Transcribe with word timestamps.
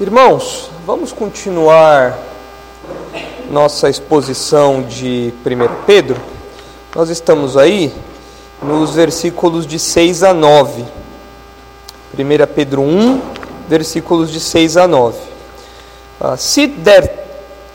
Irmãos, 0.00 0.70
vamos 0.86 1.12
continuar 1.12 2.18
nossa 3.50 3.90
exposição 3.90 4.80
de 4.80 5.30
1 5.44 5.84
Pedro. 5.84 6.18
Nós 6.96 7.10
estamos 7.10 7.54
aí 7.54 7.92
nos 8.62 8.94
versículos 8.94 9.66
de 9.66 9.78
6 9.78 10.22
a 10.22 10.32
9. 10.32 10.86
1 12.18 12.54
Pedro 12.54 12.80
1, 12.80 13.20
versículos 13.68 14.30
de 14.30 14.40
6 14.40 14.78
a 14.78 14.88
9. 14.88 15.18
Ah, 16.18 16.34
se 16.38 16.66
der 16.66 17.26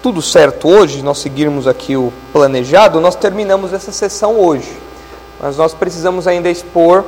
tudo 0.01 0.19
certo 0.19 0.67
hoje, 0.67 1.03
nós 1.03 1.19
seguirmos 1.19 1.67
aqui 1.67 1.95
o 1.95 2.11
planejado, 2.33 2.99
nós 2.99 3.15
terminamos 3.15 3.71
essa 3.71 3.91
sessão 3.91 4.39
hoje. 4.39 4.75
Mas 5.39 5.57
nós 5.57 5.75
precisamos 5.75 6.25
ainda 6.25 6.49
expor 6.49 7.05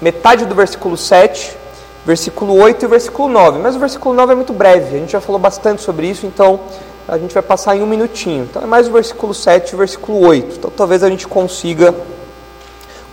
metade 0.00 0.44
do 0.44 0.54
versículo 0.54 0.96
7 0.96 1.58
versículo 2.04 2.54
8 2.54 2.84
e 2.84 2.88
versículo 2.88 3.28
9. 3.28 3.58
Mas 3.58 3.76
o 3.76 3.78
versículo 3.78 4.14
9 4.14 4.32
é 4.32 4.34
muito 4.36 4.52
breve, 4.52 4.96
a 4.96 4.98
gente 4.98 5.12
já 5.12 5.20
falou 5.20 5.38
bastante 5.38 5.82
sobre 5.82 6.08
isso, 6.08 6.26
então 6.26 6.60
a 7.06 7.18
gente 7.18 7.34
vai 7.34 7.42
passar 7.42 7.76
em 7.76 7.82
um 7.82 7.86
minutinho. 7.86 8.44
Então 8.44 8.62
é 8.62 8.66
mais 8.66 8.88
o 8.88 8.92
versículo 8.92 9.34
7 9.34 9.70
e 9.70 9.74
o 9.74 9.78
versículo 9.78 10.26
8. 10.26 10.56
Então 10.56 10.70
talvez 10.74 11.02
a 11.02 11.08
gente 11.08 11.26
consiga 11.26 11.94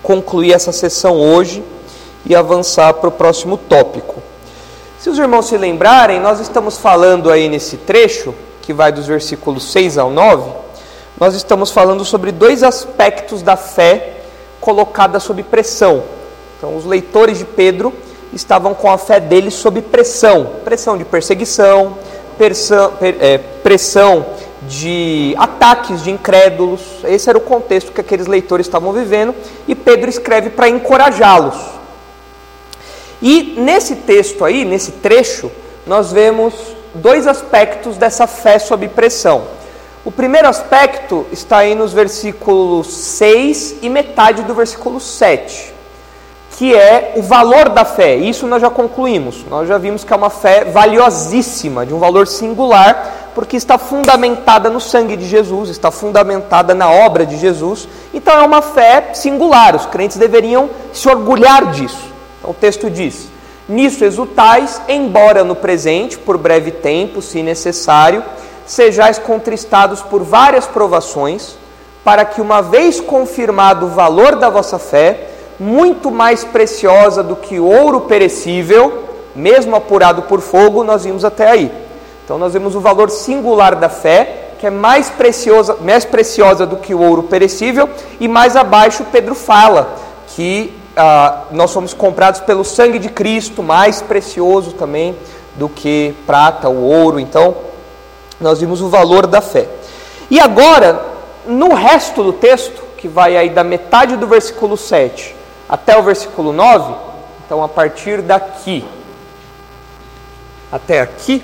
concluir 0.03 0.53
essa 0.53 0.71
sessão 0.71 1.19
hoje 1.19 1.63
e 2.25 2.35
avançar 2.35 2.93
para 2.93 3.09
o 3.09 3.11
próximo 3.11 3.57
tópico. 3.57 4.21
Se 4.99 5.09
os 5.09 5.17
irmãos 5.17 5.47
se 5.47 5.57
lembrarem, 5.57 6.19
nós 6.19 6.39
estamos 6.39 6.77
falando 6.77 7.31
aí 7.31 7.47
nesse 7.49 7.77
trecho, 7.77 8.33
que 8.61 8.73
vai 8.73 8.91
dos 8.91 9.05
versículos 9.05 9.71
6 9.71 9.97
ao 9.97 10.09
9, 10.09 10.51
nós 11.19 11.35
estamos 11.35 11.71
falando 11.71 12.03
sobre 12.03 12.31
dois 12.31 12.63
aspectos 12.63 13.41
da 13.41 13.55
fé 13.55 14.17
colocada 14.59 15.19
sob 15.19 15.41
pressão. 15.43 16.03
Então, 16.57 16.75
os 16.75 16.85
leitores 16.85 17.37
de 17.37 17.45
Pedro 17.45 17.93
estavam 18.33 18.73
com 18.73 18.91
a 18.91 18.97
fé 18.97 19.19
deles 19.19 19.53
sob 19.53 19.81
pressão 19.81 20.45
pressão 20.63 20.97
de 20.97 21.05
perseguição, 21.05 21.97
pressão, 22.37 22.93
é, 23.01 23.37
pressão 23.37 24.25
de 24.63 25.33
ataques 25.37 26.03
de 26.03 26.11
incrédulos. 26.11 26.81
Esse 27.03 27.29
era 27.29 27.37
o 27.37 27.41
contexto 27.41 27.91
que 27.91 28.01
aqueles 28.01 28.27
leitores 28.27 28.65
estavam 28.65 28.91
vivendo 28.91 29.33
e 29.67 29.73
Pedro 29.75 30.09
escreve 30.09 30.49
para 30.49 30.69
encorajá-los. 30.69 31.55
E 33.21 33.55
nesse 33.57 33.95
texto 33.95 34.45
aí, 34.45 34.63
nesse 34.63 34.91
trecho, 34.93 35.51
nós 35.85 36.11
vemos 36.11 36.53
dois 36.93 37.25
aspectos 37.27 37.97
dessa 37.97 38.27
fé 38.27 38.59
sob 38.59 38.87
pressão. 38.89 39.45
O 40.05 40.11
primeiro 40.11 40.47
aspecto 40.47 41.25
está 41.31 41.59
aí 41.59 41.75
nos 41.75 41.93
versículos 41.93 42.87
6 42.87 43.77
e 43.81 43.89
metade 43.89 44.43
do 44.43 44.53
versículo 44.53 44.99
7 44.99 45.76
que 46.57 46.73
é 46.73 47.13
o 47.15 47.21
valor 47.21 47.69
da 47.69 47.85
fé. 47.85 48.15
Isso 48.15 48.47
nós 48.47 48.59
já 48.59 48.69
concluímos. 48.69 49.45
Nós 49.47 49.67
já 49.67 49.77
vimos 49.77 50.03
que 50.03 50.11
é 50.11 50.15
uma 50.15 50.31
fé 50.31 50.65
valiosíssima, 50.65 51.85
de 51.85 51.93
um 51.93 51.99
valor 51.99 52.25
singular, 52.25 53.29
porque 53.35 53.55
está 53.55 53.77
fundamentada 53.77 54.67
no 54.67 54.79
sangue 54.79 55.15
de 55.15 55.27
Jesus, 55.27 55.69
está 55.69 55.91
fundamentada 55.91 56.73
na 56.73 56.89
obra 56.89 57.27
de 57.27 57.37
Jesus. 57.37 57.87
Então 58.11 58.33
é 58.33 58.43
uma 58.43 58.63
fé 58.63 59.11
singular. 59.13 59.75
Os 59.75 59.85
crentes 59.85 60.17
deveriam 60.17 60.67
se 60.91 61.07
orgulhar 61.07 61.67
disso. 61.67 62.11
Então, 62.39 62.49
o 62.49 62.55
texto 62.55 62.89
diz: 62.89 63.27
Nisso 63.69 64.03
exultais, 64.03 64.81
embora 64.89 65.43
no 65.43 65.55
presente, 65.55 66.17
por 66.17 66.39
breve 66.39 66.71
tempo, 66.71 67.21
se 67.21 67.43
necessário, 67.43 68.23
sejais 68.65 69.19
contristados 69.19 70.01
por 70.01 70.23
várias 70.23 70.65
provações, 70.65 71.55
para 72.03 72.25
que, 72.25 72.41
uma 72.41 72.63
vez 72.63 72.99
confirmado 72.99 73.85
o 73.85 73.89
valor 73.89 74.37
da 74.37 74.49
vossa 74.49 74.79
fé, 74.79 75.36
muito 75.59 76.11
mais 76.11 76.43
preciosa 76.43 77.23
do 77.23 77.35
que 77.35 77.59
ouro 77.59 78.01
perecível, 78.01 79.03
mesmo 79.35 79.75
apurado 79.75 80.23
por 80.23 80.41
fogo, 80.41 80.83
nós 80.83 81.03
vimos 81.03 81.25
até 81.25 81.49
aí. 81.49 81.71
Então 82.23 82.37
nós 82.37 82.53
vemos 82.53 82.75
o 82.75 82.79
valor 82.79 83.09
singular 83.09 83.75
da 83.75 83.89
fé, 83.89 84.49
que 84.59 84.67
é 84.67 84.69
mais 84.69 85.09
preciosa, 85.09 85.77
mais 85.81 86.05
preciosa 86.05 86.65
do 86.65 86.77
que 86.77 86.93
o 86.93 87.01
ouro 87.01 87.23
perecível, 87.23 87.89
e 88.19 88.27
mais 88.27 88.55
abaixo 88.55 89.05
Pedro 89.11 89.33
fala 89.33 89.95
que 90.35 90.73
ah, 90.95 91.43
nós 91.51 91.71
somos 91.71 91.93
comprados 91.93 92.41
pelo 92.41 92.63
sangue 92.63 92.99
de 92.99 93.09
Cristo, 93.09 93.63
mais 93.63 94.01
precioso 94.01 94.73
também 94.73 95.15
do 95.55 95.69
que 95.69 96.15
prata 96.25 96.69
ou 96.69 96.77
ouro. 96.77 97.19
Então 97.19 97.55
nós 98.39 98.59
vimos 98.59 98.81
o 98.81 98.89
valor 98.89 99.25
da 99.25 99.41
fé. 99.41 99.67
E 100.29 100.39
agora, 100.39 101.01
no 101.45 101.73
resto 101.73 102.23
do 102.23 102.33
texto, 102.33 102.83
que 102.97 103.07
vai 103.07 103.37
aí 103.37 103.49
da 103.49 103.63
metade 103.63 104.17
do 104.17 104.27
versículo 104.27 104.75
7 104.75 105.36
até 105.69 105.97
o 105.97 106.03
versículo 106.03 106.53
9, 106.53 106.93
então 107.45 107.63
a 107.63 107.67
partir 107.67 108.21
daqui 108.21 108.85
até 110.71 111.01
aqui, 111.01 111.43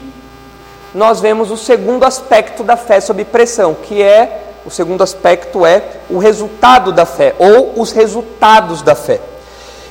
nós 0.93 1.19
vemos 1.19 1.49
o 1.51 1.57
segundo 1.57 2.05
aspecto 2.05 2.63
da 2.63 2.77
fé 2.77 3.01
sob 3.01 3.23
pressão, 3.25 3.73
que 3.73 4.01
é 4.01 4.41
o 4.65 4.69
segundo 4.69 5.03
aspecto 5.03 5.65
é 5.65 5.83
o 6.09 6.17
resultado 6.17 6.93
da 6.93 7.05
fé 7.05 7.35
ou 7.37 7.81
os 7.81 7.91
resultados 7.91 8.81
da 8.81 8.95
fé. 8.95 9.19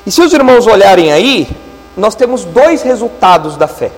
E 0.06 0.10
se 0.10 0.22
os 0.22 0.32
irmãos 0.32 0.66
olharem 0.66 1.12
aí, 1.12 1.48
nós 1.94 2.14
temos 2.14 2.44
dois 2.44 2.80
resultados 2.80 3.56
da 3.56 3.68
fé. 3.68 3.90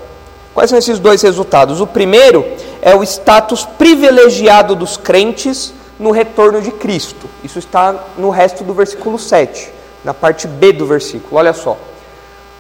Quais 0.53 0.71
são 0.71 0.79
esses 0.79 0.99
dois 0.99 1.23
resultados? 1.23 1.81
O 1.81 1.87
primeiro 1.87 2.45
é 2.83 2.95
o 2.95 3.05
status 3.05 3.65
privilegiado 3.65 4.75
dos 4.75 4.97
crentes 4.97 5.73
no 5.99 6.11
retorno 6.11 6.61
de 6.61 6.73
Cristo. 6.73 7.29
Isso 7.45 7.61
está 7.61 7.95
no 8.19 8.31
resto 8.31 8.65
do 8.65 8.75
versículo 8.75 9.17
7 9.17 9.84
na 10.05 10.13
parte 10.13 10.47
B 10.47 10.73
do 10.73 10.87
versículo, 10.87 11.37
olha 11.37 11.53
só. 11.53 11.77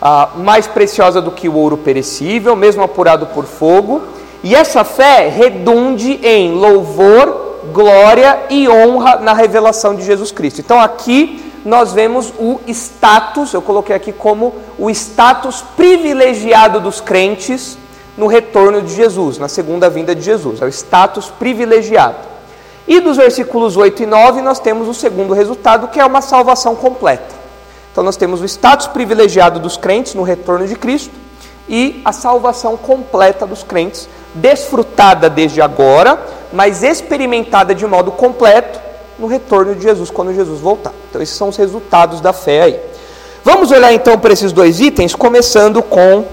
Ah, 0.00 0.30
mais 0.36 0.66
preciosa 0.66 1.20
do 1.20 1.30
que 1.30 1.48
o 1.48 1.54
ouro 1.54 1.76
perecível, 1.76 2.56
mesmo 2.56 2.82
apurado 2.82 3.26
por 3.26 3.44
fogo, 3.44 4.02
e 4.42 4.54
essa 4.54 4.84
fé 4.84 5.28
redunde 5.28 6.20
em 6.22 6.52
louvor, 6.52 7.60
glória 7.72 8.40
e 8.50 8.68
honra 8.68 9.16
na 9.16 9.32
revelação 9.32 9.94
de 9.94 10.04
Jesus 10.04 10.30
Cristo. 10.30 10.60
Então 10.60 10.80
aqui 10.80 11.52
nós 11.64 11.92
vemos 11.92 12.32
o 12.38 12.60
status, 12.66 13.54
eu 13.54 13.62
coloquei 13.62 13.96
aqui 13.96 14.12
como 14.12 14.54
o 14.78 14.90
status 14.90 15.64
privilegiado 15.74 16.78
dos 16.80 17.00
crentes 17.00 17.78
no 18.16 18.26
retorno 18.26 18.82
de 18.82 18.94
Jesus, 18.94 19.38
na 19.38 19.48
segunda 19.48 19.88
vinda 19.88 20.14
de 20.14 20.20
Jesus, 20.20 20.60
é 20.60 20.66
o 20.66 20.68
status 20.68 21.30
privilegiado. 21.30 22.34
E 22.86 23.00
dos 23.00 23.16
versículos 23.16 23.76
8 23.76 24.02
e 24.02 24.06
9 24.06 24.42
nós 24.42 24.60
temos 24.60 24.86
o 24.88 24.94
segundo 24.94 25.32
resultado, 25.32 25.88
que 25.88 25.98
é 25.98 26.04
uma 26.04 26.20
salvação 26.20 26.76
completa. 26.76 27.33
Então 27.94 28.02
nós 28.02 28.16
temos 28.16 28.40
o 28.40 28.44
status 28.44 28.88
privilegiado 28.88 29.60
dos 29.60 29.76
crentes 29.76 30.14
no 30.14 30.24
retorno 30.24 30.66
de 30.66 30.74
Cristo 30.74 31.14
e 31.68 32.02
a 32.04 32.10
salvação 32.10 32.76
completa 32.76 33.46
dos 33.46 33.62
crentes, 33.62 34.08
desfrutada 34.34 35.30
desde 35.30 35.62
agora, 35.62 36.20
mas 36.52 36.82
experimentada 36.82 37.72
de 37.72 37.86
modo 37.86 38.10
completo 38.10 38.80
no 39.16 39.28
retorno 39.28 39.76
de 39.76 39.84
Jesus, 39.84 40.10
quando 40.10 40.34
Jesus 40.34 40.58
voltar. 40.58 40.92
Então 41.08 41.22
esses 41.22 41.36
são 41.36 41.50
os 41.50 41.56
resultados 41.56 42.20
da 42.20 42.32
fé 42.32 42.62
aí. 42.62 42.80
Vamos 43.44 43.70
olhar 43.70 43.92
então 43.92 44.18
para 44.18 44.32
esses 44.32 44.50
dois 44.50 44.80
itens, 44.80 45.14
começando 45.14 45.80
com 45.80 46.24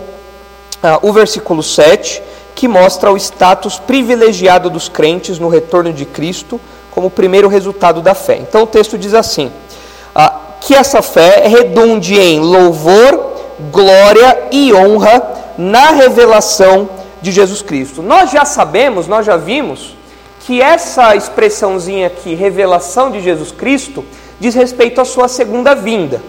ah, 0.82 0.98
o 1.04 1.14
versículo 1.14 1.62
7 1.62 2.24
que 2.56 2.68
mostra 2.68 3.12
o 3.12 3.18
status 3.18 3.78
privilegiado 3.78 4.68
dos 4.68 4.90
crentes 4.90 5.38
no 5.38 5.48
retorno 5.48 5.94
de 5.94 6.06
Cristo 6.06 6.60
como 6.90 7.12
primeiro 7.12 7.48
resultado 7.48 8.02
da 8.02 8.16
fé. 8.16 8.38
Então 8.38 8.64
o 8.64 8.68
texto 8.68 8.98
diz 8.98 9.14
assim: 9.14 9.52
que 10.62 10.76
essa 10.76 11.02
fé 11.02 11.48
redunde 11.48 12.18
em 12.18 12.40
louvor, 12.40 13.34
glória 13.72 14.48
e 14.52 14.74
honra 14.74 15.22
na 15.58 15.90
revelação 15.92 16.88
de 17.22 17.32
Jesus 17.32 17.62
Cristo. 17.62 18.02
Nós 18.02 18.32
já 18.32 18.46
sabemos, 18.46 19.08
nós 19.08 19.26
já 19.26 19.36
vimos 19.36 19.96
que 20.42 20.62
essa 20.62 21.16
expressãozinha 21.16 22.08
aqui, 22.08 22.34
revelação 22.34 23.12
de 23.12 23.22
Jesus 23.22 23.52
Cristo, 23.52 24.06
diz 24.40 24.56
respeito 24.56 25.02
à 25.02 25.06
sua 25.06 25.28
segunda 25.28 25.76
vinda, 25.76 26.22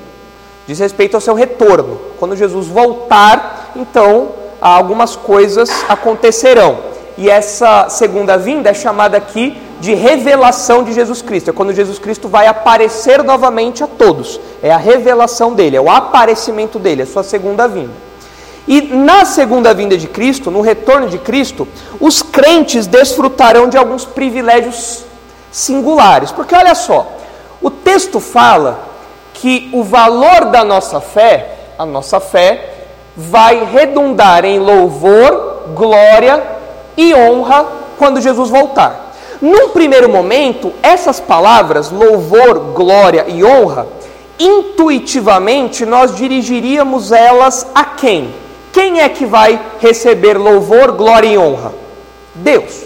diz 0.66 0.78
respeito 0.78 1.15
ao 1.15 1.21
seu 1.21 1.34
retorno. 1.34 2.00
Quando 2.19 2.37
Jesus 2.37 2.66
voltar, 2.66 3.71
então 3.76 4.31
algumas 4.60 5.15
coisas 5.15 5.71
acontecerão. 5.88 6.78
E 7.16 7.28
essa 7.28 7.89
segunda 7.91 8.39
vinda 8.39 8.71
é 8.71 8.74
chamada 8.74 9.16
aqui 9.16 9.60
de 9.83 9.95
revelação 9.95 10.84
de 10.84 10.93
Jesus 10.93 11.21
Cristo. 11.23 11.51
É 11.51 11.53
quando 11.53 11.75
Jesus 11.75 11.99
Cristo 11.99 12.29
vai 12.29 12.47
aparecer 12.47 13.21
novamente 13.25 13.83
a 13.83 13.89
todos. 13.89 14.39
É 14.63 14.71
a 14.71 14.77
revelação 14.77 15.55
dele, 15.55 15.77
é 15.77 15.81
o 15.81 15.91
aparecimento 15.91 16.79
dele, 16.79 17.01
é 17.01 17.05
a 17.05 17.07
sua 17.09 17.25
segunda 17.25 17.67
vinda. 17.67 17.91
E 18.69 18.81
na 18.81 19.25
segunda 19.25 19.75
vinda 19.75 19.97
de 19.97 20.07
Cristo, 20.07 20.53
no 20.53 20.61
retorno 20.61 21.09
de 21.09 21.19
Cristo, 21.19 21.67
os 21.99 22.23
crentes 22.23 22.87
desfrutarão 22.87 23.69
de 23.69 23.77
alguns 23.77 24.05
privilégios 24.05 25.05
singulares. 25.51 26.31
Porque 26.31 26.55
olha 26.55 26.77
só, 26.77 27.11
o 27.61 27.69
texto 27.69 28.21
fala 28.21 28.87
que 29.34 29.69
o 29.73 29.83
valor 29.83 30.45
da 30.45 30.63
nossa 30.63 31.01
fé, 31.01 31.57
a 31.77 31.84
nossa 31.84 32.21
fé, 32.21 32.84
vai 33.17 33.65
redundar 33.65 34.45
em 34.45 34.61
louvor, 34.61 35.65
glória 35.75 36.41
e 36.97 37.13
honra 37.13 37.67
quando 37.99 38.21
Jesus 38.21 38.49
voltar. 38.49 39.11
Num 39.42 39.71
primeiro 39.71 40.09
momento, 40.09 40.72
essas 40.84 41.18
palavras, 41.18 41.91
louvor, 41.91 42.72
glória 42.72 43.24
e 43.27 43.42
honra, 43.42 43.89
intuitivamente 44.39 45.84
nós 45.84 46.15
dirigiríamos 46.15 47.10
elas 47.10 47.66
a 47.74 47.84
quem? 47.84 48.33
Quem 48.72 49.00
é 49.00 49.09
que 49.09 49.27
vai 49.27 49.60
receber 49.80 50.39
louvor, 50.39 50.92
glória 50.92 51.27
e 51.27 51.36
honra? 51.36 51.74
Deus. 52.36 52.84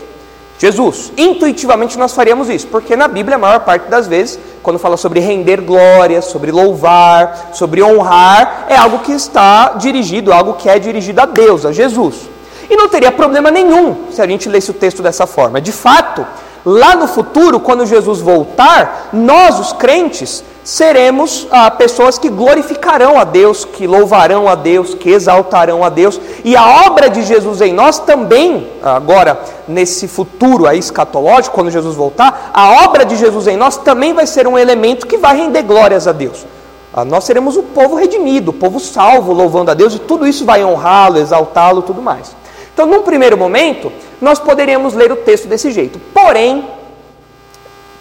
Jesus. 0.58 1.12
Intuitivamente 1.14 1.99
nós 1.99 2.14
faríamos 2.14 2.49
isso, 2.49 2.67
porque 2.69 2.97
na 2.97 3.06
Bíblia, 3.06 3.37
a 3.37 3.38
maior 3.38 3.61
parte 3.61 3.91
das 3.91 4.06
vezes, 4.06 4.38
quando 4.62 4.79
fala 4.79 4.97
sobre 4.97 5.20
render 5.20 5.61
glória, 5.61 6.23
sobre 6.23 6.50
louvar, 6.50 7.50
sobre 7.52 7.82
honrar, 7.82 8.64
é 8.70 8.76
algo 8.76 9.00
que 9.00 9.12
está 9.12 9.75
dirigido, 9.75 10.32
algo 10.32 10.55
que 10.55 10.70
é 10.70 10.79
dirigido 10.79 11.20
a 11.20 11.26
Deus, 11.26 11.67
a 11.67 11.73
Jesus. 11.73 12.31
E 12.69 12.75
não 12.75 12.88
teria 12.88 13.12
problema 13.12 13.50
nenhum 13.50 14.11
se 14.11 14.23
a 14.23 14.26
gente 14.26 14.49
lesse 14.49 14.70
o 14.70 14.75
texto 14.75 15.02
dessa 15.02 15.26
forma. 15.26 15.61
De 15.61 15.70
fato, 15.70 16.26
lá 16.67 16.97
no 16.97 17.07
futuro, 17.07 17.61
quando 17.61 17.87
Jesus 17.87 18.21
voltar, 18.21 19.11
nós, 19.13 19.61
os 19.61 19.73
crentes, 19.73 20.43
seremos 20.65 21.47
ah, 21.53 21.71
pessoas 21.71 22.19
que 22.19 22.29
glorificarão 22.29 23.17
a 23.17 23.23
Deus, 23.23 23.65
que 23.65 23.87
louvarão 23.87 24.49
a 24.49 24.57
Deus, 24.57 24.93
que 24.93 25.11
exaltarão 25.11 25.85
a 25.85 25.89
Deus, 25.89 26.21
e 26.45 26.57
a 26.57 26.85
obra 26.89 27.09
de 27.09 27.23
Jesus 27.23 27.61
em 27.61 27.73
nós 27.73 28.01
também, 28.01 28.69
agora 28.83 29.41
nesse 29.69 30.09
futuro 30.09 30.67
aí 30.67 30.81
escatológico, 30.81 31.55
quando 31.55 31.71
Jesus 31.71 31.95
voltar, 31.95 32.51
a 32.53 32.85
obra 32.85 33.05
de 33.05 33.15
Jesus 33.15 33.47
em 33.47 33.57
nós 33.57 33.77
também 33.77 34.12
vai 34.12 34.27
ser 34.27 34.49
um 34.49 34.59
elemento 34.59 35.07
que 35.07 35.17
vai 35.17 35.37
render 35.37 35.62
glórias 35.62 36.09
a 36.09 36.12
Deus. 36.12 36.45
Ah, 36.93 37.05
nós 37.05 37.23
seremos 37.23 37.57
o 37.57 37.62
povo 37.62 37.95
redimido, 37.95 38.51
o 38.51 38.55
povo 38.55 38.81
salvo, 38.81 39.33
louvando 39.33 39.71
a 39.71 39.75
Deus, 39.75 39.95
e 39.95 40.01
tudo 40.01 40.27
isso 40.27 40.45
vai 40.45 40.65
honrá-lo, 40.65 41.19
exaltá-lo, 41.19 41.83
tudo 41.83 42.03
mais. 42.03 42.35
Então, 42.76 42.84
num 42.84 43.00
primeiro 43.00 43.38
momento, 43.38 43.90
nós 44.20 44.38
poderíamos 44.38 44.93
ler 44.93 45.11
o 45.11 45.17
texto 45.17 45.49
desse 45.49 45.73
jeito. 45.73 45.99
Porém, 46.12 46.69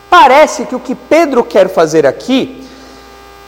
parece 0.10 0.66
que 0.66 0.75
o 0.75 0.81
que 0.81 0.94
Pedro 0.94 1.45
quer 1.45 1.69
fazer 1.69 2.06
aqui, 2.06 2.62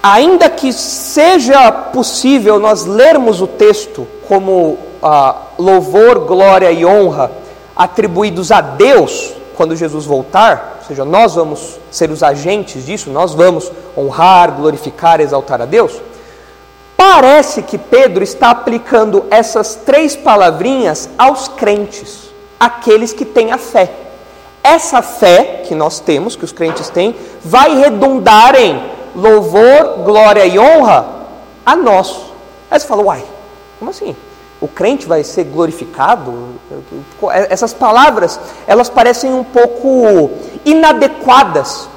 ainda 0.01 0.49
que 0.49 0.71
seja 0.71 1.69
possível 1.69 2.59
nós 2.59 2.85
lermos 2.85 3.41
o 3.41 3.47
texto 3.47 4.07
como 4.25 4.77
ah, 5.03 5.35
louvor, 5.59 6.19
glória 6.19 6.71
e 6.71 6.85
honra 6.85 7.29
atribuídos 7.75 8.49
a 8.49 8.61
Deus 8.61 9.33
quando 9.57 9.75
Jesus 9.75 10.05
voltar, 10.05 10.77
ou 10.79 10.87
seja, 10.87 11.03
nós 11.03 11.35
vamos 11.35 11.77
ser 11.91 12.09
os 12.09 12.23
agentes 12.23 12.85
disso, 12.85 13.09
nós 13.09 13.33
vamos 13.33 13.69
honrar, 13.97 14.53
glorificar, 14.53 15.19
exaltar 15.19 15.61
a 15.61 15.65
Deus. 15.65 15.91
Parece 17.09 17.61
que 17.61 17.77
Pedro 17.77 18.21
está 18.21 18.49
aplicando 18.49 19.25
essas 19.31 19.75
três 19.75 20.13
palavrinhas 20.13 21.09
aos 21.17 21.47
crentes, 21.47 22.33
aqueles 22.59 23.13
que 23.13 23.23
têm 23.23 23.53
a 23.53 23.57
fé. 23.57 23.89
Essa 24.61 25.01
fé 25.01 25.63
que 25.65 25.73
nós 25.73 26.01
temos, 26.01 26.35
que 26.35 26.43
os 26.43 26.51
crentes 26.51 26.89
têm, 26.89 27.15
vai 27.41 27.77
redundar 27.77 28.55
em 28.55 28.91
louvor, 29.15 30.03
glória 30.03 30.45
e 30.45 30.59
honra 30.59 31.07
a 31.65 31.77
nós. 31.77 32.25
Aí 32.69 32.77
você 32.77 32.85
fala, 32.85 33.03
uai, 33.03 33.23
como 33.79 33.89
assim? 33.89 34.13
O 34.59 34.67
crente 34.67 35.07
vai 35.07 35.23
ser 35.23 35.45
glorificado? 35.45 36.59
Essas 37.49 37.73
palavras, 37.73 38.37
elas 38.67 38.89
parecem 38.89 39.33
um 39.33 39.45
pouco 39.45 40.29
inadequadas 40.65 41.87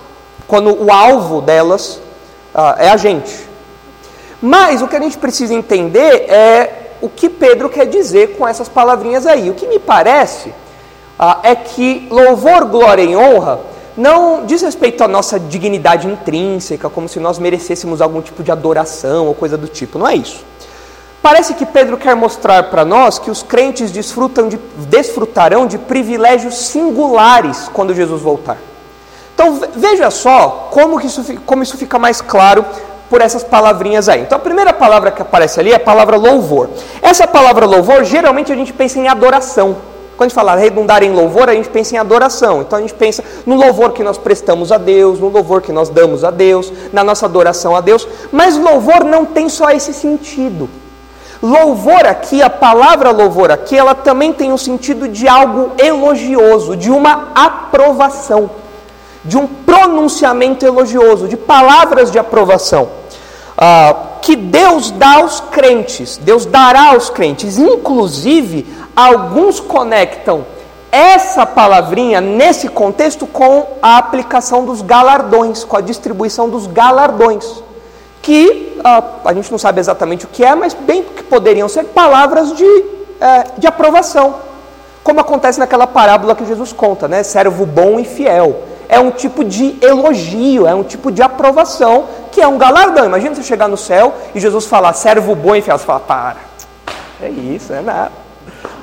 quando 0.46 0.72
o 0.72 0.90
alvo 0.92 1.42
delas 1.42 1.96
uh, 2.54 2.78
é 2.78 2.88
a 2.88 2.96
gente. 2.96 3.49
Mas 4.40 4.82
o 4.82 4.88
que 4.88 4.96
a 4.96 5.00
gente 5.00 5.18
precisa 5.18 5.52
entender 5.52 6.30
é 6.30 6.92
o 7.00 7.08
que 7.08 7.28
Pedro 7.28 7.68
quer 7.68 7.86
dizer 7.86 8.36
com 8.36 8.46
essas 8.46 8.68
palavrinhas 8.68 9.26
aí. 9.26 9.50
O 9.50 9.54
que 9.54 9.66
me 9.66 9.78
parece 9.78 10.52
ah, 11.18 11.40
é 11.42 11.54
que 11.54 12.08
louvor, 12.10 12.64
glória 12.66 13.02
e 13.02 13.16
honra 13.16 13.60
não 13.96 14.46
diz 14.46 14.62
respeito 14.62 15.02
à 15.04 15.08
nossa 15.08 15.38
dignidade 15.38 16.06
intrínseca, 16.06 16.88
como 16.88 17.08
se 17.08 17.20
nós 17.20 17.38
merecêssemos 17.38 18.00
algum 18.00 18.22
tipo 18.22 18.42
de 18.42 18.50
adoração 18.50 19.26
ou 19.26 19.34
coisa 19.34 19.58
do 19.58 19.68
tipo. 19.68 19.98
Não 19.98 20.08
é 20.08 20.14
isso. 20.14 20.44
Parece 21.20 21.52
que 21.52 21.66
Pedro 21.66 21.98
quer 21.98 22.16
mostrar 22.16 22.70
para 22.70 22.82
nós 22.84 23.18
que 23.18 23.30
os 23.30 23.42
crentes 23.42 23.90
desfrutam 23.90 24.48
de, 24.48 24.58
desfrutarão 24.88 25.66
de 25.66 25.76
privilégios 25.76 26.54
singulares 26.54 27.68
quando 27.74 27.94
Jesus 27.94 28.22
voltar. 28.22 28.56
Então 29.34 29.60
veja 29.76 30.10
só 30.10 30.68
como, 30.70 30.98
isso, 31.00 31.22
como 31.44 31.62
isso 31.62 31.76
fica 31.76 31.98
mais 31.98 32.22
claro 32.22 32.64
por 33.10 33.20
essas 33.20 33.42
palavrinhas 33.42 34.08
aí. 34.08 34.22
Então 34.22 34.38
a 34.38 34.40
primeira 34.40 34.72
palavra 34.72 35.10
que 35.10 35.20
aparece 35.20 35.58
ali 35.58 35.72
é 35.72 35.74
a 35.74 35.80
palavra 35.80 36.16
louvor. 36.16 36.70
Essa 37.02 37.26
palavra 37.26 37.66
louvor, 37.66 38.04
geralmente 38.04 38.52
a 38.52 38.56
gente 38.56 38.72
pensa 38.72 39.00
em 39.00 39.08
adoração. 39.08 39.76
Quando 40.16 40.26
a 40.26 40.28
gente 40.28 40.34
fala 40.34 40.54
redundar 40.54 41.02
em 41.02 41.10
louvor, 41.10 41.48
a 41.48 41.54
gente 41.54 41.70
pensa 41.70 41.94
em 41.96 41.98
adoração. 41.98 42.60
Então 42.60 42.78
a 42.78 42.82
gente 42.82 42.94
pensa 42.94 43.24
no 43.44 43.56
louvor 43.56 43.92
que 43.92 44.04
nós 44.04 44.16
prestamos 44.16 44.70
a 44.70 44.78
Deus, 44.78 45.18
no 45.18 45.28
louvor 45.28 45.60
que 45.60 45.72
nós 45.72 45.88
damos 45.88 46.24
a 46.24 46.30
Deus, 46.30 46.72
na 46.92 47.02
nossa 47.02 47.26
adoração 47.26 47.74
a 47.74 47.80
Deus. 47.80 48.06
Mas 48.30 48.56
louvor 48.56 49.02
não 49.02 49.24
tem 49.24 49.48
só 49.48 49.70
esse 49.70 49.92
sentido. 49.92 50.68
Louvor 51.42 52.04
aqui, 52.04 52.42
a 52.42 52.50
palavra 52.50 53.10
louvor 53.10 53.50
aqui, 53.50 53.74
ela 53.74 53.94
também 53.94 54.30
tem 54.30 54.50
o 54.50 54.54
um 54.54 54.58
sentido 54.58 55.08
de 55.08 55.26
algo 55.26 55.72
elogioso, 55.78 56.76
de 56.76 56.90
uma 56.90 57.28
aprovação, 57.34 58.50
de 59.24 59.36
um 59.36 59.46
pronunciamento 59.46 60.64
elogioso, 60.64 61.28
de 61.28 61.36
palavras 61.36 62.10
de 62.10 62.18
aprovação 62.18 63.00
ah, 63.62 63.94
que 64.22 64.34
Deus 64.34 64.90
dá 64.90 65.16
aos 65.16 65.40
crentes, 65.40 66.16
Deus 66.16 66.46
dará 66.46 66.92
aos 66.92 67.10
crentes. 67.10 67.58
Inclusive, 67.58 68.66
alguns 68.96 69.60
conectam 69.60 70.46
essa 70.90 71.44
palavrinha 71.44 72.20
nesse 72.20 72.68
contexto 72.68 73.26
com 73.26 73.66
a 73.82 73.98
aplicação 73.98 74.64
dos 74.64 74.80
galardões, 74.80 75.62
com 75.62 75.76
a 75.76 75.80
distribuição 75.82 76.48
dos 76.48 76.66
galardões, 76.66 77.62
que 78.22 78.80
ah, 78.82 79.02
a 79.26 79.34
gente 79.34 79.50
não 79.50 79.58
sabe 79.58 79.78
exatamente 79.78 80.24
o 80.24 80.28
que 80.28 80.42
é, 80.42 80.54
mas 80.54 80.72
bem 80.72 81.02
que 81.02 81.22
poderiam 81.22 81.68
ser 81.68 81.84
palavras 81.84 82.54
de, 82.54 82.84
eh, 83.20 83.44
de 83.58 83.66
aprovação, 83.66 84.36
como 85.04 85.20
acontece 85.20 85.58
naquela 85.58 85.86
parábola 85.86 86.34
que 86.34 86.46
Jesus 86.46 86.72
conta, 86.72 87.06
né? 87.06 87.22
Servo 87.22 87.66
bom 87.66 88.00
e 88.00 88.04
fiel 88.04 88.62
é 88.90 88.98
um 88.98 89.12
tipo 89.12 89.44
de 89.44 89.76
elogio, 89.80 90.66
é 90.66 90.74
um 90.74 90.82
tipo 90.82 91.12
de 91.12 91.22
aprovação, 91.22 92.06
que 92.32 92.40
é 92.40 92.46
um 92.48 92.58
galardão. 92.58 93.06
Imagina 93.06 93.36
você 93.36 93.42
chegar 93.42 93.68
no 93.68 93.76
céu 93.76 94.12
e 94.34 94.40
Jesus 94.40 94.66
falar, 94.66 94.92
servo 94.94 95.34
bom 95.36 95.54
e 95.54 95.62
fiel. 95.62 95.78
Você 95.78 95.86
fala, 95.86 96.00
para, 96.00 96.36
é 97.22 97.28
isso, 97.28 97.72
é 97.72 97.80
nada. 97.80 98.10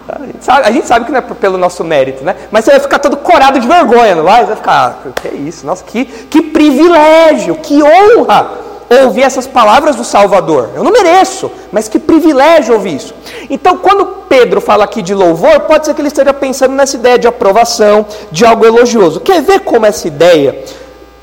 A 0.07 0.25
gente, 0.25 0.45
sabe, 0.45 0.65
a 0.65 0.71
gente 0.71 0.87
sabe 0.87 1.05
que 1.05 1.11
não 1.11 1.19
é 1.19 1.21
pelo 1.21 1.57
nosso 1.57 1.83
mérito, 1.83 2.23
né? 2.23 2.37
Mas 2.49 2.63
você 2.63 2.71
vai 2.71 2.79
ficar 2.79 2.99
todo 2.99 3.17
corado 3.17 3.59
de 3.59 3.67
vergonha, 3.67 4.15
não 4.15 4.23
vai? 4.23 4.39
Você 4.39 4.47
vai 4.47 4.55
ficar, 4.55 5.01
ah, 5.05 5.09
que 5.21 5.27
é 5.27 5.33
isso, 5.33 5.65
nossa, 5.67 5.83
que, 5.83 6.05
que 6.05 6.41
privilégio, 6.41 7.55
que 7.55 7.83
honra 7.83 8.66
ouvir 8.89 9.23
essas 9.23 9.45
palavras 9.45 9.95
do 9.95 10.03
Salvador. 10.03 10.69
Eu 10.75 10.83
não 10.83 10.91
mereço, 10.91 11.51
mas 11.71 11.87
que 11.87 11.99
privilégio 11.99 12.73
ouvir 12.73 12.95
isso. 12.95 13.13
Então, 13.49 13.77
quando 13.77 14.05
Pedro 14.29 14.61
fala 14.61 14.83
aqui 14.83 15.01
de 15.01 15.13
louvor, 15.13 15.61
pode 15.61 15.85
ser 15.85 15.93
que 15.93 16.01
ele 16.01 16.07
esteja 16.07 16.33
pensando 16.33 16.73
nessa 16.73 16.95
ideia 16.95 17.19
de 17.19 17.27
aprovação, 17.27 18.05
de 18.31 18.45
algo 18.45 18.65
elogioso. 18.65 19.19
Quer 19.19 19.41
ver 19.41 19.61
como 19.61 19.85
essa 19.85 20.07
ideia 20.07 20.63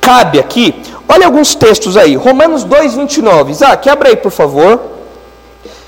cabe 0.01 0.39
aqui? 0.39 0.83
Olha 1.09 1.27
alguns 1.27 1.55
textos 1.55 1.97
aí. 1.97 2.15
Romanos 2.15 2.65
2, 2.65 2.95
29. 2.95 3.55
Ah, 3.65 3.77
quebra 3.77 4.09
aí, 4.11 4.17
por 4.17 4.31
favor. 4.31 4.81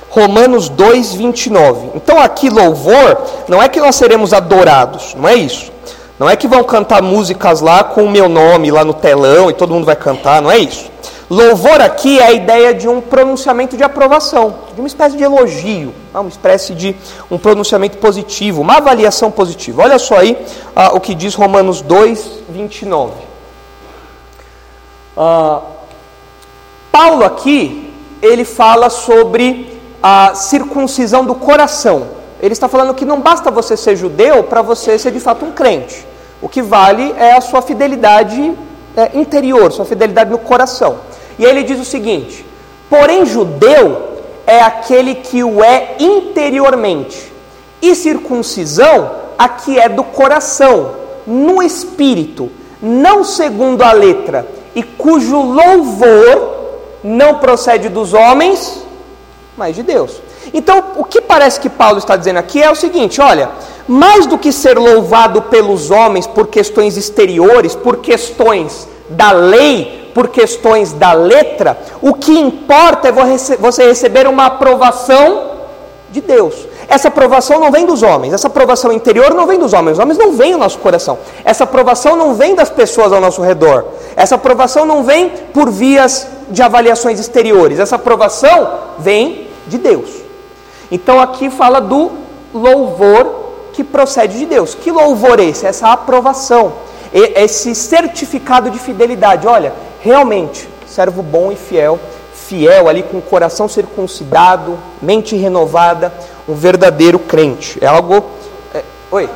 Romanos 0.08 0.70
2, 0.70 1.12
29. 1.14 1.90
Então, 1.94 2.18
aqui, 2.18 2.48
louvor, 2.48 3.18
não 3.48 3.62
é 3.62 3.68
que 3.68 3.80
nós 3.80 3.96
seremos 3.96 4.32
adorados, 4.32 5.14
não 5.14 5.28
é 5.28 5.34
isso. 5.34 5.70
Não 6.18 6.30
é 6.30 6.34
que 6.34 6.48
vão 6.48 6.64
cantar 6.64 7.02
músicas 7.02 7.60
lá 7.60 7.84
com 7.84 8.04
o 8.04 8.10
meu 8.10 8.26
nome 8.26 8.70
lá 8.70 8.82
no 8.82 8.94
telão 8.94 9.50
e 9.50 9.52
todo 9.52 9.74
mundo 9.74 9.84
vai 9.84 9.96
cantar, 9.96 10.40
não 10.40 10.50
é 10.50 10.56
isso. 10.56 10.90
Louvor 11.28 11.80
aqui 11.80 12.20
é 12.20 12.26
a 12.26 12.32
ideia 12.32 12.72
de 12.72 12.88
um 12.88 13.00
pronunciamento 13.00 13.76
de 13.76 13.82
aprovação, 13.82 14.58
de 14.72 14.80
uma 14.80 14.86
espécie 14.86 15.16
de 15.16 15.24
elogio, 15.24 15.92
né? 16.14 16.20
uma 16.20 16.28
espécie 16.28 16.72
de 16.72 16.94
um 17.28 17.36
pronunciamento 17.36 17.98
positivo, 17.98 18.62
uma 18.62 18.76
avaliação 18.76 19.28
positiva. 19.28 19.82
Olha 19.82 19.98
só 19.98 20.18
aí 20.18 20.38
ah, 20.74 20.94
o 20.94 21.00
que 21.00 21.16
diz 21.16 21.34
Romanos 21.34 21.82
2, 21.82 22.42
29. 22.48 23.12
Ah, 25.16 25.62
Paulo 26.92 27.24
aqui, 27.24 27.92
ele 28.22 28.44
fala 28.44 28.88
sobre 28.88 29.80
a 30.00 30.32
circuncisão 30.36 31.24
do 31.24 31.34
coração. 31.34 32.06
Ele 32.40 32.52
está 32.52 32.68
falando 32.68 32.94
que 32.94 33.04
não 33.04 33.20
basta 33.20 33.50
você 33.50 33.76
ser 33.76 33.96
judeu 33.96 34.44
para 34.44 34.62
você 34.62 34.96
ser 34.96 35.10
de 35.10 35.18
fato 35.18 35.44
um 35.44 35.50
crente. 35.50 36.06
O 36.40 36.48
que 36.48 36.62
vale 36.62 37.12
é 37.18 37.32
a 37.32 37.40
sua 37.40 37.62
fidelidade 37.62 38.56
é, 38.96 39.10
interior, 39.18 39.72
sua 39.72 39.84
fidelidade 39.84 40.30
no 40.30 40.38
coração. 40.38 41.00
E 41.38 41.44
ele 41.44 41.62
diz 41.62 41.80
o 41.80 41.84
seguinte: 41.84 42.44
porém, 42.88 43.26
judeu 43.26 44.16
é 44.46 44.60
aquele 44.60 45.16
que 45.16 45.42
o 45.42 45.62
é 45.62 45.96
interiormente, 45.98 47.32
e 47.82 47.94
circuncisão 47.94 49.10
a 49.38 49.48
que 49.48 49.78
é 49.78 49.88
do 49.88 50.04
coração, 50.04 50.92
no 51.26 51.62
espírito, 51.62 52.50
não 52.80 53.24
segundo 53.24 53.82
a 53.82 53.92
letra, 53.92 54.46
e 54.74 54.82
cujo 54.82 55.40
louvor 55.40 56.54
não 57.02 57.38
procede 57.38 57.88
dos 57.88 58.14
homens, 58.14 58.82
mas 59.56 59.74
de 59.74 59.82
Deus. 59.82 60.20
Então, 60.54 60.92
o 60.96 61.04
que 61.04 61.20
parece 61.20 61.58
que 61.60 61.68
Paulo 61.68 61.98
está 61.98 62.16
dizendo 62.16 62.38
aqui 62.38 62.62
é 62.62 62.70
o 62.70 62.74
seguinte: 62.74 63.20
olha, 63.20 63.50
mais 63.88 64.26
do 64.26 64.38
que 64.38 64.52
ser 64.52 64.78
louvado 64.78 65.42
pelos 65.42 65.90
homens 65.90 66.26
por 66.26 66.46
questões 66.48 66.96
exteriores, 66.96 67.74
por 67.74 67.98
questões 67.98 68.88
da 69.08 69.32
lei, 69.32 70.05
por 70.16 70.28
questões 70.28 70.94
da 70.94 71.12
letra, 71.12 71.78
o 72.00 72.14
que 72.14 72.32
importa 72.32 73.08
é 73.08 73.12
você 73.12 73.86
receber 73.86 74.26
uma 74.26 74.46
aprovação 74.46 75.50
de 76.10 76.22
Deus. 76.22 76.54
Essa 76.88 77.08
aprovação 77.08 77.60
não 77.60 77.70
vem 77.70 77.84
dos 77.84 78.02
homens, 78.02 78.32
essa 78.32 78.46
aprovação 78.46 78.90
interior 78.90 79.34
não 79.34 79.46
vem 79.46 79.58
dos 79.58 79.74
homens, 79.74 79.98
os 79.98 79.98
homens 79.98 80.16
não 80.16 80.32
vêm 80.32 80.52
do 80.52 80.58
nosso 80.58 80.78
coração. 80.78 81.18
Essa 81.44 81.64
aprovação 81.64 82.16
não 82.16 82.32
vem 82.32 82.54
das 82.54 82.70
pessoas 82.70 83.12
ao 83.12 83.20
nosso 83.20 83.42
redor. 83.42 83.88
Essa 84.16 84.36
aprovação 84.36 84.86
não 84.86 85.02
vem 85.02 85.28
por 85.52 85.68
vias 85.68 86.26
de 86.48 86.62
avaliações 86.62 87.20
exteriores. 87.20 87.78
Essa 87.78 87.96
aprovação 87.96 88.70
vem 88.98 89.48
de 89.66 89.76
Deus. 89.76 90.08
Então 90.90 91.20
aqui 91.20 91.50
fala 91.50 91.78
do 91.78 92.12
louvor 92.54 93.50
que 93.74 93.84
procede 93.84 94.38
de 94.38 94.46
Deus. 94.46 94.74
Que 94.74 94.90
louvor 94.90 95.38
é 95.40 95.44
esse? 95.44 95.66
Essa 95.66 95.92
aprovação, 95.92 96.72
esse 97.12 97.74
certificado 97.74 98.70
de 98.70 98.78
fidelidade. 98.78 99.46
Olha, 99.46 99.74
realmente, 100.06 100.68
servo 100.86 101.20
bom 101.20 101.50
e 101.50 101.56
fiel, 101.56 101.98
fiel 102.32 102.88
ali 102.88 103.02
com 103.02 103.18
o 103.18 103.22
coração 103.22 103.68
circuncidado, 103.68 104.78
mente 105.02 105.34
renovada, 105.34 106.14
um 106.48 106.54
verdadeiro 106.54 107.18
crente. 107.18 107.76
É 107.82 107.88
algo. 107.88 108.24
É... 108.72 108.84
Oi. 109.10 109.28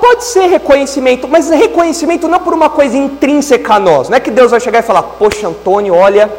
Pode 0.00 0.24
ser 0.24 0.46
reconhecimento, 0.46 1.28
mas 1.28 1.48
reconhecimento 1.48 2.26
não 2.26 2.40
por 2.40 2.52
uma 2.52 2.68
coisa 2.68 2.96
intrínseca 2.96 3.74
a 3.74 3.78
nós. 3.78 4.08
Não 4.08 4.16
é 4.16 4.20
que 4.20 4.30
Deus 4.30 4.50
vai 4.50 4.58
chegar 4.60 4.80
e 4.80 4.82
falar, 4.82 5.02
poxa, 5.02 5.46
Antônio, 5.46 5.94
olha, 5.94 6.30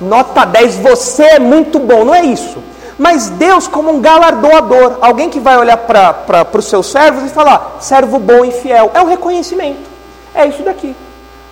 nota 0.00 0.44
10, 0.44 0.76
você 0.76 1.22
é 1.22 1.38
muito 1.38 1.78
bom. 1.78 2.04
Não 2.04 2.14
é 2.14 2.22
isso. 2.22 2.58
Mas 2.98 3.30
Deus, 3.30 3.66
como 3.66 3.90
um 3.90 4.00
galardoador, 4.00 4.98
alguém 5.00 5.30
que 5.30 5.40
vai 5.40 5.56
olhar 5.56 5.78
para 5.78 6.46
os 6.52 6.66
seus 6.66 6.90
servos 6.90 7.24
e 7.24 7.28
falar, 7.28 7.78
servo 7.80 8.18
bom 8.18 8.44
e 8.44 8.50
fiel, 8.50 8.90
é 8.92 9.00
um 9.00 9.06
reconhecimento. 9.06 9.88
É 10.34 10.46
isso 10.46 10.62
daqui. 10.62 10.94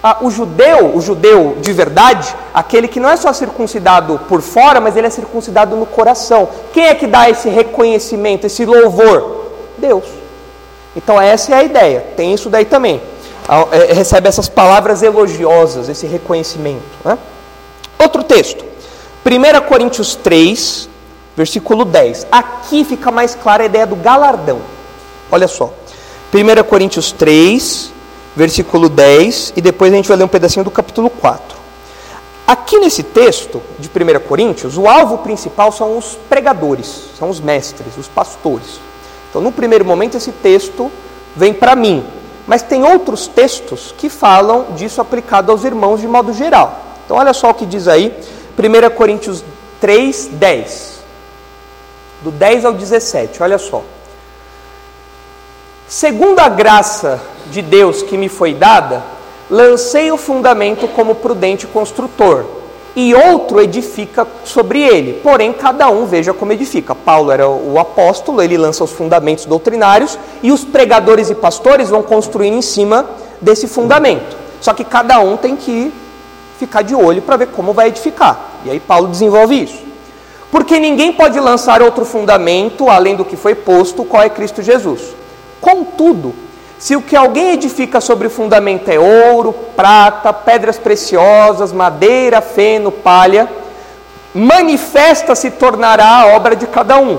Ah, 0.03 0.19
o 0.21 0.31
judeu, 0.31 0.95
o 0.95 1.01
judeu 1.01 1.57
de 1.61 1.73
verdade, 1.73 2.35
aquele 2.55 2.87
que 2.87 3.01
não 3.01 3.11
é 3.11 3.17
só 3.17 3.33
circuncidado 3.33 4.21
por 4.29 4.41
fora, 4.41 4.81
mas 4.81 4.97
ele 4.97 5.09
é 5.09 5.11
circuncidado 5.11 5.77
no 5.77 5.87
coração. 5.87 6.49
Quem 6.73 6.87
é 6.87 6.95
que 6.95 7.07
dá 7.07 7.29
esse 7.29 7.49
reconhecimento, 7.49 8.47
esse 8.47 8.65
louvor? 8.65 9.47
Deus. 9.77 10.05
Então 10.95 11.21
essa 11.21 11.53
é 11.53 11.57
a 11.57 11.65
ideia. 11.65 12.07
Tem 12.17 12.33
isso 12.33 12.49
daí 12.49 12.65
também. 12.65 13.03
Ah, 13.49 13.67
é, 13.73 13.93
recebe 13.93 14.29
essas 14.29 14.49
palavras 14.49 15.03
elogiosas, 15.03 15.89
esse 15.89 16.07
reconhecimento. 16.07 16.85
Né? 17.05 17.19
Outro 17.99 18.23
texto. 18.23 18.65
1 19.27 19.67
Coríntios 19.67 20.15
3, 20.15 20.89
versículo 21.37 21.85
10. 21.85 22.29
Aqui 22.31 22.85
fica 22.85 23.11
mais 23.11 23.35
clara 23.35 23.65
a 23.65 23.67
ideia 23.67 23.87
do 23.87 23.97
galardão. 23.97 24.61
Olha 25.31 25.49
só. 25.49 25.73
1 26.33 26.63
Coríntios 26.69 27.11
3, 27.11 27.93
versículo 28.39 28.89
10, 28.89 29.55
e 29.57 29.61
depois 29.61 29.93
a 29.93 29.97
gente 29.97 30.07
vai 30.09 30.17
ler 30.17 30.23
um 30.23 30.29
pedacinho 30.29 30.65
do 30.65 30.71
capítulo 30.71 31.11
4. 31.11 31.59
Aqui 32.47 32.79
nesse 32.79 33.03
texto 33.03 33.61
de 33.81 33.89
1 33.89 34.21
Coríntios, 34.21 34.79
o 34.79 34.87
alvo 34.87 35.19
principal 35.19 35.73
são 35.73 35.99
os 35.99 36.17
pregadores, 36.29 37.11
são 37.19 37.29
os 37.29 37.41
mestres, 37.41 37.97
os 37.99 38.07
pastores. 38.07 38.81
Então, 39.29 39.43
no 39.43 39.51
primeiro 39.51 39.85
momento, 39.85 40.17
esse 40.17 40.31
texto 40.31 40.89
vem 41.35 41.53
para 41.53 41.75
mim, 41.75 42.07
mas 42.47 42.63
tem 42.63 42.85
outros 42.85 43.27
textos 43.27 43.93
que 43.99 44.09
falam 44.09 44.67
disso 44.77 45.01
aplicado 45.01 45.51
aos 45.51 45.65
irmãos 45.65 46.01
de 46.01 46.07
modo 46.07 46.33
geral. 46.33 46.81
Então, 47.05 47.17
olha 47.17 47.35
só 47.35 47.51
o 47.51 47.55
que 47.55 47.67
diz 47.67 47.89
aí, 47.89 48.17
1 48.57 48.95
Coríntios 48.95 49.45
3, 49.81 50.29
10 50.33 50.99
do 52.23 52.31
10 52.31 52.65
ao 52.65 52.73
17, 52.73 53.43
olha 53.43 53.59
só. 53.59 53.83
Segundo 55.89 56.39
a 56.39 56.51
graça 56.51 57.19
de 57.51 57.63
Deus 57.63 58.03
que 58.03 58.19
me 58.19 58.29
foi 58.29 58.53
dada, 58.53 59.03
lancei 59.49 60.13
o 60.13 60.19
fundamento 60.19 60.87
como 60.89 61.15
prudente 61.15 61.67
construtor, 61.67 62.45
e 62.95 63.15
outro 63.15 63.59
edifica 63.59 64.27
sobre 64.45 64.83
ele. 64.83 65.15
Porém, 65.23 65.51
cada 65.51 65.89
um 65.89 66.05
veja 66.05 66.35
como 66.35 66.53
edifica. 66.53 66.95
Paulo 66.95 67.31
era 67.31 67.49
o 67.49 67.79
apóstolo, 67.79 68.43
ele 68.43 68.59
lança 68.59 68.85
os 68.85 68.93
fundamentos 68.93 69.47
doutrinários, 69.47 70.19
e 70.43 70.53
os 70.53 70.63
pregadores 70.63 71.31
e 71.31 71.35
pastores 71.35 71.89
vão 71.89 72.03
construir 72.03 72.49
em 72.49 72.61
cima 72.61 73.09
desse 73.41 73.67
fundamento. 73.67 74.37
Só 74.61 74.75
que 74.75 74.85
cada 74.85 75.21
um 75.21 75.39
tem 75.39 75.57
que 75.57 75.91
ficar 76.59 76.83
de 76.83 76.95
olho 76.95 77.23
para 77.23 77.39
ver 77.39 77.47
como 77.49 77.73
vai 77.73 77.89
edificar. 77.89 78.61
E 78.63 78.71
aí 78.71 78.81
Paulo 78.81 79.09
desenvolve 79.09 79.63
isso. 79.63 79.83
Porque 80.51 80.79
ninguém 80.79 81.15
pode 81.15 81.41
lançar 81.41 81.81
outro 81.81 82.05
fundamento 82.05 82.91
além 82.91 83.17
do 83.17 83.25
que 83.25 83.37
foi 83.37 83.55
posto, 83.55 84.05
qual 84.05 84.23
é 84.23 84.29
Cristo 84.29 84.61
Jesus. 84.61 85.17
Contudo, 85.61 86.35
se 86.79 86.95
o 86.95 87.03
que 87.03 87.17
alguém 87.17 87.53
edifica 87.53 88.01
sobre 88.01 88.27
o 88.27 88.31
fundamento 88.31 88.89
é 88.89 88.99
ouro, 88.99 89.53
prata, 89.75 90.33
pedras 90.33 90.79
preciosas, 90.79 91.73
madeira, 91.73 92.41
feno, 92.41 92.93
palha, 92.93 93.49
manifesta 94.35 95.35
se 95.35 95.51
tornará 95.51 96.23
a 96.23 96.27
obra 96.37 96.55
de 96.55 96.67
cada 96.67 96.99
um. 96.99 97.19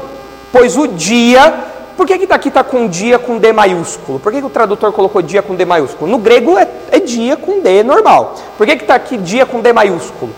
Pois 0.52 0.78
o 0.78 0.88
dia. 0.88 1.66
Por 1.98 2.08
que, 2.08 2.18
que 2.18 2.28
tá 2.28 2.36
aqui 2.36 2.48
está 2.48 2.64
com 2.64 2.88
dia 2.88 3.20
com 3.20 3.38
D 3.38 3.52
maiúsculo? 3.52 4.20
Por 4.20 4.32
que, 4.32 4.40
que 4.40 4.46
o 4.46 4.50
tradutor 4.50 4.94
colocou 4.94 5.22
dia 5.22 5.42
com 5.42 5.54
D 5.54 5.66
maiúsculo? 5.66 6.10
No 6.10 6.18
grego 6.18 6.58
é, 6.58 6.66
é 6.92 7.00
dia 7.02 7.36
com 7.36 7.60
D 7.60 7.84
normal. 7.84 8.36
Por 8.58 8.66
que 8.66 8.72
está 8.72 8.96
aqui 8.96 9.18
dia 9.18 9.46
com 9.46 9.60
D 9.60 9.74
maiúsculo? 9.74 10.34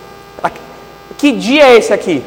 Que 1.21 1.31
dia 1.33 1.67
é 1.67 1.77
esse 1.77 1.93
aqui? 1.93 2.23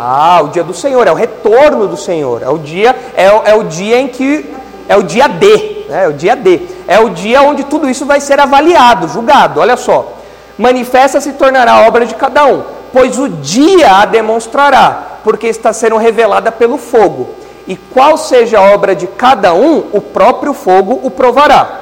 Ah, 0.00 0.42
o 0.44 0.48
dia 0.48 0.62
do 0.62 0.72
Senhor, 0.72 1.08
é 1.08 1.10
o 1.10 1.14
retorno 1.14 1.88
do 1.88 1.96
Senhor, 1.96 2.40
é 2.40 2.48
o 2.48 2.56
dia, 2.56 2.94
é, 3.16 3.24
é 3.24 3.54
o 3.54 3.64
dia 3.64 3.98
em 3.98 4.06
que 4.06 4.48
é 4.88 4.96
o 4.96 5.02
dia 5.02 5.26
D, 5.26 5.86
né? 5.88 6.04
é 6.04 6.08
o 6.08 6.12
dia 6.12 6.36
D, 6.36 6.60
é 6.86 7.00
o 7.00 7.10
dia 7.10 7.42
onde 7.42 7.64
tudo 7.64 7.90
isso 7.90 8.06
vai 8.06 8.20
ser 8.20 8.38
avaliado, 8.38 9.08
julgado. 9.08 9.58
Olha 9.58 9.76
só, 9.76 10.12
manifesta 10.56 11.20
se 11.20 11.32
tornará 11.32 11.86
obra 11.88 12.06
de 12.06 12.14
cada 12.14 12.46
um, 12.46 12.62
pois 12.92 13.18
o 13.18 13.28
dia 13.28 13.90
a 13.96 14.04
demonstrará, 14.04 15.18
porque 15.24 15.48
está 15.48 15.72
sendo 15.72 15.96
revelada 15.96 16.52
pelo 16.52 16.78
fogo. 16.78 17.30
E 17.66 17.74
qual 17.74 18.16
seja 18.16 18.60
a 18.60 18.72
obra 18.72 18.94
de 18.94 19.08
cada 19.08 19.52
um, 19.52 19.88
o 19.92 20.00
próprio 20.00 20.54
fogo 20.54 21.00
o 21.02 21.10
provará. 21.10 21.80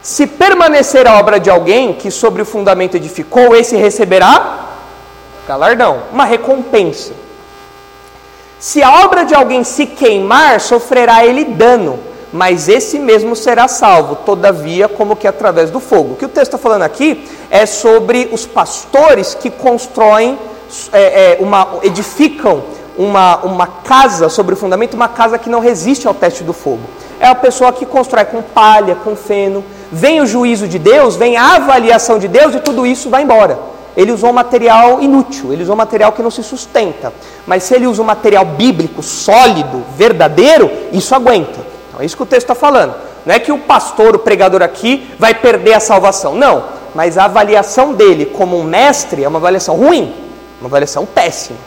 Se 0.00 0.26
permanecer 0.26 1.06
a 1.06 1.18
obra 1.18 1.38
de 1.38 1.50
alguém 1.50 1.92
que 1.92 2.10
sobre 2.10 2.40
o 2.40 2.46
fundamento 2.46 2.96
edificou, 2.96 3.54
esse 3.54 3.76
receberá 3.76 4.68
galardão, 5.46 5.98
uma 6.10 6.24
recompensa. 6.24 7.27
Se 8.60 8.82
a 8.82 9.04
obra 9.04 9.24
de 9.24 9.34
alguém 9.34 9.62
se 9.62 9.86
queimar, 9.86 10.60
sofrerá 10.60 11.24
ele 11.24 11.44
dano, 11.44 12.00
mas 12.32 12.68
esse 12.68 12.98
mesmo 12.98 13.36
será 13.36 13.68
salvo, 13.68 14.16
todavia, 14.16 14.88
como 14.88 15.14
que 15.14 15.28
através 15.28 15.70
do 15.70 15.78
fogo. 15.78 16.14
O 16.14 16.16
que 16.16 16.24
o 16.24 16.28
texto 16.28 16.54
está 16.54 16.58
falando 16.58 16.82
aqui 16.82 17.24
é 17.50 17.64
sobre 17.66 18.28
os 18.32 18.46
pastores 18.46 19.32
que 19.32 19.48
constroem, 19.48 20.36
é, 20.92 21.00
é, 21.00 21.38
uma, 21.40 21.78
edificam 21.84 22.64
uma, 22.96 23.36
uma 23.44 23.66
casa 23.68 24.28
sobre 24.28 24.54
o 24.54 24.56
fundamento, 24.56 24.94
uma 24.94 25.08
casa 25.08 25.38
que 25.38 25.48
não 25.48 25.60
resiste 25.60 26.08
ao 26.08 26.14
teste 26.14 26.42
do 26.42 26.52
fogo. 26.52 26.82
É 27.20 27.28
a 27.28 27.36
pessoa 27.36 27.72
que 27.72 27.86
constrói 27.86 28.24
com 28.24 28.42
palha, 28.42 28.96
com 28.96 29.14
feno. 29.14 29.64
Vem 29.92 30.20
o 30.20 30.26
juízo 30.26 30.66
de 30.66 30.80
Deus, 30.80 31.14
vem 31.14 31.36
a 31.36 31.54
avaliação 31.54 32.18
de 32.18 32.26
Deus 32.26 32.56
e 32.56 32.60
tudo 32.60 32.84
isso 32.84 33.08
vai 33.08 33.22
embora 33.22 33.77
ele 33.98 34.12
usou 34.12 34.32
material 34.32 35.02
inútil, 35.02 35.52
ele 35.52 35.64
usou 35.64 35.74
material 35.74 36.12
que 36.12 36.22
não 36.22 36.30
se 36.30 36.44
sustenta. 36.44 37.12
Mas 37.44 37.64
se 37.64 37.74
ele 37.74 37.88
usa 37.88 38.00
um 38.00 38.04
material 38.04 38.44
bíblico, 38.44 39.02
sólido, 39.02 39.82
verdadeiro, 39.96 40.70
isso 40.92 41.16
aguenta. 41.16 41.66
Então 41.88 42.00
é 42.00 42.04
isso 42.04 42.16
que 42.16 42.22
o 42.22 42.26
texto 42.26 42.44
está 42.44 42.54
falando. 42.54 42.94
Não 43.26 43.34
é 43.34 43.40
que 43.40 43.50
o 43.50 43.58
pastor, 43.58 44.14
o 44.14 44.20
pregador 44.20 44.62
aqui, 44.62 45.10
vai 45.18 45.34
perder 45.34 45.74
a 45.74 45.80
salvação. 45.80 46.36
Não. 46.36 46.66
Mas 46.94 47.18
a 47.18 47.24
avaliação 47.24 47.92
dele 47.92 48.24
como 48.26 48.56
um 48.56 48.62
mestre 48.62 49.24
é 49.24 49.28
uma 49.28 49.40
avaliação 49.40 49.74
ruim, 49.74 50.14
uma 50.60 50.68
avaliação 50.68 51.04
péssima. 51.04 51.58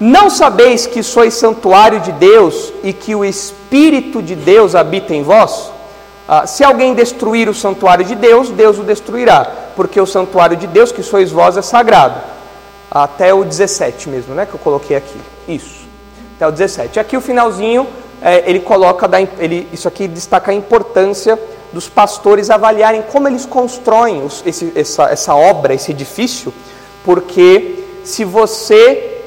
Não 0.00 0.30
sabeis 0.30 0.86
que 0.86 1.02
sois 1.02 1.34
santuário 1.34 2.00
de 2.00 2.12
Deus 2.12 2.72
e 2.82 2.94
que 2.94 3.14
o 3.14 3.26
Espírito 3.26 4.22
de 4.22 4.34
Deus 4.34 4.74
habita 4.74 5.14
em 5.14 5.22
vós? 5.22 5.70
Ah, 6.26 6.46
se 6.46 6.64
alguém 6.64 6.94
destruir 6.94 7.46
o 7.46 7.54
santuário 7.54 8.06
de 8.06 8.14
Deus, 8.14 8.48
Deus 8.48 8.78
o 8.78 8.82
destruirá, 8.82 9.61
porque 9.74 10.00
o 10.00 10.06
santuário 10.06 10.56
de 10.56 10.66
Deus, 10.66 10.92
que 10.92 11.02
sois 11.02 11.30
vós, 11.30 11.56
é 11.56 11.62
sagrado. 11.62 12.20
Até 12.90 13.32
o 13.32 13.44
17 13.44 14.08
mesmo, 14.08 14.34
né? 14.34 14.46
Que 14.46 14.54
eu 14.54 14.58
coloquei 14.58 14.96
aqui. 14.96 15.18
Isso. 15.48 15.86
Até 16.36 16.46
o 16.46 16.52
17. 16.52 17.00
Aqui 17.00 17.16
o 17.16 17.20
finalzinho, 17.20 17.86
é, 18.20 18.48
ele 18.48 18.60
coloca, 18.60 19.08
da, 19.08 19.20
ele, 19.20 19.68
isso 19.72 19.88
aqui 19.88 20.06
destaca 20.06 20.50
a 20.50 20.54
importância 20.54 21.38
dos 21.72 21.88
pastores 21.88 22.50
avaliarem 22.50 23.02
como 23.02 23.26
eles 23.26 23.46
constroem 23.46 24.22
os, 24.22 24.42
esse, 24.44 24.72
essa, 24.76 25.04
essa 25.04 25.34
obra, 25.34 25.74
esse 25.74 25.90
edifício, 25.90 26.52
porque 27.04 27.84
se 28.04 28.24
você 28.24 29.20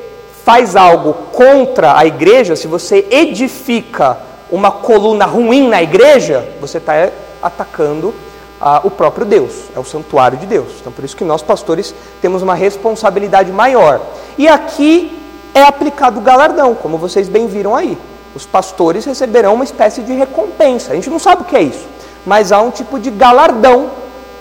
faz 0.44 0.76
algo 0.76 1.14
contra 1.32 1.98
a 1.98 2.06
igreja, 2.06 2.56
se 2.56 2.68
você 2.68 3.08
edifica 3.10 4.20
uma 4.52 4.72
coluna 4.72 5.26
ruim 5.26 5.68
na 5.68 5.82
igreja, 5.82 6.48
você 6.62 6.78
está 6.78 7.10
atacando 7.42 8.14
ah, 8.60 8.82
o 8.84 8.90
próprio 8.92 9.26
Deus, 9.26 9.52
é 9.76 9.80
o 9.80 9.84
santuário 9.84 10.38
de 10.38 10.46
Deus. 10.46 10.68
Então, 10.80 10.92
por 10.92 11.04
isso 11.04 11.16
que 11.16 11.24
nós, 11.24 11.42
pastores, 11.42 11.94
temos 12.22 12.42
uma 12.42 12.56
responsabilidade 12.56 13.52
maior. 13.52 14.02
E 14.38 14.48
aqui 14.48 15.22
é 15.54 15.64
aplicado 15.64 16.20
o 16.20 16.24
galardão, 16.24 16.76
como 16.76 16.98
vocês 16.98 17.28
bem 17.30 17.48
viram 17.48 17.76
aí. 17.76 17.98
Os 18.36 18.46
pastores 18.46 19.06
receberão 19.06 19.54
uma 19.54 19.64
espécie 19.64 20.02
de 20.02 20.14
recompensa. 20.14 20.92
A 20.92 20.96
gente 20.96 21.10
não 21.10 21.20
sabe 21.20 21.44
o 21.44 21.46
que 21.46 21.56
é 21.56 21.62
isso, 21.62 21.88
mas 22.26 22.52
há 22.52 22.62
um 22.62 22.70
tipo 22.72 23.00
de 23.00 23.10
galardão 23.10 23.90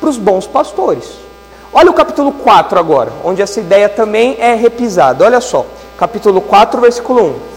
para 0.01 0.09
os 0.09 0.17
bons 0.17 0.47
pastores. 0.47 1.25
Olha 1.73 1.91
o 1.91 1.95
capítulo 1.95 2.33
4 2.33 2.79
agora, 2.79 3.13
onde 3.25 3.43
essa 3.43 3.61
ideia 3.61 3.89
também 3.89 4.37
é 4.39 4.55
repisada. 4.55 5.25
Olha 5.25 5.41
só, 5.41 5.67
capítulo 5.97 6.41
4, 6.41 6.81
versículo 6.81 7.23
1. 7.23 7.54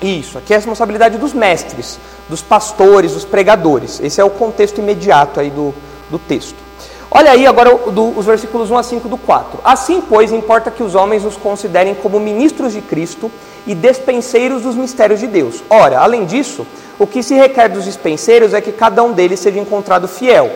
Isso, 0.00 0.38
aqui 0.38 0.52
é 0.52 0.56
a 0.56 0.58
responsabilidade 0.58 1.18
dos 1.18 1.32
mestres, 1.32 1.98
dos 2.28 2.40
pastores, 2.40 3.12
dos 3.12 3.24
pregadores. 3.24 4.00
Esse 4.00 4.20
é 4.20 4.24
o 4.24 4.30
contexto 4.30 4.78
imediato 4.78 5.40
aí 5.40 5.50
do, 5.50 5.74
do 6.08 6.18
texto. 6.18 6.68
Olha 7.10 7.30
aí 7.30 7.46
agora 7.46 7.74
do, 7.74 8.16
os 8.16 8.26
versículos 8.26 8.70
1 8.70 8.76
a 8.76 8.82
5 8.82 9.08
do 9.08 9.16
4. 9.16 9.60
Assim, 9.64 10.00
pois, 10.00 10.30
importa 10.30 10.70
que 10.70 10.82
os 10.82 10.94
homens 10.94 11.24
os 11.24 11.36
considerem 11.36 11.94
como 11.94 12.20
ministros 12.20 12.72
de 12.74 12.82
Cristo 12.82 13.30
e 13.66 13.74
despenseiros 13.74 14.62
dos 14.62 14.76
mistérios 14.76 15.18
de 15.18 15.26
Deus. 15.26 15.62
Ora, 15.70 15.98
além 16.00 16.26
disso, 16.26 16.66
o 16.98 17.06
que 17.06 17.22
se 17.22 17.34
requer 17.34 17.68
dos 17.68 17.84
dispenseiros 17.84 18.52
é 18.52 18.60
que 18.60 18.72
cada 18.72 19.02
um 19.02 19.12
deles 19.12 19.40
seja 19.40 19.58
encontrado 19.58 20.06
fiel. 20.06 20.50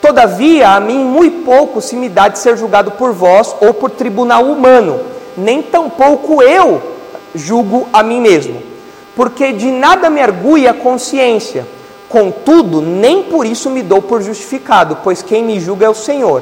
Todavia, 0.00 0.70
a 0.70 0.80
mim 0.80 1.04
muito 1.04 1.44
pouco 1.44 1.80
se 1.80 1.94
me 1.94 2.08
dá 2.08 2.28
de 2.28 2.38
ser 2.38 2.56
julgado 2.56 2.92
por 2.92 3.12
vós 3.12 3.54
ou 3.60 3.74
por 3.74 3.90
tribunal 3.90 4.44
humano, 4.44 5.00
nem 5.36 5.62
tampouco 5.62 6.42
eu 6.42 6.80
julgo 7.34 7.88
a 7.92 8.02
mim 8.02 8.20
mesmo, 8.20 8.62
porque 9.18 9.52
de 9.52 9.72
nada 9.72 10.08
me 10.08 10.22
argui 10.22 10.68
a 10.68 10.72
consciência. 10.72 11.66
Contudo, 12.08 12.80
nem 12.80 13.24
por 13.24 13.44
isso 13.44 13.68
me 13.68 13.82
dou 13.82 14.00
por 14.00 14.22
justificado, 14.22 14.98
pois 15.02 15.22
quem 15.22 15.42
me 15.42 15.58
julga 15.58 15.86
é 15.86 15.88
o 15.88 15.94
Senhor. 15.94 16.40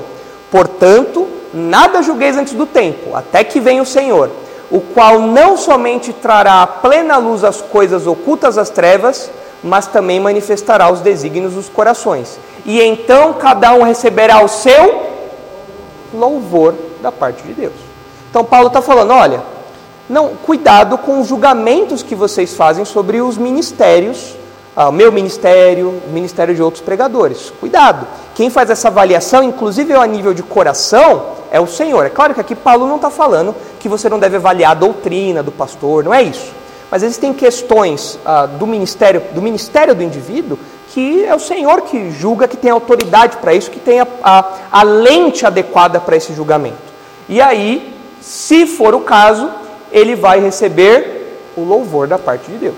Portanto, 0.51 1.27
nada 1.55 2.03
julgueis 2.03 2.37
antes 2.37 2.53
do 2.53 2.67
tempo, 2.67 3.17
até 3.17 3.43
que 3.43 3.61
venha 3.61 3.81
o 3.81 3.87
Senhor, 3.87 4.31
o 4.71 4.79
qual 4.79 5.21
não 5.21 5.57
somente 5.57 6.13
trará 6.13 6.61
a 6.61 6.67
plena 6.67 7.17
luz 7.17 7.45
as 7.45 7.63
coisas 7.63 8.07
ocultas 8.07 8.59
às 8.59 8.69
trevas, 8.69 9.31
mas 9.65 9.87
também 9.87 10.21
manifestará 10.21 10.93
os 10.93 11.01
desígnios 11.01 11.55
dos 11.55 11.71
corações. 11.71 12.39
E 12.67 12.83
então 12.83 13.33
cada 13.33 13.73
um 13.73 13.85
receberá 13.85 14.45
o 14.45 14.49
seu 14.49 15.03
louvor 16.13 16.75
da 17.01 17.11
parte 17.11 17.43
de 17.43 17.55
Deus. 17.55 17.73
Então 18.29 18.45
Paulo 18.45 18.67
está 18.67 18.83
falando: 18.83 19.15
olha, 19.15 19.56
não, 20.09 20.37
cuidado 20.37 20.97
com 20.99 21.21
os 21.21 21.27
julgamentos 21.27 22.03
que 22.03 22.15
vocês 22.15 22.55
fazem 22.55 22.85
sobre 22.85 23.21
os 23.21 23.37
ministérios, 23.37 24.37
ah, 24.77 24.89
o 24.89 24.93
meu 24.93 25.11
ministério, 25.11 26.03
o 26.07 26.13
ministério 26.13 26.55
de 26.55 26.63
outros 26.63 26.83
pregadores. 26.83 27.53
Cuidado. 27.59 28.07
Quem 28.35 28.49
faz 28.51 28.71
essa 28.71 28.89
avaliação, 28.89 29.43
inclusive 29.43 29.95
a 29.95 30.07
nível 30.07 30.33
de 30.33 30.43
coração, 30.43 31.29
é 31.51 31.59
o 31.59 31.67
Senhor. 31.67 32.05
É 32.07 32.11
claro 32.11 32.35
que 32.35 32.41
aqui 32.41 32.55
Paulo 32.55 32.87
não 32.87 32.97
está 32.97 33.11
falando 33.11 33.55
que 33.81 33.89
você 33.89 34.09
não 34.09 34.19
deve 34.19 34.37
avaliar 34.37 34.73
a 34.73 34.75
doutrina 34.75 35.43
do 35.43 35.51
pastor, 35.51 36.05
não 36.05 36.15
é 36.15 36.23
isso. 36.23 36.53
Mas 36.89 37.03
existem 37.03 37.33
questões 37.33 38.19
ah, 38.25 38.47
do 38.47 38.67
ministério, 38.67 39.23
do 39.33 39.43
ministério 39.43 39.95
do 39.95 40.03
indivíduo, 40.03 40.57
que 40.91 41.25
é 41.25 41.35
o 41.35 41.41
Senhor 41.41 41.83
que 41.83 42.13
julga, 42.13 42.47
que 42.47 42.57
tem 42.57 42.71
autoridade 42.71 43.39
para 43.39 43.55
isso, 43.55 43.71
que 43.71 43.81
tem 43.81 44.01
a, 44.01 44.07
a, 44.23 44.45
a 44.71 44.83
lente 44.85 45.45
adequada 45.45 45.99
para 45.99 46.17
esse 46.17 46.33
julgamento. 46.33 46.77
E 47.29 47.41
aí, 47.41 47.93
se 48.21 48.67
for 48.67 48.95
o 48.95 49.01
caso, 49.01 49.51
ele 49.97 50.15
vai 50.15 50.39
receber 50.39 51.41
o 51.57 51.63
louvor 51.63 52.07
da 52.07 52.19
parte 52.19 52.51
de 52.51 52.59
Deus. 52.59 52.77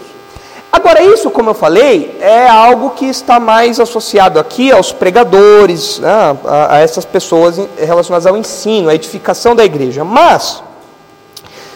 Agora, 0.70 1.02
isso, 1.02 1.30
como 1.30 1.50
eu 1.50 1.54
falei, 1.54 2.16
é 2.20 2.46
algo 2.46 2.90
que 2.90 3.06
está 3.06 3.40
mais 3.40 3.80
associado 3.80 4.38
aqui 4.38 4.70
aos 4.70 4.92
pregadores, 4.92 5.98
né, 5.98 6.08
a, 6.44 6.76
a 6.76 6.78
essas 6.78 7.04
pessoas 7.04 7.58
relacionadas 7.76 8.26
ao 8.26 8.36
ensino, 8.36 8.88
à 8.88 8.94
edificação 8.94 9.56
da 9.56 9.64
igreja. 9.64 10.04
Mas, 10.04 10.62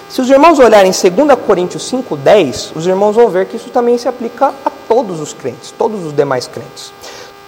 se 0.08 0.20
os 0.20 0.30
irmãos 0.30 0.60
olharem 0.60 0.92
2 0.92 1.38
Coríntios 1.44 1.90
5,10, 1.90 2.76
os 2.76 2.86
irmãos 2.86 3.16
vão 3.16 3.28
ver 3.28 3.46
que 3.46 3.56
isso 3.56 3.70
também 3.70 3.98
se 3.98 4.06
aplica 4.06 4.52
a 4.64 4.70
todos 4.86 5.20
os 5.20 5.32
crentes, 5.32 5.74
todos 5.76 6.04
os 6.04 6.14
demais 6.14 6.46
crentes. 6.46 6.92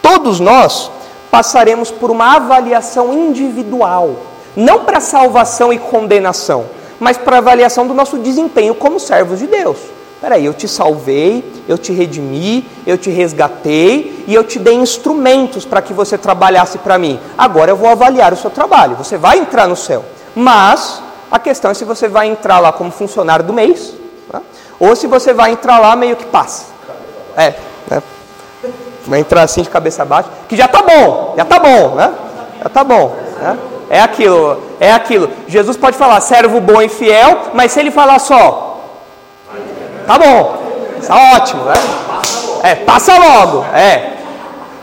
Todos 0.02 0.40
nós 0.40 0.90
passaremos 1.30 1.92
por 1.92 2.10
uma 2.10 2.34
avaliação 2.34 3.12
individual, 3.12 4.16
não 4.56 4.80
para 4.80 4.98
salvação 4.98 5.72
e 5.72 5.78
condenação, 5.78 6.64
mas 6.98 7.16
para 7.16 7.38
avaliação 7.38 7.86
do 7.86 7.94
nosso 7.94 8.18
desempenho 8.18 8.74
como 8.74 9.00
servos 9.00 9.38
de 9.38 9.46
Deus. 9.46 9.78
Peraí, 10.20 10.44
eu 10.44 10.54
te 10.54 10.66
salvei, 10.66 11.44
eu 11.68 11.76
te 11.76 11.92
redimi, 11.92 12.66
eu 12.86 12.96
te 12.96 13.10
resgatei 13.10 14.24
e 14.26 14.34
eu 14.34 14.42
te 14.42 14.58
dei 14.58 14.74
instrumentos 14.74 15.66
para 15.66 15.82
que 15.82 15.92
você 15.92 16.16
trabalhasse 16.16 16.78
para 16.78 16.96
mim. 16.96 17.20
Agora 17.36 17.70
eu 17.70 17.76
vou 17.76 17.90
avaliar 17.90 18.32
o 18.32 18.36
seu 18.36 18.50
trabalho. 18.50 18.96
Você 18.96 19.18
vai 19.18 19.38
entrar 19.38 19.68
no 19.68 19.76
céu, 19.76 20.02
mas 20.34 21.02
a 21.30 21.38
questão 21.38 21.70
é 21.70 21.74
se 21.74 21.84
você 21.84 22.08
vai 22.08 22.28
entrar 22.28 22.58
lá 22.58 22.72
como 22.72 22.90
funcionário 22.90 23.44
do 23.44 23.52
mês, 23.52 23.92
tá? 24.30 24.40
ou 24.80 24.96
se 24.96 25.06
você 25.06 25.34
vai 25.34 25.52
entrar 25.52 25.78
lá 25.78 25.94
meio 25.94 26.16
que 26.16 26.24
passa. 26.24 26.66
É, 27.36 27.54
né? 27.90 28.02
vai 29.06 29.20
entrar 29.20 29.42
assim 29.42 29.62
de 29.62 29.68
cabeça 29.68 30.04
baixa, 30.04 30.30
que 30.48 30.56
já 30.56 30.68
tá 30.68 30.82
bom, 30.82 31.34
já 31.36 31.44
tá 31.44 31.58
bom, 31.58 31.94
né? 31.96 32.14
Já 32.62 32.68
tá 32.70 32.84
bom, 32.84 33.14
né? 33.38 33.58
É 33.90 34.00
aquilo, 34.00 34.62
é 34.80 34.92
aquilo. 34.92 35.28
Jesus 35.46 35.76
pode 35.76 35.96
falar 35.96 36.20
servo 36.20 36.60
bom 36.60 36.80
e 36.80 36.88
fiel, 36.88 37.50
mas 37.54 37.72
se 37.72 37.80
ele 37.80 37.90
falar 37.90 38.18
só, 38.18 38.80
tá 40.06 40.18
bom, 40.18 40.56
está 40.98 41.14
ótimo, 41.36 41.64
né? 41.64 41.74
É, 42.62 42.74
passa 42.76 43.16
logo, 43.18 43.64
é. 43.74 44.14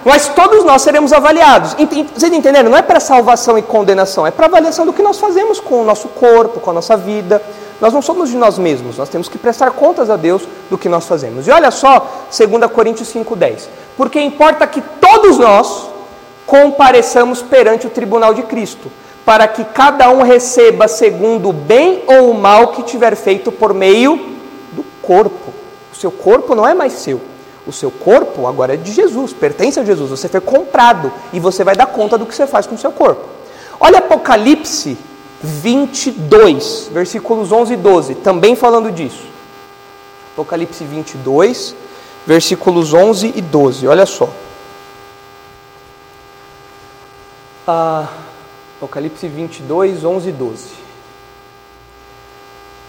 Mas 0.03 0.29
todos 0.29 0.63
nós 0.63 0.81
seremos 0.81 1.13
avaliados. 1.13 1.75
Vocês 2.15 2.33
entenderam? 2.33 2.69
Não 2.69 2.77
é 2.77 2.81
para 2.81 2.99
salvação 2.99 3.57
e 3.57 3.61
condenação, 3.61 4.25
é 4.25 4.31
para 4.31 4.47
avaliação 4.47 4.85
do 4.85 4.93
que 4.93 5.03
nós 5.03 5.19
fazemos 5.19 5.59
com 5.59 5.81
o 5.81 5.85
nosso 5.85 6.07
corpo, 6.09 6.59
com 6.59 6.71
a 6.71 6.73
nossa 6.73 6.97
vida. 6.97 7.41
Nós 7.79 7.93
não 7.93 8.01
somos 8.01 8.29
de 8.29 8.37
nós 8.37 8.59
mesmos, 8.59 8.97
nós 8.97 9.09
temos 9.09 9.27
que 9.27 9.37
prestar 9.37 9.71
contas 9.71 10.09
a 10.09 10.15
Deus 10.15 10.47
do 10.69 10.77
que 10.77 10.87
nós 10.87 11.07
fazemos. 11.07 11.47
E 11.47 11.51
olha 11.51 11.71
só, 11.71 12.07
2 12.35 12.71
Coríntios 12.71 13.11
5,10. 13.11 13.67
Porque 13.97 14.19
importa 14.21 14.67
que 14.67 14.81
todos 14.99 15.37
nós 15.39 15.90
compareçamos 16.45 17.41
perante 17.41 17.87
o 17.87 17.89
tribunal 17.89 18.33
de 18.33 18.43
Cristo, 18.43 18.91
para 19.25 19.47
que 19.47 19.63
cada 19.63 20.09
um 20.09 20.21
receba 20.21 20.87
segundo 20.87 21.49
o 21.49 21.53
bem 21.53 22.03
ou 22.07 22.31
o 22.31 22.33
mal 22.33 22.69
que 22.69 22.83
tiver 22.83 23.15
feito 23.15 23.51
por 23.51 23.73
meio 23.73 24.17
do 24.71 24.83
corpo. 25.01 25.53
O 25.91 25.95
seu 25.95 26.11
corpo 26.11 26.55
não 26.55 26.67
é 26.67 26.73
mais 26.73 26.93
seu. 26.93 27.21
O 27.65 27.71
seu 27.71 27.91
corpo 27.91 28.47
agora 28.47 28.73
é 28.73 28.77
de 28.77 28.91
Jesus, 28.91 29.33
pertence 29.33 29.79
a 29.79 29.83
Jesus. 29.83 30.09
Você 30.09 30.27
foi 30.27 30.41
comprado 30.41 31.11
e 31.31 31.39
você 31.39 31.63
vai 31.63 31.75
dar 31.75 31.85
conta 31.85 32.17
do 32.17 32.25
que 32.25 32.33
você 32.33 32.47
faz 32.47 32.65
com 32.65 32.75
o 32.75 32.77
seu 32.77 32.91
corpo. 32.91 33.23
Olha 33.79 33.99
Apocalipse 33.99 34.97
22, 35.43 36.89
versículos 36.91 37.51
11 37.51 37.73
e 37.73 37.77
12, 37.77 38.15
também 38.15 38.55
falando 38.55 38.91
disso. 38.91 39.23
Apocalipse 40.33 40.83
22, 40.83 41.75
versículos 42.25 42.93
11 42.93 43.33
e 43.35 43.41
12, 43.41 43.87
olha 43.87 44.05
só. 44.05 44.29
Apocalipse 47.67 49.27
22, 49.27 50.03
11 50.03 50.29
e 50.29 50.31
12. 50.31 50.69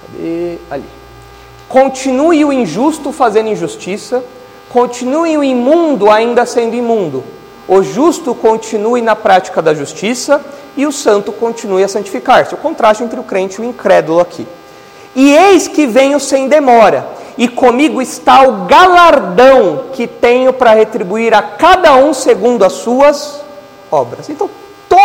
Cadê? 0.01 0.59
Ali. 0.71 0.85
Continue 1.69 2.45
o 2.45 2.53
injusto 2.53 3.13
fazendo 3.13 3.49
injustiça 3.49 4.23
Continue 4.73 5.37
o 5.37 5.45
imundo 5.45 6.11
ainda 6.11 6.47
sendo 6.47 6.75
imundo. 6.75 7.23
O 7.69 7.83
justo 7.83 8.35
continue 8.35 9.03
na 9.03 9.15
prática 9.15 9.61
da 9.61 9.75
justiça 9.75 10.43
e 10.75 10.87
o 10.87 10.93
santo 10.93 11.31
continue 11.31 11.85
a 11.85 11.89
santificar-se. 11.89 12.55
O 12.55 12.57
contraste 12.57 13.05
entre 13.05 13.21
o 13.21 13.23
crente 13.23 13.61
e 13.61 13.61
o 13.61 13.69
incrédulo 13.69 14.19
aqui. 14.19 14.49
E 15.15 15.31
eis 15.37 15.69
que 15.69 15.87
venho 15.87 16.19
sem 16.19 16.49
demora, 16.49 17.07
e 17.37 17.47
comigo 17.47 18.01
está 18.01 18.49
o 18.49 18.65
galardão 18.65 19.89
que 19.93 20.07
tenho 20.07 20.55
para 20.55 20.73
retribuir 20.73 21.35
a 21.35 21.43
cada 21.43 21.95
um 21.95 22.15
segundo 22.15 22.65
as 22.65 22.73
suas 22.73 23.43
obras. 23.91 24.31
Então, 24.31 24.49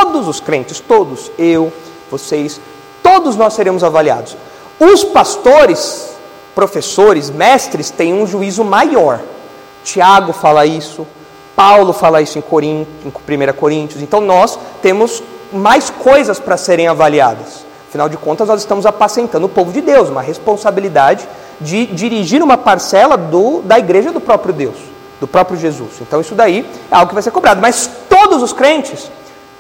todos 0.08 0.28
os 0.28 0.39
crentes, 0.39 0.80
todos, 0.80 1.32
eu, 1.38 1.72
vocês, 2.10 2.62
todos 3.04 3.36
nós 3.36 3.54
seremos 3.54 3.84
avaliados. 3.84 4.38
Os 4.80 5.04
pastores, 5.04 6.10
professores, 6.56 7.30
mestres 7.30 7.89
têm 7.89 8.13
um 8.13 8.26
juízo 8.26 8.63
maior 8.63 9.20
Tiago 9.88 10.34
fala 10.34 10.65
isso, 10.65 11.08
Paulo 11.56 11.93
fala 11.93 12.22
isso 12.22 12.38
em, 12.38 12.43
em 13.06 13.08
1 13.08 13.54
Coríntios. 13.54 14.02
Então 14.02 14.20
nós 14.20 14.60
temos 14.82 15.24
mais 15.52 15.89
coisas 15.89 16.41
para 16.41 16.58
serem 16.58 16.89
avaliadas. 16.89 17.65
Afinal 17.88 18.10
de 18.10 18.17
contas, 18.17 18.50
nós 18.50 18.60
estamos 18.60 18.86
apacentando 18.86 19.46
o 19.46 19.50
povo 19.50 19.72
de 19.72 19.80
Deus, 19.80 20.10
uma 20.10 20.22
responsabilidade 20.22 21.26
de 21.62 21.86
dirigir 21.86 22.43
uma 22.43 22.58
parcela 22.58 23.15
do, 23.15 23.62
da 23.62 23.80
igreja 23.80 24.12
do 24.12 24.20
próprio 24.20 24.54
Deus, 24.54 24.76
do 25.22 25.28
próprio 25.28 25.58
Jesus. 25.58 26.02
Então 26.02 26.20
isso 26.20 26.36
daí 26.36 26.70
é 26.91 26.96
algo 26.96 27.08
que 27.08 27.13
vai 27.13 27.24
ser 27.24 27.32
cobrado. 27.32 27.62
Mas 27.62 27.89
todos 28.10 28.43
os 28.43 28.52
crentes 28.52 29.10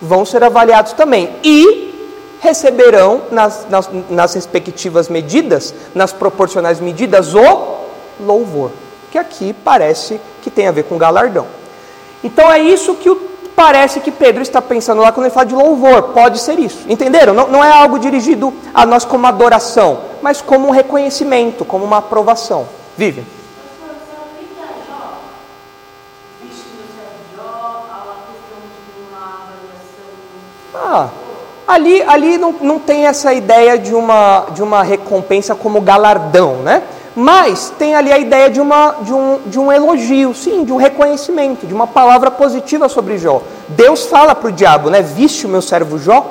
vão 0.01 0.25
ser 0.25 0.43
avaliados 0.43 0.93
também. 0.93 1.35
E 1.43 1.85
receberão 2.39 3.23
nas, 3.31 3.67
nas, 3.69 3.89
nas 4.09 4.33
respectivas 4.33 5.09
medidas, 5.09 5.73
nas 5.95 6.13
proporcionais 6.13 6.79
medidas, 6.79 7.33
o 7.33 7.77
louvor 8.19 8.71
que 9.11 9.17
aqui 9.17 9.53
parece 9.63 10.19
que 10.41 10.49
tem 10.49 10.67
a 10.67 10.71
ver 10.71 10.83
com 10.83 10.97
galardão. 10.97 11.47
Então 12.23 12.51
é 12.51 12.59
isso 12.59 12.95
que 12.95 13.09
o, 13.09 13.15
parece 13.55 13.99
que 13.99 14.11
Pedro 14.11 14.41
está 14.41 14.61
pensando 14.61 15.01
lá 15.01 15.11
quando 15.11 15.25
ele 15.25 15.33
fala 15.33 15.45
de 15.45 15.55
louvor. 15.55 16.03
Pode 16.13 16.39
ser 16.39 16.59
isso. 16.59 16.79
Entenderam? 16.87 17.33
Não, 17.33 17.47
não 17.47 17.63
é 17.63 17.71
algo 17.71 17.97
dirigido 17.97 18.53
a 18.73 18.85
nós 18.85 19.05
como 19.05 19.25
adoração, 19.25 19.99
mas 20.21 20.41
como 20.41 20.67
um 20.67 20.71
reconhecimento, 20.71 21.65
como 21.65 21.85
uma 21.85 21.97
aprovação. 21.97 22.67
Vive. 22.97 23.23
Ah, 30.83 31.09
Ali, 31.67 32.01
ali 32.03 32.37
não, 32.37 32.53
não 32.61 32.79
tem 32.79 33.07
essa 33.07 33.33
ideia 33.33 33.77
de 33.77 33.93
uma, 33.93 34.45
de 34.53 34.63
uma 34.63 34.81
recompensa 34.81 35.53
como 35.53 35.81
galardão, 35.81 36.61
né? 36.63 36.81
Mas 37.13 37.73
tem 37.77 37.93
ali 37.93 38.09
a 38.09 38.17
ideia 38.17 38.49
de, 38.49 38.61
uma, 38.61 38.95
de, 39.01 39.11
um, 39.11 39.41
de 39.45 39.59
um 39.59 39.69
elogio, 39.69 40.33
sim, 40.33 40.63
de 40.63 40.71
um 40.71 40.77
reconhecimento, 40.77 41.67
de 41.67 41.73
uma 41.73 41.85
palavra 41.85 42.31
positiva 42.31 42.87
sobre 42.87 43.17
Jó. 43.17 43.41
Deus 43.67 44.05
fala 44.05 44.33
para 44.33 44.47
o 44.47 44.51
diabo, 44.51 44.89
né? 44.89 45.01
Viste 45.01 45.45
o 45.45 45.49
meu 45.49 45.61
servo 45.61 45.97
Jó? 45.99 46.25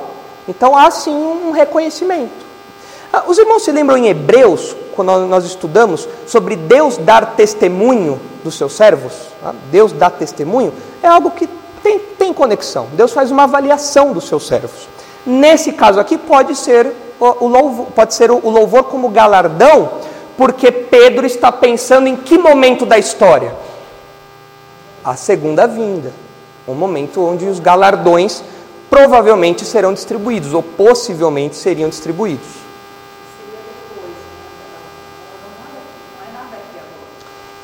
Então 0.49 0.75
há 0.75 0.91
sim 0.91 1.13
um 1.13 1.51
reconhecimento. 1.51 2.47
Ah, 3.13 3.25
os 3.27 3.37
irmãos 3.37 3.63
se 3.63 3.71
lembram 3.71 3.99
em 3.99 4.07
Hebreus, 4.07 4.75
quando 4.95 5.27
nós 5.27 5.45
estudamos, 5.45 6.09
sobre 6.27 6.57
Deus 6.57 6.97
dar 6.97 7.35
testemunho 7.37 8.19
dos 8.43 8.57
seus 8.57 8.73
servos? 8.73 9.13
Ah, 9.45 9.53
Deus 9.71 9.93
dá 9.93 10.09
testemunho 10.09 10.73
é 11.03 11.09
algo 11.09 11.31
que 11.31 11.49
conexão. 12.37 12.87
Deus 12.93 13.13
faz 13.13 13.33
uma 13.33 13.45
avaliação 13.45 14.13
dos 14.13 14.29
seus 14.29 14.47
servos. 14.47 14.89
Nesse 15.25 15.73
caso 15.73 15.99
aqui, 15.99 16.17
pode 16.17 16.55
ser 16.55 16.93
o, 17.19 17.49
louvor, 17.49 17.87
pode 17.87 18.15
ser 18.15 18.31
o 18.31 18.49
louvor 18.49 18.85
como 18.85 19.09
galardão 19.09 19.91
porque 20.37 20.71
Pedro 20.71 21.27
está 21.27 21.51
pensando 21.51 22.07
em 22.07 22.15
que 22.15 22.37
momento 22.37 22.85
da 22.85 22.99
história? 22.99 23.55
A 25.03 25.17
segunda 25.17 25.67
vinda, 25.67 26.13
um 26.69 26.75
momento 26.75 27.25
onde 27.25 27.47
os 27.47 27.59
galardões 27.59 28.43
provavelmente 28.91 29.65
serão 29.65 29.95
distribuídos, 29.95 30.53
ou 30.53 30.63
possivelmente 30.63 31.57
seriam 31.57 31.89
distribuídos. 31.89 32.47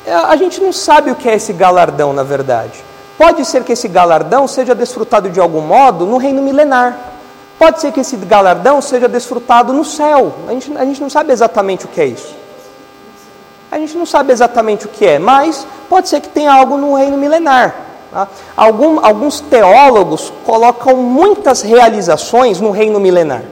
É, 0.05 0.15
a 0.15 0.35
gente 0.37 0.61
não 0.61 0.73
sabe 0.73 1.11
o 1.11 1.15
que 1.15 1.29
é 1.29 1.35
esse 1.35 1.53
galardão, 1.53 2.13
na 2.13 2.23
verdade. 2.23 2.83
Pode 3.23 3.45
ser 3.45 3.63
que 3.63 3.73
esse 3.73 3.87
galardão 3.87 4.49
seja 4.49 4.75
desfrutado 4.75 5.31
de 5.31 5.39
algum 5.39 5.61
modo 5.61 6.05
no 6.05 6.17
reino 6.17 6.43
milenar. 6.43 6.99
Pode 7.57 7.81
ser 7.81 7.93
que 7.93 8.01
esse 8.01 8.17
galardão 8.17 8.83
seja 8.83 9.09
desfrutado 9.09 9.73
no 9.73 9.85
céu. 9.85 10.33
A 10.49 10.53
gente, 10.53 10.77
a 10.77 10.85
gente 10.85 11.01
não 11.01 11.09
sabe 11.09 11.33
exatamente 11.33 11.85
o 11.85 11.89
que 11.89 12.01
é 12.01 12.07
isso. 12.07 12.35
A 13.71 13.79
gente 13.79 13.97
não 13.97 14.05
sabe 14.05 14.33
exatamente 14.33 14.87
o 14.87 14.89
que 14.89 15.07
é, 15.07 15.21
mas 15.21 15.65
pode 15.89 16.09
ser 16.09 16.21
que 16.21 16.29
tenha 16.31 16.53
algo 16.53 16.77
no 16.77 16.97
reino 16.97 17.17
milenar. 17.17 17.77
Tá? 18.11 18.27
Algum, 18.57 18.99
alguns 19.07 19.41
teólogos 19.41 20.33
colocam 20.45 20.97
muitas 20.97 21.63
realizações 21.63 22.61
no 22.61 22.73
reino 22.73 22.99
milenar. 22.99 23.45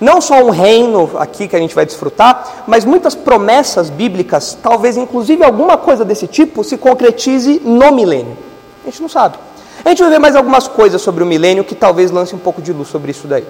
Não 0.00 0.20
só 0.20 0.36
um 0.36 0.50
reino 0.50 1.10
aqui 1.18 1.48
que 1.48 1.56
a 1.56 1.58
gente 1.58 1.74
vai 1.74 1.84
desfrutar, 1.84 2.62
mas 2.64 2.84
muitas 2.84 3.16
promessas 3.16 3.90
bíblicas, 3.90 4.56
talvez 4.62 4.96
inclusive 4.96 5.42
alguma 5.42 5.76
coisa 5.76 6.04
desse 6.04 6.28
tipo, 6.28 6.62
se 6.62 6.78
concretize 6.78 7.60
no 7.64 7.90
milênio. 7.90 8.46
A 8.86 8.90
gente 8.90 9.02
não 9.02 9.08
sabe. 9.08 9.36
A 9.84 9.88
gente 9.88 10.00
vai 10.00 10.10
ver 10.10 10.20
mais 10.20 10.36
algumas 10.36 10.68
coisas 10.68 11.02
sobre 11.02 11.24
o 11.24 11.26
milênio 11.26 11.64
que 11.64 11.74
talvez 11.74 12.12
lance 12.12 12.34
um 12.34 12.38
pouco 12.38 12.62
de 12.62 12.72
luz 12.72 12.88
sobre 12.88 13.10
isso 13.10 13.26
daí. 13.26 13.44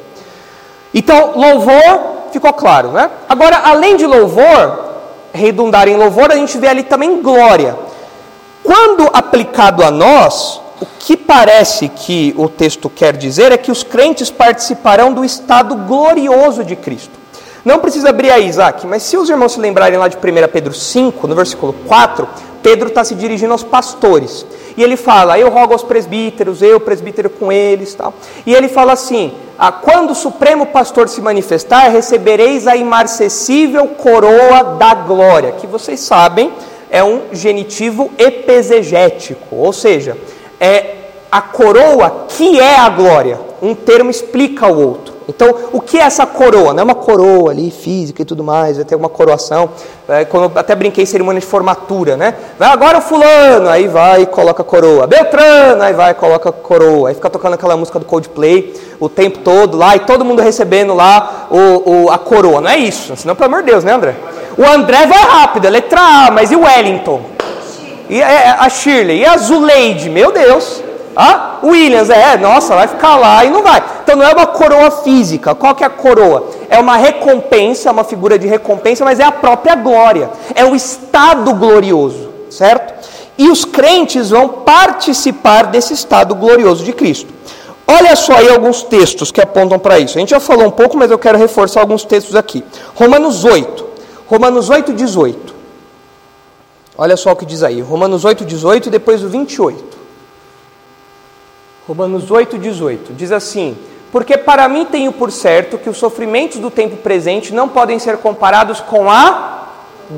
Então, 0.95 1.33
louvor 1.37 2.31
ficou 2.33 2.53
claro, 2.55 2.91
né? 2.91 3.11
Agora, 3.29 3.59
além 3.59 3.97
de 3.97 4.07
louvor, 4.07 4.95
redundar 5.33 5.89
em 5.89 5.97
louvor, 5.97 6.33
a 6.33 6.37
gente 6.37 6.57
vê 6.57 6.69
ali 6.69 6.83
também 6.83 7.21
glória. 7.21 7.77
Quando 8.65 9.11
aplicado 9.13 9.85
a 9.85 9.91
nós, 9.91 10.61
o 10.81 10.87
que 10.99 11.19
parece 11.19 11.89
que 11.89 12.35
o 12.37 12.49
texto 12.49 12.89
quer 12.89 13.15
dizer 13.15 13.53
é 13.53 13.59
que 13.59 13.71
os 13.71 13.83
crentes 13.83 14.31
participarão 14.31 15.13
do 15.13 15.23
estado 15.23 15.75
glorioso 15.75 16.65
de 16.65 16.75
Cristo. 16.75 17.26
Não 17.67 17.81
precisa 17.81 18.11
abrir 18.11 18.31
aí, 18.31 18.47
Isaac, 18.47 18.87
mas 18.87 19.03
se 19.03 19.17
os 19.17 19.29
irmãos 19.29 19.55
se 19.55 19.59
lembrarem 19.59 19.99
lá 19.99 20.07
de 20.07 20.17
1 20.17 20.21
Pedro 20.53 20.73
5, 20.73 21.27
no 21.27 21.35
versículo 21.35 21.75
4, 21.89 22.29
Pedro 22.63 22.87
está 22.87 23.03
se 23.03 23.13
dirigindo 23.17 23.51
aos 23.51 23.65
pastores. 23.65 24.47
E 24.77 24.85
ele 24.85 24.97
fala: 24.97 25.37
Eu 25.37 25.51
rogo 25.51 25.73
aos 25.73 25.83
presbíteros, 25.83 26.63
eu 26.63 26.79
presbítero 26.79 27.29
com 27.29 27.51
eles. 27.51 27.93
Tal. 27.93 28.15
E 28.47 28.55
ele 28.55 28.69
fala 28.69 28.93
assim: 28.93 29.35
ah, 29.59 29.73
Quando 29.73 30.11
o 30.11 30.15
Supremo 30.15 30.67
Pastor 30.67 31.09
se 31.09 31.21
manifestar, 31.21 31.89
recebereis 31.89 32.69
a 32.69 32.77
imarcessível 32.77 33.89
coroa 33.89 34.63
da 34.79 34.95
glória. 34.95 35.51
Que 35.51 35.67
vocês 35.67 35.99
sabem 35.99 36.53
é 36.89 37.03
um 37.03 37.23
genitivo 37.33 38.13
epesegético, 38.17 39.57
ou 39.57 39.73
seja, 39.73 40.17
é 40.61 40.95
a 41.33 41.43
coroa 41.43 42.27
que 42.29 42.61
é 42.61 42.77
a 42.79 42.89
glória. 42.89 43.41
Um 43.61 43.75
termo 43.75 44.09
explica 44.09 44.69
o 44.69 44.89
outro. 44.89 45.16
Então, 45.29 45.55
o 45.73 45.81
que 45.81 45.99
é 45.99 46.03
essa 46.03 46.25
coroa? 46.25 46.73
Não 46.73 46.81
é 46.81 46.85
uma 46.85 46.95
coroa 46.95 47.51
ali 47.51 47.71
física 47.71 48.23
e 48.23 48.25
tudo 48.25 48.45
mais, 48.45 48.77
vai 48.77 48.85
ter 48.85 48.95
uma 48.95 49.09
coroação. 49.09 49.71
É, 50.09 50.25
quando 50.25 50.45
eu 50.45 50.53
até 50.55 50.75
brinquei 50.75 51.03
em 51.03 51.07
cerimônia 51.07 51.41
de 51.41 51.47
formatura, 51.47 52.17
né? 52.17 52.35
Vai 52.59 52.71
agora 52.71 52.99
o 52.99 53.01
fulano, 53.01 53.69
aí 53.69 53.89
vai 53.89 54.23
e 54.23 54.27
coloca 54.27 54.63
a 54.63 54.65
coroa. 54.65 55.07
Beltrano, 55.07 55.83
aí 55.83 55.93
vai 55.93 56.13
e 56.13 56.15
coloca 56.15 56.51
a 56.51 56.53
coroa. 56.53 57.09
Aí 57.09 57.15
fica 57.15 57.29
tocando 57.29 57.55
aquela 57.55 57.77
música 57.77 57.99
do 57.99 58.05
Coldplay 58.05 58.73
o 59.01 59.09
tempo 59.09 59.41
todo 59.41 59.77
lá 59.77 59.97
e 59.97 60.01
todo 60.01 60.25
mundo 60.25 60.41
recebendo 60.41 60.95
lá 60.95 61.49
o, 61.51 62.05
o, 62.05 62.11
a 62.11 62.19
coroa. 62.19 62.61
Não 62.61 62.71
é 62.71 62.77
isso, 62.77 63.17
senão, 63.17 63.35
pelo 63.35 63.47
amor 63.47 63.65
de 63.65 63.73
Deus, 63.73 63.83
né, 63.83 63.93
André? 63.93 64.15
O 64.57 64.65
André 64.65 65.07
vai 65.07 65.23
rápido, 65.23 65.67
a 65.67 65.71
letra 65.71 66.01
A, 66.01 66.31
mas 66.31 66.51
e 66.53 66.57
o 66.57 66.63
Wellington? 66.63 67.21
E 68.09 68.23
a 68.23 68.69
Shirley? 68.69 69.21
E 69.21 69.27
a 69.27 69.37
Zuleide? 69.37 70.09
Meu 70.09 70.31
Deus! 70.31 70.86
Ah, 71.17 71.61
Williams, 71.65 72.11
é, 72.11 72.37
nossa, 72.37 72.75
vai 72.75 72.87
ficar 72.87 73.17
lá 73.17 73.43
e 73.43 73.49
não 73.49 73.63
vai. 73.63 73.83
Então 74.03 74.17
não 74.17 74.27
é 74.27 74.35
uma 74.35 74.47
coroa 74.47 74.91
física. 74.91 75.55
Qual 75.55 75.75
que 75.75 75.83
é 75.83 75.87
a 75.87 75.91
coroa? 75.91 76.51
É 76.69 76.79
uma 76.79 76.99
recompensa, 76.99 77.91
uma 77.91 78.05
figura 78.05 78.39
de 78.39 78.47
recompensa, 78.47 79.03
mas 79.03 79.19
é 79.19 79.25
a 79.25 79.33
própria 79.33 79.75
glória. 79.75 80.29
É 80.55 80.63
o 80.63 80.75
estado 80.75 81.55
glorioso, 81.55 82.31
certo? 82.51 83.09
E 83.39 83.49
os 83.49 83.65
crentes 83.65 84.29
vão 84.29 84.49
participar 84.49 85.67
desse 85.69 85.95
estado 85.95 86.35
glorioso 86.35 86.85
de 86.85 86.93
Cristo. 86.93 87.33
Olha 87.87 88.15
só 88.15 88.35
aí 88.35 88.51
alguns 88.51 88.83
textos 88.83 89.31
que 89.31 89.41
apontam 89.41 89.79
para 89.79 89.99
isso. 89.99 90.19
A 90.19 90.21
gente 90.21 90.31
já 90.31 90.41
falou 90.41 90.67
um 90.67 90.71
pouco, 90.71 90.99
mas 90.99 91.11
eu 91.11 91.19
quero 91.19 91.39
reforçar 91.39 91.81
alguns 91.81 92.05
textos 92.05 92.35
aqui. 92.35 92.63
Romanos 92.95 93.43
8. 93.43 93.87
Romanos 94.27 94.69
8, 94.69 94.93
18. 94.93 95.55
Olha 96.99 97.17
só 97.17 97.33
o 97.33 97.37
que 97.37 97.47
diz 97.47 97.63
aí. 97.63 97.81
Romanos 97.81 98.25
8, 98.25 98.45
18 98.45 98.89
e 98.89 98.91
depois 98.91 99.23
o 99.23 99.29
28. 99.29 99.96
Romanos 101.87 102.31
8, 102.31 102.59
18. 102.59 103.13
Diz 103.13 103.31
assim: 103.31 103.77
Porque 104.11 104.37
para 104.37 104.69
mim 104.69 104.85
tenho 104.85 105.13
por 105.13 105.31
certo 105.31 105.79
que 105.79 105.89
os 105.89 105.97
sofrimentos 105.97 106.59
do 106.59 106.71
tempo 106.71 106.97
presente 106.97 107.55
não 107.55 107.69
podem 107.69 107.99
ser 107.99 108.19
comparados 108.19 108.81
com 108.81 109.11
a 109.11 109.69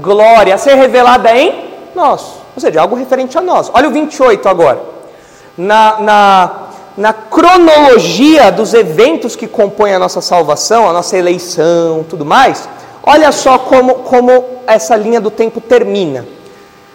glória 0.00 0.54
a 0.54 0.58
ser 0.58 0.74
revelada 0.74 1.30
em 1.36 1.68
nós. 1.94 2.38
Ou 2.54 2.60
seja, 2.60 2.80
algo 2.80 2.96
referente 2.96 3.36
a 3.36 3.40
nós. 3.40 3.70
Olha 3.72 3.88
o 3.88 3.92
28 3.92 4.48
agora. 4.48 4.80
Na, 5.56 6.00
na, 6.00 6.50
na 6.96 7.12
cronologia 7.12 8.50
dos 8.50 8.72
eventos 8.72 9.36
que 9.36 9.46
compõem 9.46 9.94
a 9.94 9.98
nossa 9.98 10.20
salvação, 10.20 10.88
a 10.88 10.92
nossa 10.92 11.16
eleição, 11.16 12.04
tudo 12.08 12.24
mais, 12.24 12.68
olha 13.02 13.30
só 13.30 13.58
como, 13.58 13.96
como 13.96 14.44
essa 14.66 14.96
linha 14.96 15.20
do 15.20 15.30
tempo 15.30 15.60
termina. 15.60 16.24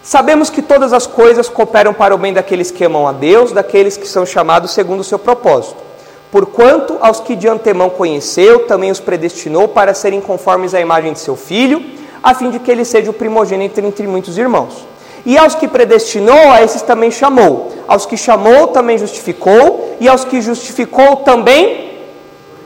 Sabemos 0.03 0.49
que 0.49 0.61
todas 0.61 0.91
as 0.91 1.07
coisas 1.07 1.47
cooperam 1.47 1.93
para 1.93 2.13
o 2.13 2.17
bem 2.17 2.33
daqueles 2.33 2.69
que 2.69 2.83
amam 2.83 3.07
a 3.07 3.13
Deus, 3.13 3.53
daqueles 3.53 3.95
que 3.95 4.05
são 4.05 4.25
chamados 4.25 4.71
segundo 4.71 4.99
o 4.99 5.03
seu 5.03 5.17
propósito. 5.17 5.81
Porquanto 6.29 6.97
aos 6.99 7.21
que 7.21 7.37
de 7.37 7.47
antemão 7.47 7.89
conheceu, 7.89 8.67
também 8.67 8.91
os 8.91 8.99
predestinou 8.99 9.69
para 9.69 9.93
serem 9.93 10.19
conformes 10.19 10.73
à 10.73 10.81
imagem 10.81 11.13
de 11.13 11.19
seu 11.19 11.37
filho, 11.37 11.81
a 12.21 12.33
fim 12.33 12.49
de 12.49 12.59
que 12.59 12.69
ele 12.69 12.83
seja 12.83 13.11
o 13.11 13.13
primogênito 13.13 13.79
entre 13.79 14.05
muitos 14.05 14.37
irmãos. 14.37 14.85
E 15.25 15.37
aos 15.37 15.55
que 15.55 15.69
predestinou, 15.69 16.51
a 16.51 16.61
esses 16.61 16.81
também 16.81 17.09
chamou. 17.09 17.71
Aos 17.87 18.05
que 18.05 18.17
chamou, 18.17 18.67
também 18.67 18.97
justificou. 18.97 19.95
E 20.01 20.09
aos 20.09 20.25
que 20.25 20.41
justificou, 20.41 21.17
também 21.17 22.01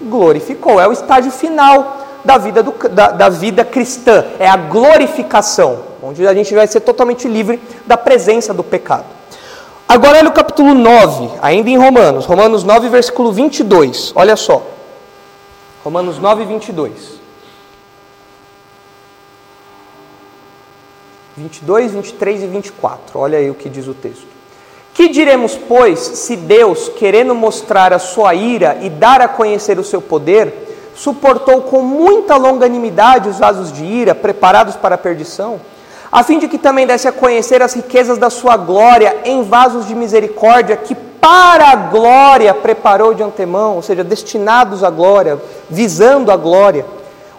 glorificou. 0.02 0.82
É 0.82 0.88
o 0.88 0.91
estágio 0.91 1.32
final 1.32 2.06
da 2.27 2.37
vida, 2.37 2.61
do, 2.61 2.73
da, 2.89 3.11
da 3.11 3.29
vida 3.29 3.63
cristã. 3.63 4.25
É 4.37 4.49
a 4.49 4.57
glorificação 4.57 5.79
onde 6.03 6.27
a 6.27 6.33
gente 6.33 6.53
vai 6.53 6.67
ser 6.67 6.81
totalmente 6.81 7.25
livre 7.25 7.57
da 7.85 7.95
presença 7.95 8.53
do 8.53 8.63
pecado. 8.63 9.05
Agora 9.87 10.17
olha 10.17 10.27
o 10.27 10.33
capítulo 10.33 10.73
9, 10.73 11.29
ainda 11.41 11.69
em 11.69 11.77
Romanos, 11.77 12.25
Romanos 12.25 12.65
9, 12.65 12.89
versículo 12.89 13.31
22, 13.31 14.11
olha 14.13 14.35
só. 14.35 14.61
Romanos 15.85 16.19
9, 16.19 16.43
22. 16.43 17.17
22, 21.37 21.91
23 21.93 22.43
e 22.43 22.47
24, 22.47 23.19
olha 23.19 23.37
aí 23.37 23.49
o 23.49 23.55
que 23.55 23.69
diz 23.69 23.87
o 23.87 23.93
texto. 23.93 24.27
Que 24.93 25.07
diremos, 25.07 25.55
pois, 25.55 25.99
se 25.99 26.35
Deus, 26.35 26.89
querendo 26.89 27.33
mostrar 27.33 27.93
a 27.93 27.99
sua 27.99 28.35
ira 28.35 28.79
e 28.81 28.89
dar 28.89 29.21
a 29.21 29.29
conhecer 29.29 29.79
o 29.79 29.83
seu 29.83 30.01
poder, 30.01 30.66
suportou 30.97 31.62
com 31.62 31.81
muita 31.81 32.36
longanimidade 32.36 33.29
os 33.29 33.39
vasos 33.39 33.71
de 33.71 33.86
ira 33.86 34.13
preparados 34.13 34.75
para 34.75 34.95
a 34.95 34.97
perdição? 34.97 35.62
a 36.12 36.23
fim 36.23 36.39
de 36.39 36.47
que 36.47 36.57
também 36.57 36.88
desse 36.88 37.07
a 37.07 37.12
conhecer 37.12 37.62
as 37.62 37.73
riquezas 37.73 38.17
da 38.17 38.29
sua 38.29 38.55
glória 38.55 39.17
em 39.25 39.43
vasos 39.43 39.88
de 39.88 39.93
misericórdia, 39.93 40.77
que 40.77 40.95
para 40.95 41.71
a 41.71 41.75
glória 41.75 42.53
preparou 42.53 43.13
de 43.13 43.23
antemão, 43.23 43.75
ou 43.75 43.81
seja, 43.81 44.03
destinados 44.03 44.83
à 44.83 44.89
glória, 44.89 45.39
visando 45.69 46.31
a 46.31 46.38
glória, 46.38 46.86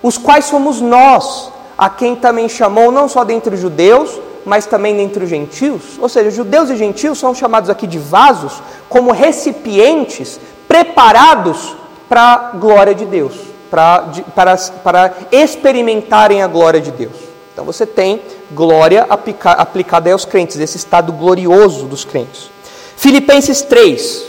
os 0.02 0.18
quais 0.18 0.44
somos 0.44 0.80
nós, 0.80 1.50
a 1.76 1.88
quem 1.88 2.14
também 2.14 2.48
chamou 2.48 2.92
não 2.92 3.08
só 3.08 3.24
dentre 3.24 3.54
os 3.54 3.60
judeus, 3.60 4.20
mas 4.44 4.66
também 4.66 4.96
dentre 4.96 5.24
os 5.24 5.30
gentios, 5.30 5.98
ou 5.98 6.08
seja, 6.08 6.30
judeus 6.30 6.70
e 6.70 6.76
gentios 6.76 7.18
são 7.18 7.34
chamados 7.34 7.68
aqui 7.68 7.86
de 7.86 7.98
vasos 7.98 8.62
como 8.88 9.12
recipientes 9.12 10.40
preparados 10.66 11.76
para 12.08 12.22
a 12.22 12.36
glória 12.56 12.94
de 12.94 13.04
Deus, 13.04 13.34
pra, 13.70 14.00
de, 14.00 14.22
para, 14.22 14.56
para 14.56 15.14
experimentarem 15.30 16.42
a 16.42 16.46
glória 16.46 16.80
de 16.80 16.90
Deus. 16.90 17.14
Então 17.52 17.64
você 17.64 17.84
tem 17.84 18.22
glória 18.52 19.06
aplica, 19.08 19.50
aplicada 19.52 20.12
aos 20.12 20.24
crentes, 20.24 20.58
esse 20.58 20.76
estado 20.76 21.12
glorioso 21.12 21.86
dos 21.86 22.04
crentes. 22.04 22.50
Filipenses 22.96 23.62
3, 23.62 24.26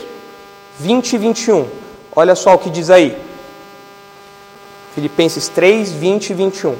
20 0.78 1.12
e 1.12 1.18
21. 1.18 1.68
Olha 2.14 2.34
só 2.34 2.54
o 2.54 2.58
que 2.58 2.70
diz 2.70 2.90
aí. 2.90 3.16
Filipenses 4.94 5.48
3, 5.48 5.92
20 5.92 6.30
e 6.30 6.34
21. 6.34 6.76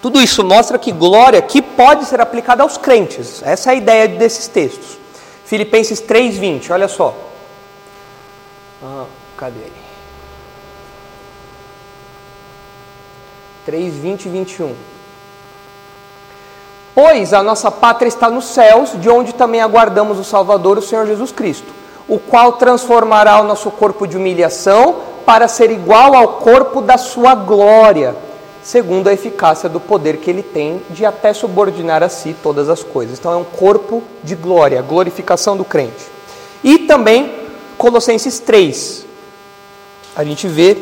Tudo 0.00 0.20
isso 0.20 0.44
mostra 0.44 0.78
que 0.78 0.92
glória 0.92 1.40
que 1.40 1.62
pode 1.62 2.04
ser 2.04 2.20
aplicada 2.20 2.62
aos 2.62 2.76
crentes. 2.76 3.42
Essa 3.42 3.70
é 3.70 3.72
a 3.72 3.76
ideia 3.76 4.08
desses 4.08 4.48
textos. 4.48 4.98
Filipenses 5.44 6.00
3, 6.00 6.36
20, 6.36 6.72
olha 6.72 6.88
só. 6.88 7.14
Ah, 8.82 9.04
cadê? 9.36 9.60
3, 13.64 13.94
20 13.94 14.26
e 14.26 14.28
21. 14.28 14.74
Pois 16.94 17.32
a 17.32 17.42
nossa 17.42 17.70
pátria 17.70 18.08
está 18.08 18.30
nos 18.30 18.46
céus, 18.46 18.92
de 19.00 19.10
onde 19.10 19.34
também 19.34 19.60
aguardamos 19.60 20.18
o 20.18 20.24
Salvador, 20.24 20.78
o 20.78 20.82
Senhor 20.82 21.06
Jesus 21.06 21.32
Cristo, 21.32 21.72
o 22.06 22.18
qual 22.18 22.52
transformará 22.52 23.40
o 23.40 23.44
nosso 23.44 23.70
corpo 23.70 24.06
de 24.06 24.16
humilhação 24.16 25.00
para 25.26 25.48
ser 25.48 25.70
igual 25.70 26.14
ao 26.14 26.28
corpo 26.34 26.80
da 26.80 26.96
sua 26.96 27.34
glória, 27.34 28.14
segundo 28.64 29.08
a 29.08 29.12
eficácia 29.12 29.68
do 29.68 29.78
poder 29.78 30.16
que 30.16 30.30
ele 30.30 30.42
tem 30.42 30.80
de 30.88 31.04
até 31.04 31.34
subordinar 31.34 32.02
a 32.02 32.08
si 32.08 32.34
todas 32.42 32.70
as 32.70 32.82
coisas. 32.82 33.18
Então 33.18 33.30
é 33.30 33.36
um 33.36 33.44
corpo 33.44 34.02
de 34.24 34.34
glória, 34.34 34.80
glorificação 34.80 35.54
do 35.54 35.64
crente. 35.64 36.06
E 36.64 36.78
também 36.78 37.30
Colossenses 37.76 38.38
3. 38.38 39.04
A 40.16 40.24
gente 40.24 40.48
vê 40.48 40.78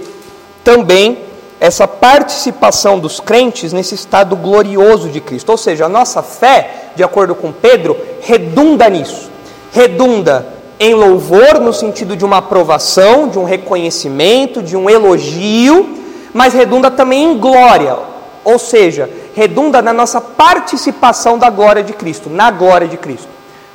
também 0.62 1.24
essa 1.58 1.88
participação 1.88 3.00
dos 3.00 3.18
crentes 3.18 3.72
nesse 3.72 3.96
estado 3.96 4.36
glorioso 4.36 5.08
de 5.08 5.20
Cristo. 5.20 5.50
Ou 5.50 5.58
seja, 5.58 5.86
a 5.86 5.88
nossa 5.88 6.22
fé, 6.22 6.92
de 6.94 7.02
acordo 7.02 7.34
com 7.34 7.50
Pedro, 7.50 7.96
redunda 8.20 8.88
nisso. 8.88 9.28
Redunda 9.72 10.46
em 10.78 10.94
louvor, 10.94 11.58
no 11.60 11.72
sentido 11.72 12.16
de 12.16 12.24
uma 12.24 12.38
aprovação, 12.38 13.28
de 13.28 13.38
um 13.38 13.44
reconhecimento, 13.44 14.62
de 14.62 14.76
um 14.76 14.88
elogio, 14.88 16.01
mas 16.32 16.54
redunda 16.54 16.90
também 16.90 17.24
em 17.24 17.38
glória. 17.38 17.96
Ou 18.44 18.58
seja, 18.58 19.08
redunda 19.34 19.80
na 19.80 19.92
nossa 19.92 20.20
participação 20.20 21.38
da 21.38 21.48
glória 21.48 21.82
de 21.82 21.92
Cristo, 21.92 22.28
na 22.28 22.50
glória 22.50 22.88
de 22.88 22.96
Cristo. 22.96 23.28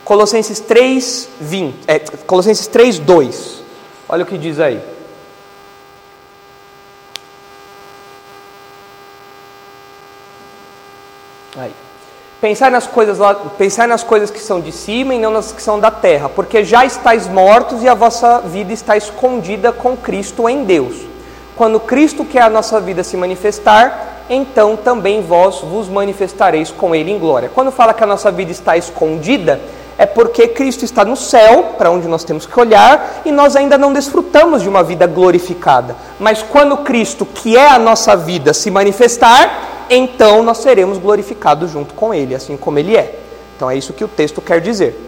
Colossenses 0.04 0.60
3, 0.60 1.30
20, 1.39 1.76
é, 1.88 2.00
Colossenses 2.00 2.67
3, 2.67 3.00
2. 3.00 3.63
Olha 4.10 4.24
o 4.24 4.26
que 4.26 4.38
diz 4.38 4.60
aí. 4.60 4.82
Aí. 11.58 11.74
Pensar 12.39 12.70
nas 12.70 12.86
coisas 12.86 13.17
pensar 13.58 13.88
nas 13.88 14.04
coisas 14.04 14.30
que 14.30 14.39
são 14.39 14.62
de 14.62 14.72
cima 14.72 15.15
e 15.15 15.20
não 15.20 15.32
nas 15.32 15.52
que 15.52 15.62
são 15.62 15.80
da 15.80 15.89
terra, 15.89 16.30
porque 16.30 16.63
já 16.63 16.86
estáis 16.86 17.28
mortos 17.28 17.82
e 17.82 17.89
a 17.89 17.96
vossa 17.96 18.41
vida 18.41 18.72
está 18.72 18.96
escondida 18.96 19.74
com 19.74 19.98
Cristo 19.98 20.48
em 20.48 20.63
Deus. 20.63 21.16
Quando 21.58 21.80
Cristo 21.80 22.24
que 22.24 22.38
é 22.38 22.41
a 22.41 22.50
nossa 22.50 22.80
vida 22.80 23.04
se 23.04 23.17
manifestar, 23.17 24.24
então 24.30 24.76
também 24.76 25.24
vós 25.24 25.60
vos 25.62 25.89
manifestareis 25.89 26.70
com 26.70 26.93
ele 26.93 27.12
em 27.12 27.17
glória. 27.17 27.50
Quando 27.54 27.72
fala 27.72 27.96
que 27.96 28.04
a 28.04 28.08
nossa 28.08 28.32
vida 28.32 28.52
está 28.52 28.78
escondida, 28.78 29.60
é 29.98 30.06
porque 30.06 30.48
Cristo 30.50 30.86
está 30.86 31.04
no 31.04 31.15
céu, 31.15 31.74
para 31.76 31.89
onde 31.89 32.08
nós 32.08 32.24
temos 32.24 32.46
que 32.46 32.60
olhar, 32.60 33.24
e 33.26 33.32
nós 33.32 33.56
ainda 33.56 33.76
não 33.76 33.91
desfrutamos 33.91 34.62
de 34.62 34.70
uma 34.70 34.84
vida 34.84 35.08
glorificada. 35.08 35.96
Mas 36.20 36.43
quando 36.43 36.78
Cristo, 36.78 37.26
que 37.26 37.58
é 37.58 37.70
a 37.70 37.80
nossa 37.80 38.15
vida, 38.15 38.54
se 38.54 38.70
manifestar, 38.70 39.86
então 39.89 40.43
nós 40.43 40.60
seremos 40.60 41.00
glorificados 41.00 41.72
junto 41.72 41.96
com 41.96 42.13
Ele, 42.13 42.36
assim 42.36 42.56
como 42.56 42.78
Ele 42.78 42.96
é. 42.96 43.17
Então 43.56 43.67
é 43.72 43.76
isso 43.76 43.93
que 43.93 44.04
o 44.04 44.08
texto 44.08 44.39
quer 44.41 44.62
dizer. 44.62 45.06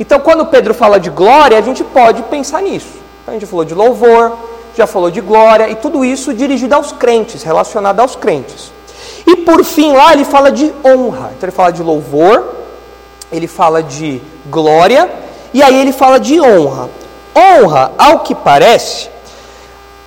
Então, 0.00 0.18
quando 0.18 0.46
Pedro 0.46 0.74
fala 0.74 0.98
de 0.98 1.10
glória, 1.10 1.56
a 1.56 1.60
gente 1.60 1.84
pode 1.84 2.22
pensar 2.24 2.60
nisso. 2.60 2.98
Então, 3.22 3.34
a 3.34 3.38
gente 3.38 3.48
falou 3.48 3.64
de 3.64 3.74
louvor, 3.74 4.36
já 4.76 4.86
falou 4.86 5.10
de 5.10 5.20
glória, 5.20 5.68
e 5.68 5.74
tudo 5.74 6.04
isso 6.04 6.32
dirigido 6.32 6.74
aos 6.74 6.92
crentes, 6.92 7.42
relacionado 7.42 8.00
aos 8.00 8.16
crentes. 8.16 8.72
E 9.26 9.36
por 9.36 9.64
fim, 9.64 9.92
lá 9.92 10.12
ele 10.12 10.24
fala 10.24 10.50
de 10.50 10.72
honra. 10.84 11.32
Então, 11.36 11.48
ele 11.48 11.52
fala 11.52 11.70
de 11.70 11.82
louvor, 11.82 12.54
ele 13.30 13.46
fala 13.46 13.82
de 13.82 14.20
glória, 14.50 15.10
e 15.54 15.62
aí 15.62 15.80
ele 15.80 15.92
fala 15.92 16.18
de 16.18 16.40
honra. 16.40 16.88
Honra, 17.34 17.92
ao 17.96 18.20
que 18.20 18.34
parece, 18.34 19.08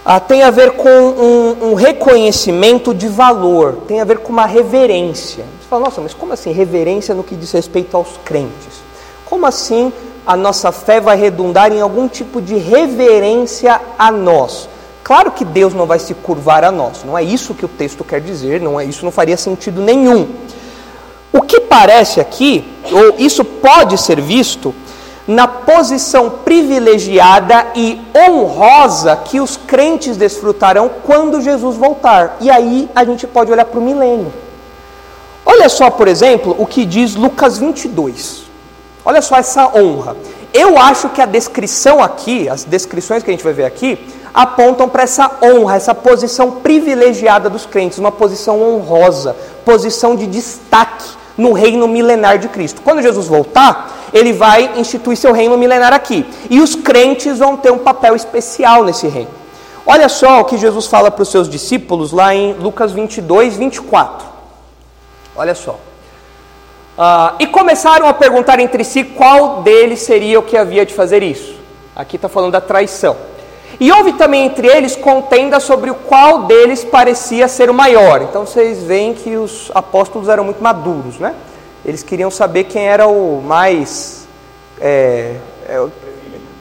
ah, 0.04 0.20
tem 0.20 0.44
a 0.44 0.52
ver 0.52 0.72
com 0.74 0.90
um, 0.90 1.72
um, 1.72 1.74
reconhecimento 1.74 2.94
de 2.94 3.08
valor, 3.08 3.80
tem 3.88 4.00
a 4.00 4.04
ver 4.04 4.20
com 4.20 4.32
uma 4.32 4.46
reverência. 4.46 5.44
Você 5.44 5.68
fala, 5.68 5.86
nossa, 5.86 6.00
mas 6.00 6.14
como 6.14 6.34
assim 6.34 6.52
reverência 6.52 7.16
no 7.16 7.24
que 7.24 7.36
diz 7.36 7.52
respeito 7.52 7.98
aos 7.98 8.20
crentes? 8.24 8.84
Como 9.26 9.48
assim 9.48 9.92
a 10.26 10.36
nossa 10.36 10.72
fé 10.72 11.00
vai 11.00 11.18
redundar 11.18 11.72
em 11.72 11.82
algum 11.82 12.08
tipo 12.08 12.42
de 12.42 12.58
reverência 12.58 13.80
a 13.98 14.12
nós? 14.12 14.70
Claro 15.04 15.32
que 15.32 15.46
Deus 15.46 15.74
não 15.74 15.86
vai 15.86 16.00
se 16.00 16.14
curvar 16.14 16.64
a 16.64 16.72
nós, 16.72 17.04
não 17.04 17.18
é 17.18 17.24
isso 17.24 17.54
que 17.54 17.66
o 17.66 17.70
texto 17.70 18.04
quer 18.04 18.20
dizer, 18.20 18.60
não 18.60 18.80
é 18.80 18.86
isso 18.86 19.06
não 19.06 19.12
faria 19.12 19.38
sentido 19.38 19.82
nenhum. 19.82 20.28
O 21.32 21.42
que 21.42 21.60
parece 21.60 22.20
aqui, 22.20 22.66
ou 22.92 23.16
isso 23.20 23.44
pode 23.44 23.98
ser 23.98 24.20
visto 24.20 24.74
na 25.28 25.48
posição 25.48 26.30
privilegiada 26.30 27.68
e 27.76 28.00
honrosa 28.16 29.16
que 29.16 29.40
os 29.40 29.58
crentes 29.58 30.18
desfrutarão 30.18 30.90
quando 31.04 31.42
Jesus 31.42 31.76
voltar. 31.76 32.38
E 32.40 32.50
aí 32.50 32.90
a 32.96 33.04
gente 33.04 33.26
pode 33.26 33.52
olhar 33.52 33.66
para 33.66 33.80
o 33.80 33.84
milênio. 33.84 34.32
Olha 35.46 35.70
só, 35.70 35.90
por 35.90 36.08
exemplo, 36.08 36.56
o 36.58 36.66
que 36.66 36.86
diz 36.86 37.16
Lucas 37.16 37.58
22. 37.58 38.45
Olha 39.06 39.22
só 39.22 39.38
essa 39.38 39.68
honra. 39.78 40.18
Eu 40.52 40.78
acho 40.80 41.10
que 41.10 41.22
a 41.22 41.26
descrição 41.26 42.02
aqui, 42.02 42.50
as 42.50 42.64
descrições 42.64 43.22
que 43.22 43.30
a 43.30 43.34
gente 43.34 43.44
vai 43.44 43.54
ver 43.54 43.66
aqui, 43.66 44.00
apontam 44.34 44.90
para 44.90 45.04
essa 45.04 45.30
honra, 45.44 45.76
essa 45.76 45.94
posição 45.94 46.52
privilegiada 46.52 47.50
dos 47.50 47.66
crentes, 47.66 48.00
uma 48.00 48.12
posição 48.12 48.62
honrosa, 48.62 49.36
posição 49.64 50.16
de 50.16 50.26
destaque 50.26 51.06
no 51.38 51.54
reino 51.54 51.88
milenar 51.88 52.40
de 52.40 52.48
Cristo. 52.48 52.82
Quando 52.82 53.02
Jesus 53.02 53.28
voltar, 53.28 54.10
ele 54.14 54.34
vai 54.34 54.80
instituir 54.80 55.18
seu 55.18 55.32
reino 55.32 55.58
milenar 55.58 55.94
aqui. 55.94 56.26
E 56.50 56.60
os 56.60 56.74
crentes 56.76 57.40
vão 57.40 57.58
ter 57.58 57.72
um 57.72 57.78
papel 57.78 58.16
especial 58.16 58.84
nesse 58.84 59.08
reino. 59.08 59.30
Olha 59.86 60.10
só 60.10 60.42
o 60.42 60.46
que 60.46 60.58
Jesus 60.58 60.88
fala 60.88 61.12
para 61.12 61.22
os 61.22 61.30
seus 61.30 61.48
discípulos 61.48 62.12
lá 62.12 62.34
em 62.34 62.54
Lucas 62.54 62.92
22, 62.92 63.56
24. 63.56 64.28
Olha 65.36 65.54
só. 65.54 65.78
Uh, 66.98 67.36
e 67.40 67.48
começaram 67.48 68.08
a 68.08 68.14
perguntar 68.14 68.60
entre 68.60 68.84
si 68.86 69.04
qual 69.04 69.62
deles 69.62 70.00
seria 70.00 70.40
o 70.40 70.44
que 70.44 70.56
havia 70.56 70.86
de 70.86 70.94
fazer 70.94 71.22
isso. 71.22 71.56
Aqui 71.94 72.16
está 72.16 72.30
falando 72.30 72.54
da 72.54 72.62
traição. 72.62 73.18
E 73.80 73.92
houve 73.92 74.14
também 74.14 74.46
entre 74.46 74.68
eles 74.68 74.96
contenda 74.96 75.60
sobre 75.60 75.92
o 75.92 75.96
qual 75.96 76.44
deles 76.44 76.86
parecia 76.86 77.48
ser 77.50 77.70
o 77.70 77.74
maior. 77.74 78.22
Então 78.22 78.46
vocês 78.46 78.84
veem 78.84 79.14
que 79.14 79.36
os 79.36 79.70
apóstolos 79.76 80.30
eram 80.30 80.46
muito 80.46 80.64
maduros, 80.64 81.20
né? 81.20 81.36
Eles 81.84 82.02
queriam 82.02 82.32
saber 82.32 82.64
quem 82.64 82.88
era 82.88 83.08
o 83.08 83.42
mais. 83.42 84.26
É, 84.80 85.36
é, 85.68 85.88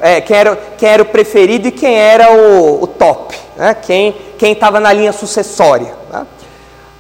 é, 0.01 0.21
quem, 0.21 0.37
era, 0.37 0.57
quem 0.77 0.89
era 0.89 1.03
o 1.03 1.07
preferido 1.07 1.69
e 1.69 1.71
quem 1.71 1.97
era 1.97 2.33
o, 2.33 2.83
o 2.83 2.87
top, 2.87 3.39
né? 3.57 3.75
quem 3.75 4.15
estava 4.41 4.81
na 4.81 4.93
linha 4.93 5.13
sucessória. 5.13 5.95
Né? 6.13 6.27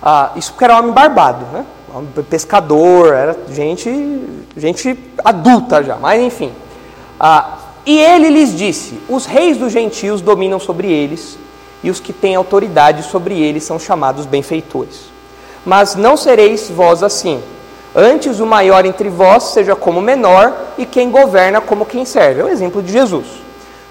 Ah, 0.01 0.31
isso 0.37 0.53
porque 0.53 0.64
era 0.64 0.79
homem 0.79 0.92
barbado, 0.92 1.44
né? 1.53 1.66
Pescador, 2.28 3.14
era 3.14 3.37
gente, 3.50 4.20
gente 4.57 4.98
adulta 5.24 5.83
já, 5.83 5.96
mas 5.96 6.20
enfim. 6.22 6.52
Ah, 7.18 7.59
e 7.87 7.98
ele 7.98 8.28
lhes 8.28 8.57
disse: 8.57 8.98
Os 9.09 9.26
reis 9.26 9.57
dos 9.57 9.72
gentios 9.72 10.20
dominam 10.20 10.59
sobre 10.59 10.90
eles, 10.90 11.38
e 11.83 11.90
os 11.90 12.00
que 12.00 12.12
têm 12.12 12.35
autoridade 12.35 13.02
sobre 13.04 13.40
eles 13.40 13.64
são 13.64 13.78
chamados 13.78 14.26
benfeitores. 14.26 15.12
Mas 15.64 15.94
não 15.94 16.16
sereis 16.16 16.70
vós 16.70 17.02
assim. 17.02 17.42
Antes 17.94 18.40
o 18.40 18.46
maior 18.46 18.85
entre 18.85 19.09
vós 19.09 19.44
seja 19.44 19.76
como 19.76 20.00
menor, 20.00 20.52
e 20.76 20.85
quem 20.85 21.11
governa 21.11 21.61
como 21.61 21.87
quem 21.87 22.04
serve. 22.04 22.40
É 22.40 22.44
o 22.44 22.48
exemplo 22.48 22.83
de 22.83 22.90
Jesus. 22.90 23.26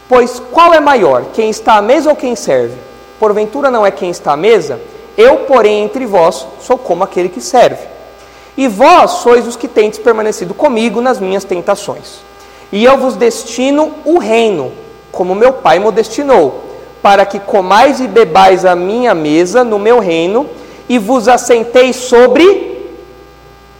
Pois 0.09 0.41
qual 0.51 0.73
é 0.73 0.79
maior, 0.79 1.25
quem 1.33 1.49
está 1.49 1.75
à 1.75 1.81
mesa 1.81 2.09
ou 2.09 2.15
quem 2.15 2.35
serve? 2.35 2.75
Porventura 3.19 3.71
não 3.71 3.85
é 3.85 3.91
quem 3.91 4.09
está 4.09 4.33
à 4.33 4.37
mesa? 4.37 4.79
Eu, 5.17 5.39
porém, 5.39 5.83
entre 5.83 6.05
vós 6.05 6.45
sou 6.59 6.77
como 6.77 7.03
aquele 7.03 7.29
que 7.29 7.39
serve. 7.39 7.92
E 8.55 8.67
vós 8.67 9.11
sois 9.11 9.47
os 9.47 9.55
que 9.55 9.67
tendes 9.67 9.99
permanecido 9.99 10.53
comigo 10.53 11.01
nas 11.01 11.19
minhas 11.19 11.43
tentações. 11.43 12.19
E 12.71 12.83
eu 12.83 12.97
vos 12.97 13.15
destino 13.15 13.93
o 14.05 14.17
reino, 14.17 14.71
como 15.11 15.35
meu 15.35 15.53
Pai 15.53 15.79
me 15.79 15.91
destinou, 15.91 16.63
para 17.01 17.25
que 17.25 17.39
comais 17.39 17.99
e 17.99 18.07
bebais 18.07 18.65
a 18.65 18.75
minha 18.75 19.13
mesa 19.13 19.63
no 19.63 19.77
meu 19.77 19.99
reino, 19.99 20.47
e 20.87 20.97
vos 20.97 21.27
assenteis 21.27 21.95
sobre 21.95 22.97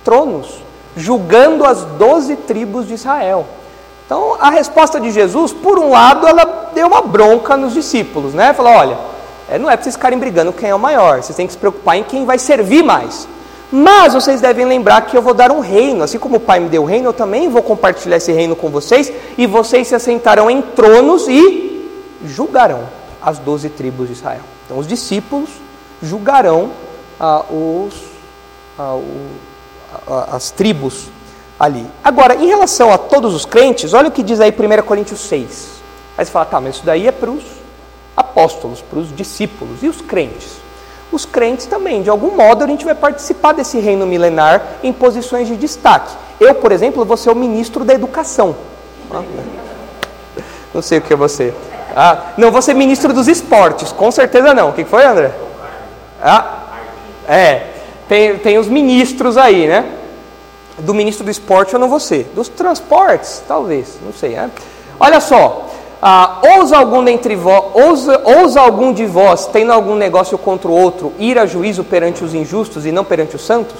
tronos, 0.03 0.61
julgando 0.95 1.65
as 1.65 1.83
doze 1.83 2.35
tribos 2.35 2.87
de 2.87 2.95
Israel. 2.95 3.45
Então, 4.05 4.35
a 4.39 4.49
resposta 4.49 4.99
de 4.99 5.11
Jesus, 5.11 5.53
por 5.53 5.79
um 5.79 5.89
lado, 5.89 6.27
ela 6.27 6.71
deu 6.73 6.87
uma 6.87 7.01
bronca 7.01 7.55
nos 7.55 7.73
discípulos, 7.73 8.33
né? 8.33 8.53
Falou: 8.53 8.73
olha, 8.73 8.97
é, 9.49 9.57
não 9.57 9.69
é 9.69 9.75
para 9.75 9.83
vocês 9.83 9.95
ficarem 9.95 10.19
brigando 10.19 10.53
quem 10.53 10.69
é 10.69 10.75
o 10.75 10.79
maior, 10.79 11.21
vocês 11.23 11.35
têm 11.35 11.47
que 11.47 11.53
se 11.53 11.59
preocupar 11.59 11.97
em 11.97 12.03
quem 12.03 12.25
vai 12.25 12.37
servir 12.37 12.83
mais. 12.83 13.27
Mas 13.75 14.13
vocês 14.13 14.39
devem 14.39 14.67
lembrar 14.67 15.01
que 15.01 15.17
eu 15.17 15.21
vou 15.23 15.33
dar 15.33 15.51
um 15.51 15.59
reino, 15.59 16.03
assim 16.03 16.19
como 16.19 16.35
o 16.35 16.39
Pai 16.39 16.59
me 16.59 16.69
deu 16.69 16.83
o 16.83 16.85
reino, 16.85 17.09
eu 17.09 17.13
também 17.13 17.49
vou 17.49 17.63
compartilhar 17.63 18.17
esse 18.17 18.31
reino 18.31 18.55
com 18.55 18.69
vocês, 18.69 19.11
e 19.35 19.47
vocês 19.47 19.87
se 19.87 19.95
assentarão 19.95 20.47
em 20.47 20.61
tronos 20.61 21.27
e 21.27 21.89
julgarão 22.23 22.87
as 23.19 23.39
doze 23.39 23.69
tribos 23.69 24.09
de 24.09 24.13
Israel. 24.13 24.41
Então, 24.63 24.77
os 24.77 24.85
discípulos 24.85 25.49
julgarão 26.03 26.69
ah, 27.19 27.43
os, 27.49 27.95
ah, 28.77 28.93
o, 28.93 29.27
ah, 30.07 30.29
as 30.33 30.51
tribos 30.51 31.07
ali. 31.59 31.87
Agora, 32.03 32.35
em 32.35 32.45
relação 32.45 32.93
a 32.93 32.97
todos 32.99 33.33
os 33.33 33.43
crentes, 33.43 33.91
olha 33.95 34.09
o 34.09 34.11
que 34.11 34.21
diz 34.21 34.39
aí 34.39 34.51
1 34.51 34.83
Coríntios 34.83 35.21
6. 35.21 35.81
Aí 36.15 36.23
você 36.23 36.31
fala, 36.31 36.45
tá, 36.45 36.61
mas 36.61 36.75
isso 36.75 36.85
daí 36.85 37.07
é 37.07 37.11
para 37.11 37.31
os 37.31 37.43
apóstolos, 38.15 38.81
para 38.81 38.99
os 38.99 39.15
discípulos 39.15 39.81
e 39.81 39.87
os 39.87 39.99
crentes. 39.99 40.61
Os 41.13 41.25
crentes 41.27 41.67
também, 41.67 42.01
de 42.01 42.09
algum 42.09 42.35
modo, 42.35 42.63
a 42.63 42.67
gente 42.67 42.83
vai 42.83 42.95
participar 42.95 43.51
desse 43.51 43.79
reino 43.79 44.03
milenar 44.07 44.79
em 44.81 44.91
posições 44.91 45.47
de 45.47 45.55
destaque. 45.55 46.11
Eu, 46.39 46.55
por 46.55 46.71
exemplo, 46.71 47.05
vou 47.05 47.15
ser 47.15 47.29
o 47.29 47.35
ministro 47.35 47.85
da 47.85 47.93
educação. 47.93 48.55
Não 50.73 50.81
sei 50.81 50.97
o 50.97 51.01
que 51.01 51.13
é 51.13 51.15
você. 51.15 51.53
Ah, 51.95 52.31
não, 52.35 52.51
vou 52.51 52.63
ser 52.63 52.73
ministro 52.73 53.13
dos 53.13 53.27
esportes, 53.27 53.91
com 53.91 54.09
certeza 54.09 54.55
não. 54.55 54.69
O 54.69 54.73
que 54.73 54.83
foi, 54.83 55.05
André? 55.05 55.31
Ah, 56.19 56.63
é, 57.27 57.67
tem, 58.09 58.39
tem 58.39 58.57
os 58.57 58.67
ministros 58.67 59.37
aí, 59.37 59.67
né? 59.67 59.85
Do 60.79 60.95
ministro 60.95 61.23
do 61.23 61.29
esporte 61.29 61.75
eu 61.75 61.79
não 61.79 61.89
vou 61.89 61.99
ser. 61.99 62.31
Dos 62.33 62.49
transportes, 62.49 63.43
talvez, 63.47 63.99
não 64.03 64.11
sei. 64.11 64.31
Né? 64.31 64.49
Olha 64.99 65.19
só, 65.19 65.69
ah, 66.05 66.41
ousa 66.57 66.77
algum 66.77 67.01
dentre 67.01 67.33
vós, 67.33 67.63
ousa, 67.73 68.21
ousa 68.25 68.59
algum 68.59 68.91
de 68.91 69.05
vós, 69.05 69.45
tendo 69.45 69.71
algum 69.71 69.95
negócio 69.95 70.37
contra 70.37 70.67
o 70.69 70.77
outro, 70.77 71.13
ir 71.17 71.39
a 71.39 71.45
juízo 71.45 71.81
perante 71.81 72.25
os 72.25 72.33
injustos 72.33 72.85
e 72.85 72.91
não 72.91 73.05
perante 73.05 73.37
os 73.37 73.45
santos? 73.45 73.79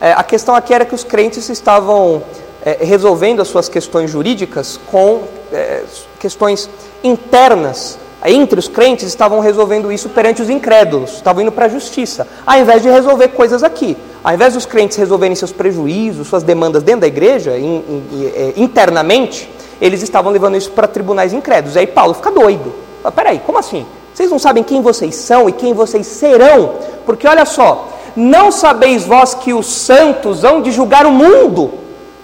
É, 0.00 0.12
a 0.12 0.24
questão 0.24 0.56
aqui 0.56 0.74
era 0.74 0.84
que 0.84 0.92
os 0.92 1.04
crentes 1.04 1.48
estavam 1.48 2.24
é, 2.64 2.78
resolvendo 2.80 3.40
as 3.40 3.46
suas 3.46 3.68
questões 3.68 4.10
jurídicas 4.10 4.80
com 4.90 5.22
é, 5.52 5.84
questões 6.18 6.68
internas 7.04 7.96
entre 8.24 8.58
os 8.58 8.66
crentes 8.66 9.06
estavam 9.06 9.38
resolvendo 9.38 9.92
isso 9.92 10.08
perante 10.08 10.42
os 10.42 10.50
incrédulos, 10.50 11.12
estavam 11.12 11.42
indo 11.42 11.52
para 11.52 11.66
a 11.66 11.68
justiça, 11.68 12.26
ao 12.44 12.58
invés 12.58 12.82
de 12.82 12.88
resolver 12.88 13.28
coisas 13.28 13.62
aqui. 13.62 13.96
Ao 14.24 14.34
invés 14.34 14.54
dos 14.54 14.66
crentes 14.66 14.96
resolverem 14.96 15.36
seus 15.36 15.52
prejuízos, 15.52 16.26
suas 16.26 16.42
demandas 16.42 16.82
dentro 16.82 17.02
da 17.02 17.06
igreja, 17.06 17.56
in, 17.56 17.76
in, 17.88 18.32
é, 18.34 18.52
internamente, 18.56 19.48
eles 19.82 20.00
estavam 20.00 20.30
levando 20.30 20.56
isso 20.56 20.70
para 20.70 20.86
tribunais 20.86 21.32
incrédulos. 21.32 21.76
Aí 21.76 21.88
Paulo 21.88 22.14
fica 22.14 22.30
doido. 22.30 22.72
Peraí, 23.16 23.40
como 23.44 23.58
assim? 23.58 23.84
Vocês 24.14 24.30
não 24.30 24.38
sabem 24.38 24.62
quem 24.62 24.80
vocês 24.80 25.16
são 25.16 25.48
e 25.48 25.52
quem 25.52 25.74
vocês 25.74 26.06
serão? 26.06 26.74
Porque 27.04 27.26
olha 27.26 27.44
só, 27.44 27.88
não 28.14 28.52
sabeis 28.52 29.04
vós 29.04 29.34
que 29.34 29.52
os 29.52 29.66
santos 29.66 30.44
hão 30.44 30.62
de 30.62 30.70
julgar 30.70 31.04
o 31.04 31.10
mundo? 31.10 31.72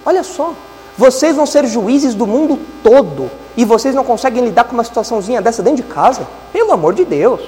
Olha 0.06 0.22
só, 0.22 0.52
vocês 0.96 1.34
vão 1.34 1.46
ser 1.46 1.66
juízes 1.66 2.14
do 2.14 2.28
mundo 2.28 2.60
todo 2.80 3.28
e 3.56 3.64
vocês 3.64 3.92
não 3.92 4.04
conseguem 4.04 4.44
lidar 4.44 4.62
com 4.62 4.74
uma 4.74 4.84
situaçãozinha 4.84 5.42
dessa 5.42 5.60
dentro 5.60 5.82
de 5.82 5.88
casa? 5.92 6.28
Pelo 6.52 6.70
amor 6.70 6.94
de 6.94 7.04
Deus. 7.04 7.40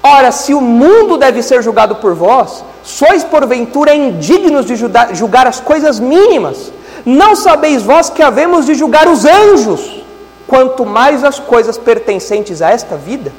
Ora, 0.00 0.30
se 0.30 0.54
o 0.54 0.60
mundo 0.60 1.18
deve 1.18 1.42
ser 1.42 1.62
julgado 1.64 1.96
por 1.96 2.14
vós, 2.14 2.64
sois 2.84 3.24
porventura 3.24 3.92
indignos 3.92 4.66
de 4.66 4.76
julgar 4.76 5.48
as 5.48 5.58
coisas 5.58 5.98
mínimas. 5.98 6.72
Não 7.04 7.34
sabeis 7.34 7.82
vós 7.82 8.10
que 8.10 8.22
havemos 8.22 8.66
de 8.66 8.74
julgar 8.74 9.08
os 9.08 9.24
anjos, 9.24 10.04
quanto 10.46 10.86
mais 10.86 11.24
as 11.24 11.38
coisas 11.38 11.76
pertencentes 11.76 12.62
a 12.62 12.70
esta 12.70 12.96
vida? 12.96 13.32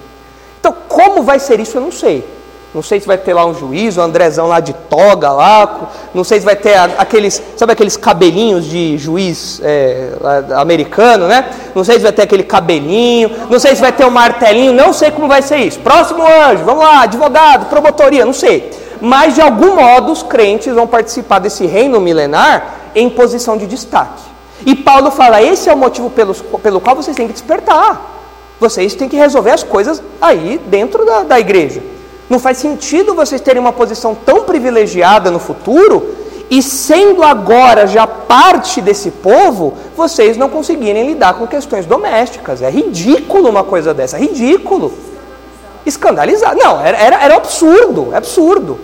Então, 0.60 0.76
como 0.88 1.24
vai 1.24 1.40
ser 1.40 1.60
isso, 1.60 1.78
eu 1.78 1.82
não 1.82 1.92
sei. 1.92 2.26
Não 2.74 2.82
sei 2.82 3.00
se 3.00 3.06
vai 3.06 3.20
ter 3.20 3.36
lá 3.36 3.46
um 3.46 3.54
juiz, 3.54 3.98
o 3.98 4.02
um 4.02 4.04
Andrezão 4.04 4.48
lá 4.48 4.60
de 4.60 4.74
toga 4.74 5.32
lá. 5.32 5.92
Não 6.12 6.24
sei 6.24 6.40
se 6.40 6.46
vai 6.46 6.56
ter 6.56 6.76
aqueles, 6.98 7.42
sabe 7.56 7.74
aqueles 7.74 7.96
cabelinhos 7.96 8.66
de 8.66 8.98
juiz 8.98 9.62
é, 9.64 10.14
americano, 10.56 11.28
né? 11.28 11.52
Não 11.76 11.84
sei 11.84 11.98
se 11.98 12.02
vai 12.02 12.12
ter 12.12 12.24
aquele 12.24 12.42
cabelinho. 12.42 13.30
Não 13.48 13.60
sei 13.60 13.76
se 13.76 13.82
vai 13.82 13.92
ter 13.92 14.06
um 14.06 14.10
martelinho. 14.10 14.74
Não 14.74 14.92
sei 14.92 15.12
como 15.12 15.28
vai 15.28 15.44
ser 15.44 15.58
isso. 15.58 15.80
Próximo 15.82 16.24
anjo, 16.26 16.64
vamos 16.64 16.84
lá, 16.84 17.02
advogado, 17.02 17.70
promotoria, 17.70 18.26
não 18.26 18.34
sei. 18.34 18.72
Mas 19.00 19.36
de 19.36 19.42
algum 19.42 19.76
modo 19.76 20.12
os 20.12 20.24
crentes 20.24 20.74
vão 20.74 20.88
participar 20.88 21.38
desse 21.38 21.68
reino 21.68 22.00
milenar 22.00 22.83
em 22.96 23.10
posição 23.10 23.58
de 23.58 23.66
destaque. 23.66 24.24
E 24.66 24.76
Paulo 24.76 25.12
fala: 25.12 25.42
esse 25.42 25.70
é 25.70 25.74
o 25.74 25.78
motivo 25.78 26.10
pelo, 26.10 26.34
pelo 26.34 26.80
qual 26.80 26.96
vocês 26.96 27.16
têm 27.16 27.28
que 27.28 27.34
despertar. 27.34 28.12
Vocês 28.60 28.96
têm 28.96 29.10
que 29.10 29.18
resolver 29.18 29.52
as 29.52 29.64
coisas 29.64 30.02
aí 30.22 30.60
dentro 30.68 31.06
da, 31.06 31.24
da 31.24 31.40
igreja. 31.40 31.82
Não 32.30 32.40
faz 32.40 32.58
sentido 32.58 33.14
vocês 33.14 33.42
terem 33.42 33.60
uma 33.60 33.74
posição 33.74 34.16
tão 34.16 34.44
privilegiada 34.44 35.30
no 35.30 35.40
futuro 35.40 36.16
e, 36.50 36.62
sendo 36.62 37.24
agora 37.24 37.88
já 37.88 38.08
parte 38.08 38.80
desse 38.80 39.12
povo, 39.12 39.74
vocês 39.98 40.38
não 40.38 40.50
conseguirem 40.50 41.08
lidar 41.08 41.34
com 41.34 41.48
questões 41.48 41.86
domésticas. 41.86 42.62
É 42.62 42.70
ridículo 42.70 43.50
uma 43.50 43.64
coisa 43.64 43.94
dessa, 43.94 44.18
é 44.18 44.22
ridículo. 44.22 44.94
Escandalizado. 45.86 46.58
Não, 46.58 46.80
era, 46.80 46.98
era, 46.98 47.24
era 47.24 47.36
absurdo, 47.36 48.10
é 48.14 48.18
absurdo. 48.18 48.80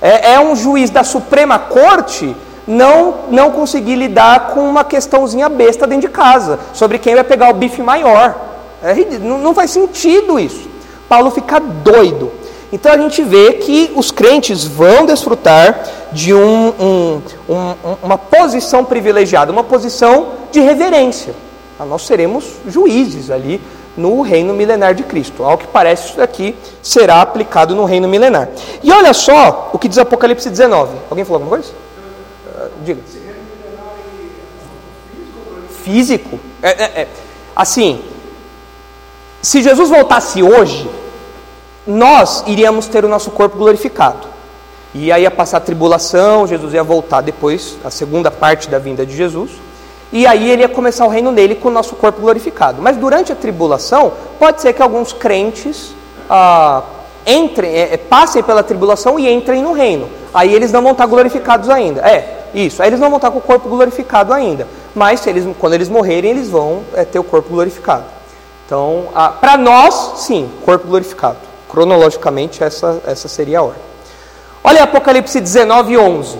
É, 0.00 0.32
é 0.32 0.40
um 0.40 0.54
juiz 0.54 0.90
da 0.90 1.04
Suprema 1.04 1.58
Corte 1.58 2.36
não, 2.66 3.14
não 3.30 3.50
conseguir 3.50 3.96
lidar 3.96 4.48
com 4.48 4.60
uma 4.60 4.84
questãozinha 4.84 5.48
besta 5.48 5.86
dentro 5.86 6.08
de 6.08 6.14
casa, 6.14 6.58
sobre 6.72 6.98
quem 6.98 7.14
vai 7.14 7.24
pegar 7.24 7.50
o 7.50 7.54
bife 7.54 7.82
maior. 7.82 8.34
É, 8.82 8.94
não, 9.18 9.38
não 9.38 9.54
faz 9.54 9.70
sentido 9.70 10.38
isso. 10.38 10.68
Paulo 11.08 11.30
fica 11.30 11.60
doido. 11.60 12.32
Então 12.72 12.90
a 12.90 12.96
gente 12.96 13.22
vê 13.22 13.54
que 13.54 13.92
os 13.94 14.10
crentes 14.10 14.64
vão 14.64 15.04
desfrutar 15.04 15.86
de 16.10 16.32
um, 16.32 16.68
um, 16.68 17.22
um, 17.48 17.74
uma 18.02 18.16
posição 18.16 18.82
privilegiada, 18.82 19.52
uma 19.52 19.62
posição 19.62 20.28
de 20.50 20.60
reverência. 20.60 21.34
Ah, 21.78 21.84
nós 21.84 22.06
seremos 22.06 22.44
juízes 22.66 23.30
ali 23.30 23.60
no 23.94 24.22
reino 24.22 24.54
milenar 24.54 24.94
de 24.94 25.02
Cristo. 25.02 25.44
Ao 25.44 25.58
que 25.58 25.66
parece, 25.66 26.10
isso 26.10 26.22
aqui 26.22 26.56
será 26.80 27.20
aplicado 27.20 27.74
no 27.74 27.84
reino 27.84 28.08
milenar. 28.08 28.48
E 28.82 28.90
olha 28.90 29.12
só 29.12 29.70
o 29.72 29.78
que 29.78 29.88
diz 29.88 29.98
Apocalipse 29.98 30.48
19. 30.48 30.96
Alguém 31.10 31.24
falou 31.24 31.42
alguma 31.42 31.58
coisa? 31.58 31.74
Diga. 32.84 33.00
Físico? 35.82 36.38
É, 36.62 36.70
é, 36.70 36.84
é. 37.02 37.08
Assim, 37.54 38.02
se 39.40 39.62
Jesus 39.62 39.88
voltasse 39.88 40.42
hoje, 40.42 40.88
nós 41.86 42.44
iríamos 42.46 42.86
ter 42.86 43.04
o 43.04 43.08
nosso 43.08 43.30
corpo 43.30 43.56
glorificado. 43.56 44.28
E 44.94 45.10
aí 45.10 45.22
ia 45.22 45.30
passar 45.30 45.56
a 45.56 45.60
tribulação, 45.60 46.46
Jesus 46.46 46.74
ia 46.74 46.82
voltar 46.82 47.22
depois, 47.22 47.76
a 47.82 47.90
segunda 47.90 48.30
parte 48.30 48.68
da 48.68 48.78
vinda 48.78 49.04
de 49.04 49.16
Jesus. 49.16 49.50
E 50.12 50.26
aí 50.26 50.50
ele 50.50 50.62
ia 50.62 50.68
começar 50.68 51.06
o 51.06 51.08
reino 51.08 51.32
dele 51.32 51.54
com 51.54 51.68
o 51.68 51.70
nosso 51.70 51.96
corpo 51.96 52.20
glorificado. 52.20 52.82
Mas 52.82 52.96
durante 52.96 53.32
a 53.32 53.34
tribulação, 53.34 54.12
pode 54.38 54.60
ser 54.60 54.74
que 54.74 54.82
alguns 54.82 55.12
crentes 55.12 55.94
ah, 56.28 56.82
entrem, 57.26 57.74
é, 57.74 57.96
passem 57.96 58.42
pela 58.42 58.62
tribulação 58.62 59.18
e 59.18 59.30
entrem 59.30 59.62
no 59.62 59.72
reino. 59.72 60.08
Aí 60.32 60.52
eles 60.54 60.72
não 60.72 60.82
vão 60.82 60.92
estar 60.92 61.06
glorificados 61.06 61.68
ainda. 61.68 62.00
É, 62.00 62.44
isso. 62.54 62.82
Aí 62.82 62.88
eles 62.88 63.00
não 63.00 63.08
vão 63.08 63.16
estar 63.16 63.30
com 63.30 63.38
o 63.38 63.42
corpo 63.42 63.68
glorificado 63.68 64.32
ainda. 64.32 64.66
Mas 64.94 65.26
eles, 65.26 65.46
quando 65.58 65.74
eles 65.74 65.88
morrerem, 65.88 66.30
eles 66.30 66.48
vão 66.48 66.82
é, 66.94 67.04
ter 67.04 67.18
o 67.18 67.24
corpo 67.24 67.50
glorificado. 67.50 68.04
Então, 68.66 69.08
para 69.40 69.56
nós, 69.56 70.12
sim, 70.16 70.50
corpo 70.64 70.86
glorificado. 70.86 71.38
Cronologicamente, 71.68 72.62
essa, 72.62 73.00
essa 73.06 73.28
seria 73.28 73.58
a 73.58 73.62
ordem. 73.62 73.82
Olha 74.64 74.84
Apocalipse 74.84 75.40
19, 75.40 75.98
11. 75.98 76.38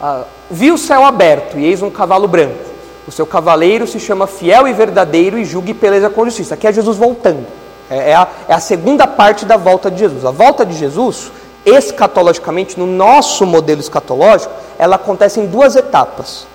Ah, 0.00 0.24
Vi 0.50 0.72
o 0.72 0.78
céu 0.78 1.04
aberto 1.04 1.58
e 1.58 1.64
eis 1.64 1.80
um 1.80 1.90
cavalo 1.90 2.26
branco. 2.26 2.58
O 3.06 3.12
seu 3.12 3.24
cavaleiro 3.24 3.86
se 3.86 4.00
chama 4.00 4.26
Fiel 4.26 4.66
e 4.66 4.72
Verdadeiro 4.72 5.38
e 5.38 5.44
julgue 5.44 5.72
beleza 5.72 6.10
com 6.10 6.24
justiça. 6.24 6.54
Aqui 6.54 6.66
é 6.66 6.72
Jesus 6.72 6.96
voltando. 6.96 7.46
É, 7.90 8.10
é, 8.10 8.14
a, 8.14 8.28
é 8.48 8.54
a 8.54 8.60
segunda 8.60 9.06
parte 9.06 9.44
da 9.44 9.56
volta 9.56 9.90
de 9.90 9.98
Jesus. 9.98 10.24
A 10.24 10.30
volta 10.30 10.64
de 10.64 10.74
Jesus, 10.74 11.32
escatologicamente, 11.66 12.78
no 12.78 12.86
nosso 12.86 13.44
modelo 13.44 13.80
escatológico, 13.80 14.52
ela 14.78 14.96
acontece 14.96 15.40
em 15.40 15.46
duas 15.46 15.74
etapas. 15.76 16.46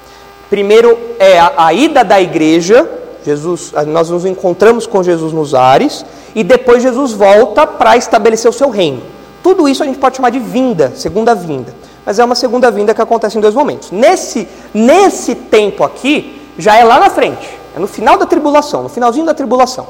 Primeiro 0.50 0.98
é 1.20 1.40
a, 1.40 1.54
a 1.58 1.74
ida 1.74 2.04
da 2.04 2.22
igreja 2.22 2.90
Jesus, 3.26 3.74
nós 3.88 4.12
nos 4.12 4.24
encontramos 4.24 4.86
com 4.86 5.02
Jesus 5.02 5.34
nos 5.34 5.56
ares 5.56 6.06
e 6.36 6.44
depois 6.44 6.84
Jesus 6.84 7.12
volta 7.12 7.66
para 7.66 7.98
estabelecer 7.98 8.48
o 8.48 8.54
seu 8.54 8.70
reino. 8.70 9.02
Tudo 9.42 9.68
isso 9.68 9.82
a 9.82 9.86
gente 9.86 9.98
pode 9.98 10.18
chamar 10.18 10.30
de 10.30 10.38
vinda, 10.38 10.94
segunda 10.96 11.34
vinda. 11.34 11.74
Mas 12.06 12.20
é 12.20 12.24
uma 12.24 12.36
segunda 12.36 12.70
vinda 12.70 12.94
que 12.94 13.02
acontece 13.02 13.36
em 13.36 13.42
dois 13.42 13.56
momentos. 13.56 13.90
Nesse, 13.90 14.48
nesse 14.72 15.34
tempo 15.34 15.84
aqui, 15.84 16.40
já 16.58 16.78
é 16.78 16.84
lá 16.84 17.00
na 17.00 17.10
frente, 17.10 17.50
é 17.76 17.80
no 17.80 17.88
final 17.88 18.16
da 18.16 18.28
tribulação, 18.28 18.84
no 18.84 18.90
finalzinho 18.90 19.26
da 19.26 19.34
tribulação. 19.34 19.88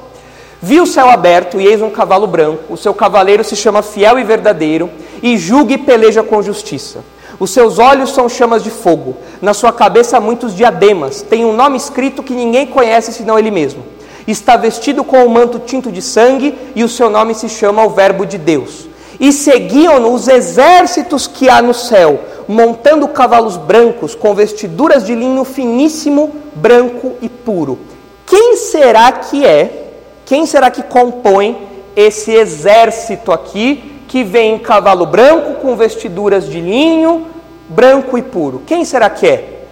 Vi 0.66 0.82
o 0.82 0.88
céu 0.88 1.12
aberto 1.12 1.62
e 1.62 1.68
eis 1.68 1.80
um 1.80 1.92
cavalo 1.92 2.26
branco, 2.26 2.74
o 2.74 2.76
seu 2.76 2.92
cavaleiro 2.92 3.44
se 3.44 3.56
chama 3.56 3.84
fiel 3.84 4.18
e 4.18 4.24
verdadeiro, 4.24 4.90
e 5.22 5.38
julga 5.38 5.76
e 5.76 5.78
peleja 5.78 6.24
com 6.24 6.42
justiça. 6.42 7.04
Os 7.40 7.52
seus 7.52 7.78
olhos 7.78 8.10
são 8.10 8.28
chamas 8.28 8.64
de 8.64 8.72
fogo, 8.72 9.16
na 9.40 9.54
sua 9.54 9.72
cabeça 9.72 10.20
muitos 10.20 10.56
diademas, 10.56 11.22
tem 11.22 11.46
um 11.46 11.56
nome 11.56 11.78
escrito 11.78 12.24
que 12.24 12.34
ninguém 12.34 12.66
conhece 12.66 13.14
senão 13.14 13.38
ele 13.38 13.52
mesmo. 13.52 13.84
Está 14.28 14.58
vestido 14.58 15.04
com 15.04 15.18
um 15.18 15.30
manto 15.30 15.60
tinto 15.60 15.92
de 15.92 16.02
sangue 16.02 16.58
e 16.76 16.84
o 16.84 16.90
seu 16.90 17.12
nome 17.12 17.36
se 17.36 17.48
chama 17.48 17.86
o 17.86 17.92
Verbo 17.92 18.26
de 18.26 18.40
Deus. 18.40 18.88
E 19.20 19.32
seguiam-no 19.32 20.16
os 20.16 20.28
exércitos 20.28 21.28
que 21.28 21.48
há 21.48 21.62
no 21.62 21.76
céu, 21.76 22.22
montando 22.48 23.08
cavalos 23.10 23.56
brancos 23.56 24.16
com 24.16 24.34
vestiduras 24.34 25.06
de 25.06 25.14
linho 25.14 25.46
finíssimo, 25.46 26.34
branco 26.56 27.18
e 27.22 27.30
puro. 27.30 27.78
Quem 28.26 28.58
será 28.58 29.12
que 29.12 29.46
é? 29.46 29.84
Quem 30.26 30.46
será 30.46 30.70
que 30.72 30.84
compõe 30.84 31.76
esse 31.96 32.32
exército 32.32 33.32
aqui 33.32 34.02
que 34.08 34.24
vem 34.24 34.56
em 34.56 34.60
cavalo 34.60 35.06
branco 35.06 35.56
com 35.62 35.76
vestiduras 35.76 36.48
de 36.50 36.60
linho, 36.60 37.28
branco 37.68 38.18
e 38.18 38.22
puro. 38.22 38.62
Quem 38.66 38.86
será 38.86 39.10
que 39.10 39.28
é? 39.28 39.64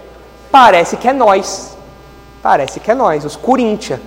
Parece 0.50 0.96
que 0.96 1.08
é 1.08 1.12
nós. 1.12 1.76
Parece 2.42 2.80
que 2.80 2.90
é 2.90 2.94
nós, 2.94 3.24
os 3.24 3.36
Corinthians. 3.36 4.00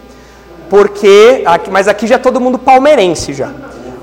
Porque, 0.70 1.44
mas 1.72 1.88
aqui 1.88 2.06
já 2.06 2.16
é 2.16 2.18
todo 2.18 2.42
mundo 2.42 2.60
palmeirense 2.60 3.34
já. 3.34 3.52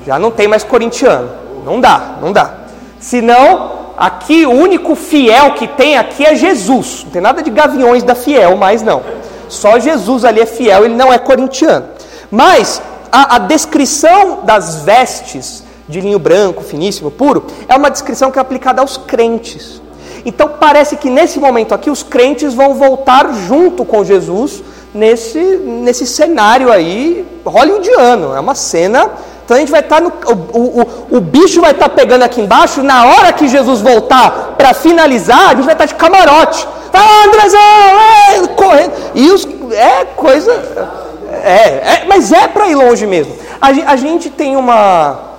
Já 0.06 0.18
não 0.18 0.30
tem 0.30 0.48
mais 0.48 0.64
corintiano. 0.64 1.30
Não 1.64 1.80
dá, 1.80 2.16
não 2.20 2.32
dá. 2.32 2.54
Senão, 2.98 3.92
aqui 3.96 4.46
o 4.46 4.50
único 4.50 4.94
fiel 4.94 5.52
que 5.52 5.66
tem 5.66 5.96
aqui 5.96 6.24
é 6.24 6.34
Jesus. 6.34 7.02
Não 7.04 7.10
tem 7.10 7.22
nada 7.22 7.42
de 7.42 7.50
gaviões 7.50 8.02
da 8.02 8.14
fiel, 8.14 8.56
mas 8.56 8.82
não. 8.82 9.02
Só 9.48 9.78
Jesus 9.78 10.24
ali 10.24 10.40
é 10.40 10.46
fiel, 10.46 10.84
ele 10.84 10.94
não 10.94 11.12
é 11.12 11.18
corintiano. 11.18 11.93
Mas 12.30 12.80
a, 13.10 13.36
a 13.36 13.38
descrição 13.38 14.40
das 14.44 14.82
vestes 14.82 15.62
de 15.88 16.00
linho 16.00 16.18
branco, 16.18 16.62
finíssimo, 16.62 17.10
puro, 17.10 17.46
é 17.68 17.76
uma 17.76 17.90
descrição 17.90 18.30
que 18.30 18.38
é 18.38 18.42
aplicada 18.42 18.80
aos 18.80 18.96
crentes. 18.96 19.80
Então 20.24 20.48
parece 20.58 20.96
que 20.96 21.10
nesse 21.10 21.38
momento 21.38 21.74
aqui 21.74 21.90
os 21.90 22.02
crentes 22.02 22.54
vão 22.54 22.74
voltar 22.74 23.32
junto 23.46 23.84
com 23.84 24.02
Jesus 24.02 24.62
nesse, 24.94 25.38
nesse 25.38 26.06
cenário 26.06 26.72
aí 26.72 27.26
hollywoodiano. 27.44 28.34
É 28.34 28.40
uma 28.40 28.54
cena. 28.54 29.10
Então 29.44 29.56
a 29.56 29.60
gente 29.60 29.70
vai 29.70 29.80
estar 29.80 29.96
tá 29.96 30.00
no. 30.00 30.12
O, 30.52 30.80
o, 30.80 31.16
o 31.18 31.20
bicho 31.20 31.60
vai 31.60 31.72
estar 31.72 31.90
tá 31.90 31.94
pegando 31.94 32.22
aqui 32.22 32.40
embaixo, 32.40 32.82
na 32.82 33.04
hora 33.04 33.32
que 33.32 33.46
Jesus 33.46 33.82
voltar 33.82 34.54
para 34.56 34.72
finalizar, 34.72 35.50
a 35.50 35.54
gente 35.54 35.64
vai 35.64 35.74
estar 35.74 35.86
tá 35.86 35.92
de 35.92 35.94
camarote. 35.94 36.66
Ah, 36.96 37.26
Andrezão, 37.26 37.58
é, 37.60 38.46
correndo. 38.54 38.92
E 39.14 39.30
os, 39.30 39.46
é 39.72 40.04
coisa. 40.16 41.03
É, 41.44 42.02
é 42.02 42.04
mas 42.06 42.32
é 42.32 42.48
para 42.48 42.68
ir 42.68 42.74
longe 42.74 43.06
mesmo. 43.06 43.36
A, 43.60 43.68
a 43.92 43.96
gente 43.96 44.30
tem 44.30 44.56
uma 44.56 45.34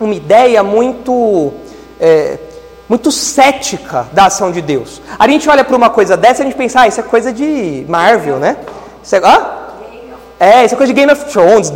uma 0.00 0.14
ideia 0.14 0.62
muito, 0.62 1.52
é, 2.00 2.38
muito 2.88 3.10
cética 3.10 4.06
da 4.12 4.26
ação 4.26 4.50
de 4.50 4.60
Deus. 4.60 5.00
A 5.18 5.28
gente 5.28 5.48
olha 5.48 5.64
para 5.64 5.76
uma 5.76 5.90
coisa 5.90 6.16
dessa 6.16 6.42
e 6.42 6.42
a 6.42 6.46
gente 6.46 6.56
pensa, 6.58 6.80
ah, 6.80 6.88
isso 6.88 7.00
é 7.00 7.02
coisa 7.02 7.32
de 7.32 7.84
Marvel, 7.88 8.38
né? 8.38 8.56
Isso 9.02 9.16
é, 9.16 9.20
ah? 9.24 9.68
é, 10.38 10.64
isso 10.64 10.74
é 10.74 10.76
coisa 10.76 10.92
de 10.92 10.98
Game 10.98 11.12
of 11.12 11.24
Thrones, 11.26 11.72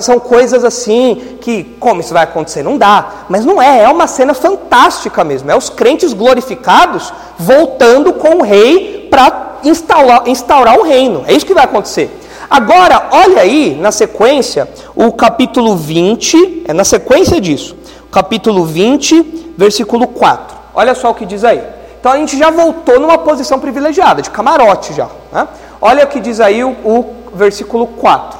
são 0.00 0.18
coisas 0.20 0.64
assim 0.64 1.38
que, 1.40 1.64
como 1.80 2.00
isso 2.00 2.12
vai 2.12 2.24
acontecer? 2.24 2.62
Não 2.62 2.76
dá. 2.76 3.24
Mas 3.28 3.44
não 3.44 3.60
é, 3.60 3.82
é 3.82 3.88
uma 3.88 4.06
cena 4.06 4.34
fantástica 4.34 5.24
mesmo. 5.24 5.50
É 5.50 5.56
os 5.56 5.70
crentes 5.70 6.12
glorificados 6.12 7.12
voltando 7.38 8.12
com 8.12 8.36
o 8.36 8.42
rei 8.42 9.08
para 9.10 9.58
instaurar, 9.64 10.22
instaurar 10.26 10.78
o 10.78 10.82
reino. 10.82 11.24
É 11.26 11.32
isso 11.32 11.46
que 11.46 11.54
vai 11.54 11.64
acontecer. 11.64 12.10
Agora, 12.48 13.08
olha 13.10 13.42
aí 13.42 13.74
na 13.74 13.90
sequência, 13.90 14.68
o 14.94 15.12
capítulo 15.12 15.76
20, 15.76 16.64
é 16.68 16.72
na 16.72 16.84
sequência 16.84 17.40
disso, 17.40 17.76
capítulo 18.10 18.64
20, 18.64 19.54
versículo 19.58 20.06
4. 20.06 20.56
Olha 20.72 20.94
só 20.94 21.10
o 21.10 21.14
que 21.14 21.26
diz 21.26 21.42
aí. 21.42 21.62
Então 21.98 22.12
a 22.12 22.16
gente 22.16 22.38
já 22.38 22.50
voltou 22.50 23.00
numa 23.00 23.18
posição 23.18 23.58
privilegiada, 23.58 24.22
de 24.22 24.30
camarote 24.30 24.94
já. 24.94 25.08
Né? 25.32 25.48
Olha 25.80 26.04
o 26.04 26.06
que 26.06 26.20
diz 26.20 26.38
aí 26.38 26.62
o, 26.62 26.70
o 26.84 27.14
versículo 27.34 27.88
4. 27.88 28.38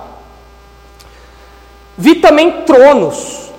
Vi 1.99 2.15
também 2.17 2.63
tronos, 2.63 3.51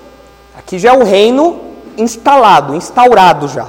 aqui 0.56 0.78
já 0.78 0.94
é 0.94 0.96
o 0.96 1.04
reino 1.04 1.60
instalado, 1.98 2.74
instaurado 2.74 3.48
já. 3.48 3.68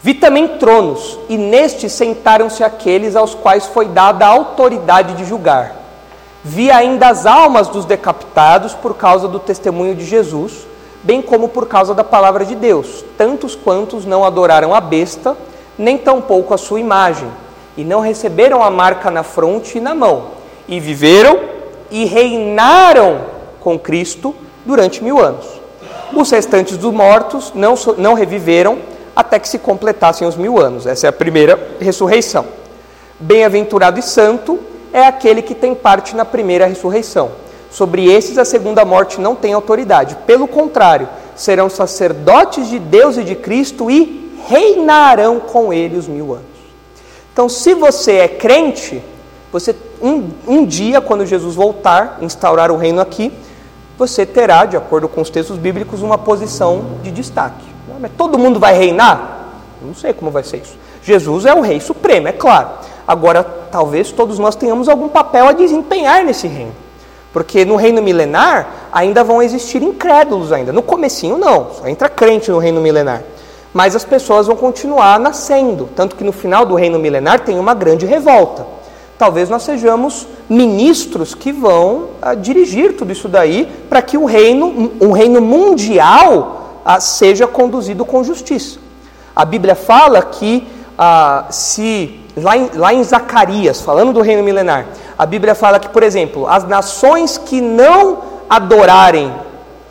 Vi 0.00 0.14
também 0.14 0.46
tronos, 0.58 1.18
e 1.28 1.36
nestes 1.36 1.92
sentaram-se 1.92 2.62
aqueles 2.62 3.16
aos 3.16 3.34
quais 3.34 3.66
foi 3.66 3.86
dada 3.86 4.26
a 4.26 4.28
autoridade 4.28 5.14
de 5.14 5.24
julgar 5.24 5.81
Vi 6.44 6.70
ainda 6.70 7.08
as 7.08 7.24
almas 7.24 7.68
dos 7.68 7.84
decapitados 7.84 8.74
por 8.74 8.96
causa 8.96 9.28
do 9.28 9.38
testemunho 9.38 9.94
de 9.94 10.04
Jesus, 10.04 10.66
bem 11.02 11.22
como 11.22 11.48
por 11.48 11.68
causa 11.68 11.94
da 11.94 12.02
palavra 12.02 12.44
de 12.44 12.56
Deus, 12.56 13.04
tantos 13.16 13.54
quantos 13.54 14.04
não 14.04 14.24
adoraram 14.24 14.74
a 14.74 14.80
besta, 14.80 15.36
nem 15.78 15.96
tampouco 15.96 16.52
a 16.52 16.58
sua 16.58 16.80
imagem, 16.80 17.28
e 17.76 17.84
não 17.84 18.00
receberam 18.00 18.62
a 18.62 18.70
marca 18.70 19.10
na 19.10 19.22
fronte 19.22 19.78
e 19.78 19.80
na 19.80 19.94
mão, 19.94 20.28
e 20.66 20.80
viveram 20.80 21.38
e 21.90 22.04
reinaram 22.06 23.20
com 23.60 23.78
Cristo 23.78 24.34
durante 24.64 25.02
mil 25.02 25.20
anos. 25.20 25.46
Os 26.12 26.30
restantes 26.30 26.76
dos 26.76 26.92
mortos 26.92 27.52
não, 27.54 27.74
não 27.96 28.14
reviveram 28.14 28.78
até 29.14 29.38
que 29.38 29.48
se 29.48 29.58
completassem 29.58 30.26
os 30.26 30.36
mil 30.36 30.58
anos. 30.58 30.86
Essa 30.86 31.06
é 31.06 31.10
a 31.10 31.12
primeira 31.12 31.76
ressurreição. 31.80 32.46
Bem-aventurado 33.20 33.98
e 33.98 34.02
santo 34.02 34.58
é 34.92 35.04
aquele 35.04 35.42
que 35.42 35.54
tem 35.54 35.74
parte 35.74 36.14
na 36.14 36.24
primeira 36.24 36.66
ressurreição. 36.66 37.32
Sobre 37.70 38.10
esses 38.12 38.36
a 38.36 38.44
segunda 38.44 38.84
morte 38.84 39.20
não 39.20 39.34
tem 39.34 39.52
autoridade. 39.52 40.16
Pelo 40.26 40.46
contrário, 40.46 41.08
serão 41.34 41.70
sacerdotes 41.70 42.68
de 42.68 42.78
Deus 42.78 43.16
e 43.16 43.24
de 43.24 43.34
Cristo 43.34 43.90
e 43.90 44.32
reinarão 44.46 45.40
com 45.40 45.72
ele 45.72 45.96
os 45.96 46.06
mil 46.06 46.32
anos. 46.32 46.44
Então, 47.32 47.48
se 47.48 47.72
você 47.72 48.18
é 48.18 48.28
crente, 48.28 49.02
você 49.50 49.74
um, 50.02 50.30
um 50.46 50.66
dia, 50.66 51.00
quando 51.00 51.24
Jesus 51.24 51.54
voltar, 51.54 52.18
instaurar 52.20 52.70
o 52.70 52.76
reino 52.76 53.00
aqui, 53.00 53.32
você 53.96 54.26
terá, 54.26 54.66
de 54.66 54.76
acordo 54.76 55.08
com 55.08 55.20
os 55.20 55.30
textos 55.30 55.56
bíblicos, 55.56 56.02
uma 56.02 56.18
posição 56.18 56.98
de 57.02 57.10
destaque. 57.10 57.64
Mas 58.00 58.10
todo 58.18 58.38
mundo 58.38 58.58
vai 58.58 58.76
reinar? 58.76 59.38
não 59.80 59.94
sei 59.94 60.12
como 60.12 60.30
vai 60.30 60.44
ser 60.44 60.58
isso. 60.58 60.76
Jesus 61.02 61.44
é 61.44 61.54
o 61.54 61.60
rei 61.60 61.80
supremo, 61.80 62.28
é 62.28 62.32
claro. 62.32 62.70
Agora, 63.06 63.42
talvez 63.70 64.10
todos 64.10 64.38
nós 64.38 64.54
tenhamos 64.54 64.88
algum 64.88 65.08
papel 65.08 65.48
a 65.48 65.52
desempenhar 65.52 66.24
nesse 66.24 66.46
reino. 66.46 66.72
Porque 67.32 67.64
no 67.64 67.76
reino 67.76 68.02
milenar 68.02 68.88
ainda 68.92 69.24
vão 69.24 69.42
existir 69.42 69.82
incrédulos 69.82 70.52
ainda. 70.52 70.72
No 70.72 70.82
comecinho 70.82 71.38
não, 71.38 71.68
só 71.72 71.86
entra 71.86 72.08
crente 72.08 72.50
no 72.50 72.58
reino 72.58 72.80
milenar. 72.80 73.22
Mas 73.72 73.96
as 73.96 74.04
pessoas 74.04 74.46
vão 74.46 74.56
continuar 74.56 75.18
nascendo, 75.18 75.88
tanto 75.96 76.14
que 76.14 76.22
no 76.22 76.32
final 76.32 76.66
do 76.66 76.74
reino 76.74 76.98
milenar 76.98 77.40
tem 77.40 77.58
uma 77.58 77.72
grande 77.72 78.04
revolta. 78.04 78.66
Talvez 79.16 79.48
nós 79.48 79.62
sejamos 79.62 80.26
ministros 80.48 81.34
que 81.34 81.52
vão 81.52 82.08
ah, 82.20 82.34
dirigir 82.34 82.96
tudo 82.96 83.12
isso 83.12 83.28
daí 83.28 83.70
para 83.88 84.02
que 84.02 84.18
o 84.18 84.24
reino, 84.24 84.92
um 85.00 85.12
reino 85.12 85.40
mundial, 85.40 86.80
ah, 86.84 87.00
seja 87.00 87.46
conduzido 87.46 88.04
com 88.04 88.22
justiça. 88.22 88.78
A 89.34 89.44
Bíblia 89.44 89.74
fala 89.74 90.20
que 90.22 90.66
ah, 90.98 91.46
se 91.50 92.20
lá 92.36 92.56
em, 92.56 92.70
lá 92.74 92.94
em 92.94 93.02
Zacarias, 93.02 93.80
falando 93.80 94.12
do 94.12 94.20
reino 94.20 94.42
milenar, 94.42 94.86
a 95.18 95.26
Bíblia 95.26 95.54
fala 95.54 95.78
que, 95.78 95.88
por 95.88 96.02
exemplo, 96.02 96.46
as 96.46 96.64
nações 96.64 97.38
que 97.38 97.60
não 97.60 98.18
adorarem 98.48 99.32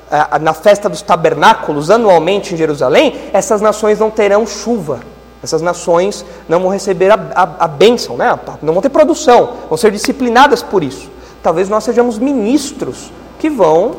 ah, 0.09 0.37
na 0.39 0.53
festa 0.53 0.89
dos 0.89 1.01
tabernáculos 1.01 1.89
anualmente 1.89 2.53
em 2.53 2.57
Jerusalém, 2.57 3.15
essas 3.31 3.61
nações 3.61 3.99
não 3.99 4.09
terão 4.09 4.45
chuva. 4.45 4.99
Essas 5.43 5.61
nações 5.61 6.23
não 6.47 6.59
vão 6.59 6.69
receber 6.69 7.11
a, 7.11 7.19
a, 7.33 7.65
a 7.65 7.67
bênção, 7.67 8.15
né? 8.15 8.37
não 8.61 8.73
vão 8.73 8.81
ter 8.81 8.89
produção, 8.89 9.53
vão 9.67 9.77
ser 9.77 9.91
disciplinadas 9.91 10.61
por 10.61 10.83
isso. 10.83 11.09
Talvez 11.41 11.67
nós 11.67 11.83
sejamos 11.83 12.19
ministros 12.19 13.11
que 13.39 13.49
vão 13.49 13.95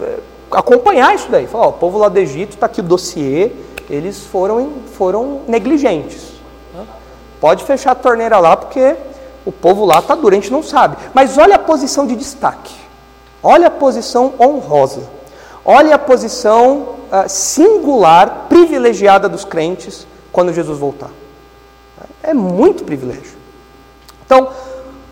eh, 0.00 0.18
acompanhar 0.52 1.14
isso 1.16 1.28
daí. 1.28 1.48
Falar, 1.48 1.66
ó, 1.66 1.68
o 1.70 1.72
povo 1.72 1.98
lá 1.98 2.08
do 2.08 2.18
Egito 2.18 2.50
está 2.50 2.66
aqui 2.66 2.80
o 2.80 2.84
dossiê, 2.84 3.50
eles 3.90 4.22
foram, 4.26 4.70
foram 4.96 5.40
negligentes. 5.48 6.37
Pode 7.40 7.64
fechar 7.64 7.92
a 7.92 7.94
torneira 7.94 8.38
lá, 8.38 8.56
porque 8.56 8.96
o 9.44 9.52
povo 9.52 9.84
lá 9.84 10.00
está 10.00 10.16
gente 10.32 10.52
não 10.52 10.62
sabe. 10.62 10.96
Mas 11.14 11.38
olha 11.38 11.54
a 11.54 11.58
posição 11.58 12.06
de 12.06 12.14
destaque. 12.14 12.74
Olha 13.42 13.68
a 13.68 13.70
posição 13.70 14.34
honrosa. 14.38 15.02
Olha 15.64 15.94
a 15.94 15.98
posição 15.98 16.96
uh, 17.10 17.28
singular, 17.28 18.46
privilegiada 18.48 19.28
dos 19.28 19.44
crentes 19.44 20.06
quando 20.32 20.52
Jesus 20.52 20.78
voltar. 20.78 21.10
É 22.22 22.34
muito 22.34 22.84
privilégio. 22.84 23.36
Então, 24.24 24.50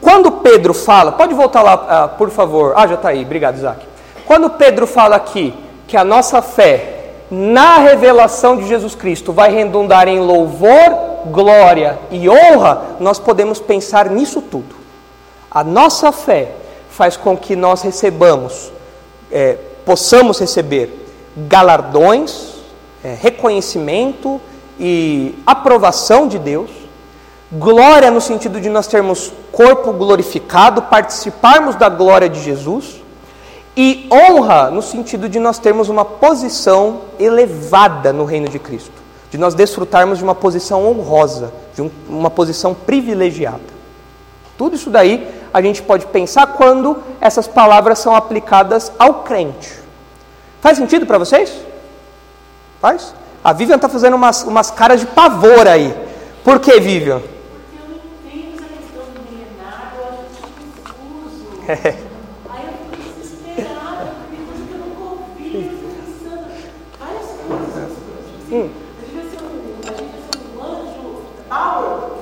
quando 0.00 0.30
Pedro 0.32 0.74
fala, 0.74 1.12
pode 1.12 1.34
voltar 1.34 1.62
lá, 1.62 1.74
uh, 2.06 2.18
por 2.18 2.30
favor. 2.30 2.74
Ah, 2.76 2.86
já 2.86 2.94
está 2.94 3.08
aí, 3.08 3.22
obrigado, 3.22 3.56
Isaac. 3.56 3.86
Quando 4.26 4.50
Pedro 4.50 4.86
fala 4.86 5.16
aqui 5.16 5.54
que 5.86 5.96
a 5.96 6.04
nossa 6.04 6.42
fé 6.42 7.14
na 7.30 7.78
revelação 7.78 8.56
de 8.56 8.66
Jesus 8.66 8.94
Cristo 8.94 9.32
vai 9.32 9.50
redundar 9.50 10.08
em 10.08 10.20
louvor, 10.20 11.15
glória 11.30 11.98
e 12.10 12.28
honra, 12.28 12.96
nós 13.00 13.18
podemos 13.18 13.60
pensar 13.60 14.10
nisso 14.10 14.40
tudo. 14.40 14.74
A 15.50 15.64
nossa 15.64 16.12
fé 16.12 16.52
faz 16.90 17.16
com 17.16 17.36
que 17.36 17.54
nós 17.54 17.82
recebamos, 17.82 18.72
é, 19.30 19.58
possamos 19.84 20.38
receber 20.38 21.06
galardões, 21.36 22.54
é, 23.04 23.14
reconhecimento 23.14 24.40
e 24.78 25.34
aprovação 25.46 26.26
de 26.26 26.38
Deus, 26.38 26.70
glória 27.52 28.10
no 28.10 28.20
sentido 28.20 28.60
de 28.60 28.68
nós 28.68 28.86
termos 28.86 29.32
corpo 29.52 29.92
glorificado, 29.92 30.82
participarmos 30.82 31.76
da 31.76 31.88
glória 31.88 32.28
de 32.28 32.42
Jesus, 32.42 33.02
e 33.76 34.08
honra 34.10 34.70
no 34.70 34.80
sentido 34.80 35.28
de 35.28 35.38
nós 35.38 35.58
termos 35.58 35.88
uma 35.88 36.04
posição 36.04 37.02
elevada 37.18 38.12
no 38.12 38.24
reino 38.24 38.48
de 38.48 38.58
Cristo, 38.58 38.92
de 39.30 39.38
nós 39.38 39.54
desfrutarmos 39.54 40.18
de 40.18 40.24
uma 40.24 40.34
posição 40.34 40.86
honrosa, 40.86 41.52
de 41.74 41.82
um, 41.82 41.90
uma 42.08 42.30
posição 42.30 42.74
privilegiada. 42.74 43.76
Tudo 44.56 44.76
isso 44.76 44.90
daí 44.90 45.28
a 45.52 45.60
gente 45.60 45.82
pode 45.82 46.06
pensar 46.06 46.46
quando 46.48 47.02
essas 47.20 47.46
palavras 47.46 47.98
são 47.98 48.14
aplicadas 48.14 48.92
ao 48.98 49.22
crente. 49.22 49.72
Faz 50.60 50.78
sentido 50.78 51.06
para 51.06 51.18
vocês? 51.18 51.54
Faz? 52.80 53.14
A 53.42 53.52
Vivian 53.52 53.76
está 53.76 53.88
fazendo 53.88 54.14
umas, 54.14 54.42
umas 54.42 54.70
caras 54.70 55.00
de 55.00 55.06
pavor 55.06 55.66
aí. 55.68 55.94
Por 56.42 56.58
que, 56.58 56.80
Vivian? 56.80 57.20
Porque 57.20 57.76
eu 57.76 57.88
não 57.88 57.96
entendo 57.96 58.54
essa 58.54 58.68
questão 58.68 59.04
do 59.14 59.20
milenário, 59.30 59.98
eu 59.98 60.04
acho 60.06 60.42
confuso. 60.84 61.46
Aí 62.50 62.64
eu 62.66 62.72
fico 62.90 63.12
desesperada, 63.12 64.04
porque 64.06 64.36
coisa 64.46 64.62
que 64.66 64.72
eu 64.72 64.78
nunca 64.78 65.02
ouvi, 65.04 65.46
eu 65.46 65.62
fico 65.62 65.86
pensando 65.94 66.46
várias 66.98 67.28
coisas. 67.46 67.90
Hum. 68.50 68.68
Eu 68.68 69.06
devia 69.06 69.24
ser 69.30 69.38
um, 69.42 69.48
a 69.80 69.92
gente 69.92 70.02
devia 70.02 70.22
ser 70.26 70.38
um 70.38 70.62
anjo 70.62 71.22
power, 71.48 72.16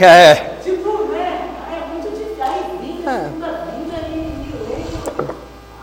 É. 0.00 0.34
tipo, 0.62 1.04
né? 1.12 1.48
É 1.72 1.92
muito 1.92 2.08
difícil. 2.10 2.42
Aí 2.42 2.78
vinda, 2.80 3.10
É. 3.10 3.14
segunda 3.24 3.46
vinda 3.46 3.96
e 4.06 4.10
milênio. 4.12 4.98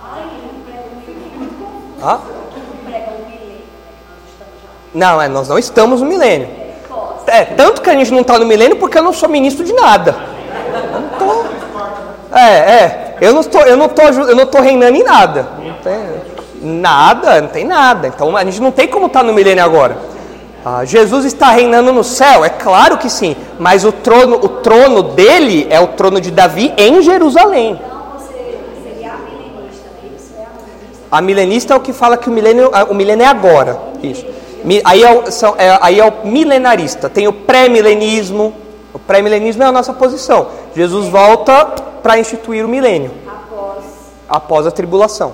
Ai, 0.03 0.21
ele 0.21 0.63
prega 0.65 0.83
um 0.91 0.99
milênio 0.99 1.37
muito 1.37 1.55
confuso. 1.59 2.05
Ah? 2.05 2.19
Prega 2.85 3.11
um 3.11 3.29
milênio. 3.29 3.63
Não, 4.93 5.21
é, 5.21 5.27
nós 5.27 5.49
não 5.49 5.57
estamos 5.57 6.01
no 6.01 6.07
milênio. 6.07 6.47
É, 7.27 7.43
tanto 7.43 7.81
que 7.81 7.89
a 7.89 7.93
gente 7.93 8.11
não 8.11 8.21
está 8.21 8.37
no 8.37 8.45
milênio 8.45 8.77
porque 8.77 8.97
eu 8.97 9.03
não 9.03 9.11
sou 9.11 9.27
ministro 9.27 9.65
de 9.65 9.73
nada. 9.73 10.15
Eu 10.93 11.01
não 11.01 11.09
tô... 11.09 11.45
É, 12.37 12.49
é. 12.49 13.15
Eu 13.21 13.33
não 13.33 13.41
estou, 13.41 13.61
eu 13.61 13.77
não 13.77 13.89
tô, 13.89 14.01
eu 14.03 14.35
não 14.35 14.45
tô 14.45 14.59
reinando 14.61 14.95
em 14.95 15.03
nada. 15.03 15.47
Não 15.57 15.73
tem 15.75 16.81
nada, 16.81 17.41
não 17.41 17.47
tem 17.47 17.65
nada. 17.65 18.07
Então 18.07 18.35
a 18.35 18.43
gente 18.43 18.61
não 18.61 18.71
tem 18.71 18.87
como 18.87 19.07
estar 19.07 19.23
no 19.23 19.33
milênio 19.33 19.63
agora. 19.63 19.97
Ah, 20.67 20.83
Jesus 20.83 21.25
está 21.25 21.51
reinando 21.51 21.93
no 21.93 22.03
céu, 22.03 22.43
é 22.43 22.49
claro 22.49 22.97
que 22.97 23.07
sim. 23.07 23.35
Mas 23.59 23.85
o 23.85 23.91
trono, 23.91 24.37
o 24.37 24.49
trono 24.49 25.03
dele 25.03 25.67
é 25.69 25.79
o 25.79 25.87
trono 25.89 26.19
de 26.19 26.31
Davi 26.31 26.73
em 26.75 27.03
Jerusalém. 27.03 27.79
Então 27.85 28.17
você 28.17 28.33
seria 28.83 29.13
a 29.13 29.17
milenista, 29.17 29.85
é 30.03 30.15
isso? 30.15 30.31
É 30.35 30.41
a 30.41 30.49
milenista. 30.57 31.07
A 31.11 31.21
milenista 31.21 31.73
é 31.73 31.77
o 31.77 31.79
que 31.79 31.93
fala 31.93 32.17
que 32.17 32.27
o 32.29 32.31
milênio, 32.31 32.71
o 32.89 32.93
milênio 32.95 33.23
é 33.23 33.27
agora. 33.27 33.79
Isso. 34.01 34.25
Aí 34.83 35.03
é, 35.03 35.13
o, 35.13 35.31
são- 35.31 35.53
é- 35.55 35.77
aí 35.79 35.99
é 35.99 36.03
o 36.05 36.27
milenarista. 36.27 37.07
Tem 37.11 37.27
o 37.27 37.33
pré-milenismo. 37.33 38.55
O 38.91 38.97
pré-milenismo 38.97 39.61
é 39.61 39.67
a 39.67 39.71
nossa 39.71 39.93
posição. 39.93 40.47
Jesus 40.75 41.07
volta 41.09 41.65
para 42.01 42.17
instituir 42.17 42.65
o 42.65 42.67
milênio 42.67 43.11
Após. 43.27 43.83
após 44.27 44.65
a 44.67 44.71
tribulação. 44.71 45.33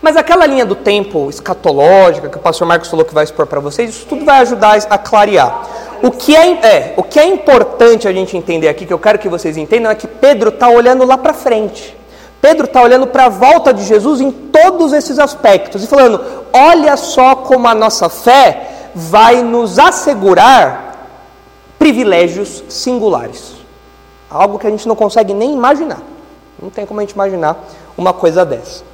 Mas 0.00 0.16
aquela 0.16 0.46
linha 0.46 0.64
do 0.64 0.74
tempo 0.74 1.28
escatológica 1.30 2.28
que 2.28 2.36
o 2.36 2.40
pastor 2.40 2.66
Marcos 2.66 2.88
falou 2.88 3.04
que 3.04 3.14
vai 3.14 3.24
expor 3.24 3.46
para 3.46 3.60
vocês, 3.60 3.90
isso 3.90 4.06
tudo 4.06 4.24
vai 4.24 4.40
ajudar 4.40 4.78
a 4.90 4.98
clarear. 4.98 5.66
O 6.02 6.10
que 6.10 6.36
é, 6.36 6.50
é, 6.50 6.94
o 6.96 7.02
que 7.02 7.18
é 7.18 7.26
importante 7.26 8.06
a 8.06 8.12
gente 8.12 8.36
entender 8.36 8.68
aqui, 8.68 8.84
que 8.84 8.92
eu 8.92 8.98
quero 8.98 9.18
que 9.18 9.28
vocês 9.28 9.56
entendam, 9.56 9.90
é 9.90 9.94
que 9.94 10.06
Pedro 10.06 10.50
está 10.50 10.68
olhando 10.68 11.04
lá 11.04 11.16
para 11.16 11.32
frente. 11.32 11.96
Pedro 12.40 12.66
está 12.66 12.82
olhando 12.82 13.06
para 13.06 13.24
a 13.24 13.28
volta 13.28 13.72
de 13.72 13.82
Jesus 13.82 14.20
em 14.20 14.30
todos 14.30 14.92
esses 14.92 15.18
aspectos 15.18 15.82
e 15.82 15.86
falando: 15.86 16.20
olha 16.52 16.96
só 16.96 17.34
como 17.34 17.66
a 17.66 17.74
nossa 17.74 18.08
fé 18.08 18.90
vai 18.94 19.42
nos 19.42 19.78
assegurar 19.78 21.08
privilégios 21.78 22.62
singulares. 22.68 23.54
Algo 24.30 24.58
que 24.58 24.66
a 24.66 24.70
gente 24.70 24.86
não 24.86 24.94
consegue 24.94 25.32
nem 25.32 25.54
imaginar. 25.54 26.02
Não 26.60 26.70
tem 26.70 26.84
como 26.84 27.00
a 27.00 27.02
gente 27.02 27.12
imaginar 27.12 27.58
uma 27.96 28.12
coisa 28.12 28.44
dessa. 28.44 28.84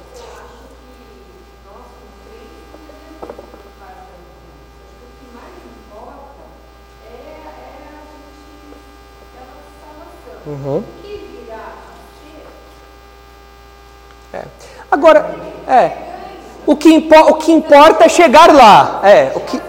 Uhum. 10.45 10.83
É. 14.33 14.41
Agora, 14.91 15.35
é. 15.67 15.91
O 16.65 16.75
que, 16.75 16.89
impo- 16.89 17.29
o 17.29 17.33
que 17.35 17.51
importa 17.51 18.05
é 18.05 18.09
chegar 18.09 18.53
lá. 18.53 19.01
É. 19.03 19.31
O 19.35 19.39
que. 19.41 19.61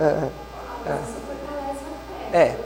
É. 0.00 0.28
é. 2.32 2.36
é. 2.38 2.56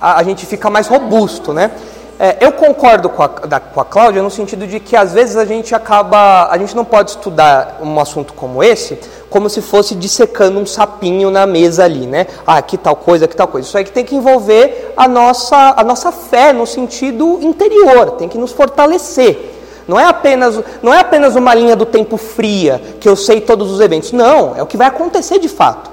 A, 0.00 0.20
a 0.20 0.22
gente 0.22 0.46
fica 0.46 0.70
mais 0.70 0.86
robusto, 0.86 1.52
né? 1.52 1.72
É, 2.20 2.36
eu 2.40 2.52
concordo 2.52 3.08
com 3.08 3.22
a, 3.22 3.26
da, 3.28 3.60
com 3.60 3.80
a 3.80 3.84
Cláudia 3.84 4.22
no 4.22 4.30
sentido 4.30 4.66
de 4.66 4.80
que 4.80 4.96
às 4.96 5.12
vezes 5.12 5.36
a 5.36 5.44
gente 5.44 5.74
acaba. 5.74 6.48
A 6.50 6.58
gente 6.58 6.74
não 6.74 6.84
pode 6.84 7.10
estudar 7.10 7.78
um 7.80 7.98
assunto 8.00 8.32
como 8.32 8.62
esse 8.62 8.98
como 9.28 9.48
se 9.48 9.60
fosse 9.60 9.94
dissecando 9.94 10.58
um 10.58 10.66
sapinho 10.66 11.30
na 11.30 11.46
mesa 11.46 11.84
ali, 11.84 12.06
né? 12.06 12.26
Ah, 12.46 12.60
que 12.62 12.76
tal 12.76 12.96
coisa, 12.96 13.28
que 13.28 13.36
tal 13.36 13.48
coisa. 13.48 13.68
Isso 13.68 13.76
aí 13.76 13.84
que 13.84 13.92
tem 13.92 14.04
que 14.04 14.16
envolver 14.16 14.92
a 14.96 15.06
nossa, 15.06 15.74
a 15.76 15.84
nossa 15.84 16.10
fé 16.10 16.52
no 16.52 16.66
sentido 16.66 17.38
interior, 17.42 18.12
tem 18.12 18.28
que 18.28 18.38
nos 18.38 18.52
fortalecer. 18.52 19.56
Não 19.86 19.98
é, 19.98 20.04
apenas, 20.04 20.60
não 20.82 20.92
é 20.92 21.00
apenas 21.00 21.34
uma 21.34 21.54
linha 21.54 21.74
do 21.74 21.86
tempo 21.86 22.18
fria, 22.18 22.80
que 23.00 23.08
eu 23.08 23.16
sei 23.16 23.40
todos 23.40 23.70
os 23.70 23.80
eventos. 23.80 24.12
Não, 24.12 24.54
é 24.54 24.62
o 24.62 24.66
que 24.66 24.76
vai 24.76 24.86
acontecer 24.86 25.38
de 25.38 25.48
fato. 25.48 25.90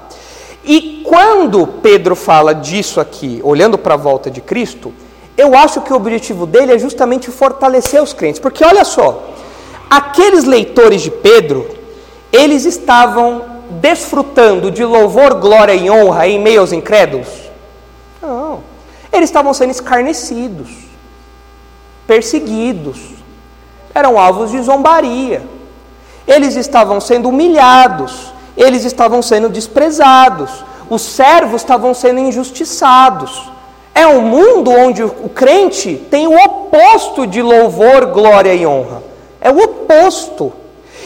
E 0.62 1.02
quando 1.06 1.66
Pedro 1.66 2.14
fala 2.14 2.54
disso 2.54 3.00
aqui, 3.00 3.40
olhando 3.42 3.78
para 3.78 3.94
a 3.94 3.96
volta 3.96 4.30
de 4.30 4.42
Cristo, 4.42 4.92
eu 5.36 5.54
acho 5.56 5.80
que 5.80 5.92
o 5.92 5.96
objetivo 5.96 6.44
dele 6.44 6.72
é 6.72 6.78
justamente 6.78 7.30
fortalecer 7.30 8.02
os 8.02 8.12
crentes. 8.12 8.40
Porque 8.40 8.64
olha 8.64 8.84
só, 8.84 9.30
aqueles 9.88 10.44
leitores 10.44 11.00
de 11.00 11.10
Pedro, 11.10 11.75
eles 12.36 12.64
estavam 12.64 13.42
desfrutando 13.80 14.70
de 14.70 14.84
louvor, 14.84 15.34
glória 15.34 15.74
e 15.74 15.90
honra 15.90 16.28
em 16.28 16.38
meio 16.38 16.60
aos 16.60 16.72
incrédulos? 16.72 17.28
Não. 18.20 18.60
Eles 19.12 19.30
estavam 19.30 19.54
sendo 19.54 19.70
escarnecidos, 19.70 20.68
perseguidos, 22.06 22.98
eram 23.94 24.18
alvos 24.18 24.50
de 24.50 24.60
zombaria. 24.60 25.42
Eles 26.26 26.56
estavam 26.56 27.00
sendo 27.00 27.28
humilhados, 27.30 28.32
eles 28.56 28.84
estavam 28.84 29.22
sendo 29.22 29.48
desprezados, 29.48 30.64
os 30.90 31.02
servos 31.02 31.62
estavam 31.62 31.94
sendo 31.94 32.20
injustiçados. 32.20 33.50
É 33.94 34.06
um 34.06 34.20
mundo 34.20 34.70
onde 34.70 35.02
o 35.02 35.30
crente 35.30 35.96
tem 36.10 36.26
o 36.26 36.36
oposto 36.36 37.26
de 37.26 37.40
louvor, 37.40 38.06
glória 38.06 38.54
e 38.54 38.66
honra. 38.66 39.02
É 39.40 39.50
o 39.50 39.58
oposto. 39.58 40.52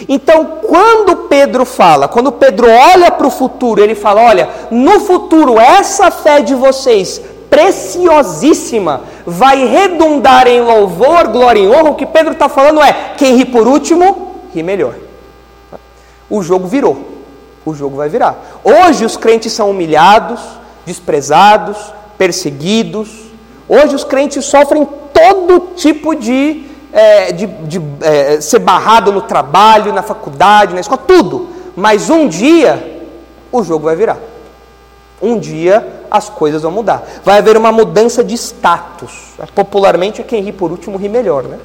Então, 0.08 0.58
quando 0.62 1.28
Pedro 1.28 1.64
fala, 1.64 2.08
quando 2.08 2.32
Pedro 2.32 2.68
olha 2.68 3.10
para 3.10 3.26
o 3.26 3.30
futuro, 3.30 3.82
ele 3.82 3.94
fala: 3.94 4.22
olha, 4.22 4.48
no 4.70 5.00
futuro, 5.00 5.58
essa 5.58 6.10
fé 6.10 6.40
de 6.40 6.54
vocês, 6.54 7.20
preciosíssima, 7.48 9.02
vai 9.26 9.66
redundar 9.66 10.46
em 10.46 10.60
louvor, 10.60 11.28
glória 11.28 11.60
e 11.60 11.68
honra. 11.68 11.90
O 11.90 11.94
que 11.94 12.06
Pedro 12.06 12.32
está 12.32 12.48
falando 12.48 12.82
é: 12.82 13.14
quem 13.16 13.36
ri 13.36 13.44
por 13.44 13.66
último, 13.66 14.42
ri 14.54 14.62
melhor. 14.62 14.94
O 16.28 16.42
jogo 16.42 16.66
virou. 16.66 17.10
O 17.64 17.74
jogo 17.74 17.96
vai 17.96 18.08
virar. 18.08 18.60
Hoje 18.64 19.04
os 19.04 19.16
crentes 19.16 19.52
são 19.52 19.70
humilhados, 19.70 20.40
desprezados, 20.86 21.76
perseguidos. 22.16 23.10
Hoje 23.68 23.94
os 23.94 24.04
crentes 24.04 24.44
sofrem 24.44 24.86
todo 25.12 25.74
tipo 25.74 26.14
de, 26.14 26.69
é, 26.92 27.32
de, 27.32 27.46
de 27.46 27.80
é, 28.02 28.40
ser 28.40 28.58
barrado 28.58 29.12
no 29.12 29.22
trabalho, 29.22 29.92
na 29.92 30.02
faculdade, 30.02 30.74
na 30.74 30.80
escola, 30.80 31.00
tudo. 31.06 31.48
Mas 31.76 32.10
um 32.10 32.28
dia 32.28 33.02
o 33.52 33.62
jogo 33.62 33.84
vai 33.84 33.96
virar. 33.96 34.18
Um 35.22 35.38
dia 35.38 35.86
as 36.10 36.28
coisas 36.28 36.62
vão 36.62 36.72
mudar. 36.72 37.02
Vai 37.24 37.38
haver 37.38 37.56
uma 37.56 37.70
mudança 37.70 38.24
de 38.24 38.34
status. 38.34 39.34
Popularmente, 39.54 40.22
quem 40.22 40.42
ri 40.42 40.52
por 40.52 40.70
último 40.70 40.96
ri 40.96 41.08
melhor, 41.08 41.44
né? 41.44 41.58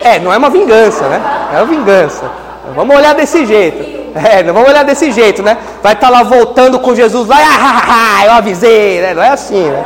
É, 0.00 0.18
não 0.18 0.32
é 0.32 0.36
uma 0.36 0.50
vingança, 0.50 1.08
né? 1.08 1.20
É 1.52 1.56
uma 1.56 1.66
vingança. 1.66 2.30
Vamos 2.74 2.96
olhar 2.96 3.14
desse 3.14 3.46
jeito. 3.46 3.98
É, 4.14 4.42
não 4.42 4.52
vamos 4.54 4.70
olhar 4.70 4.84
desse 4.84 5.12
jeito, 5.12 5.42
né? 5.42 5.56
Vai 5.82 5.92
estar 5.92 6.08
lá 6.08 6.22
voltando 6.22 6.78
com 6.80 6.94
Jesus 6.94 7.28
lá, 7.28 7.36
ah, 7.38 8.24
eu 8.24 8.32
avisei, 8.32 9.00
né? 9.00 9.14
Não 9.14 9.22
é 9.22 9.28
assim, 9.28 9.62
né? 9.62 9.84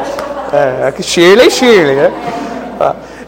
É, 0.53 0.95
é 0.97 1.03
Shirley, 1.03 1.51
Shirley, 1.51 1.97
né? 1.97 2.13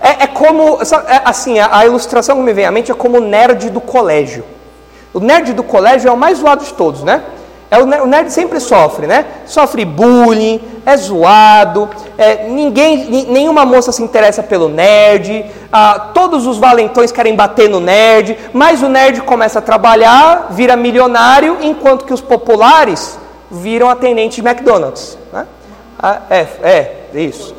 É, 0.04 0.24
é 0.24 0.26
como, 0.26 0.78
é, 0.82 1.22
assim, 1.24 1.58
a, 1.58 1.78
a 1.78 1.86
ilustração 1.86 2.36
que 2.36 2.42
me 2.42 2.52
vem 2.52 2.66
à 2.66 2.70
mente 2.70 2.92
é 2.92 2.94
como 2.94 3.16
o 3.16 3.20
nerd 3.20 3.70
do 3.70 3.80
colégio. 3.80 4.44
O 5.14 5.18
nerd 5.20 5.52
do 5.54 5.62
colégio 5.62 6.08
é 6.08 6.12
o 6.12 6.16
mais 6.16 6.38
zoado 6.38 6.62
de 6.64 6.74
todos, 6.74 7.02
né? 7.02 7.22
É, 7.70 7.78
o, 7.78 7.84
o 7.84 8.06
nerd 8.06 8.30
sempre 8.30 8.60
sofre, 8.60 9.06
né? 9.06 9.24
Sofre 9.46 9.84
bullying, 9.84 10.60
é 10.84 10.94
zoado, 10.96 11.88
é, 12.18 12.44
ninguém, 12.48 13.06
ni- 13.10 13.24
nenhuma 13.26 13.64
moça 13.64 13.90
se 13.92 14.02
interessa 14.02 14.42
pelo 14.42 14.68
nerd, 14.68 15.46
todos 16.12 16.46
os 16.46 16.58
valentões 16.58 17.10
querem 17.10 17.34
bater 17.34 17.70
no 17.70 17.80
nerd, 17.80 18.36
mas 18.52 18.82
o 18.82 18.88
nerd 18.88 19.22
começa 19.22 19.58
a 19.58 19.62
trabalhar, 19.62 20.48
vira 20.50 20.76
milionário, 20.76 21.56
enquanto 21.62 22.04
que 22.04 22.12
os 22.12 22.20
populares 22.20 23.18
viram 23.50 23.88
atendente 23.88 24.42
de 24.42 24.46
McDonald's. 24.46 25.16
Né? 25.32 25.46
Ah, 25.98 26.20
é, 26.28 26.46
é, 26.62 26.92
isso. 27.14 27.54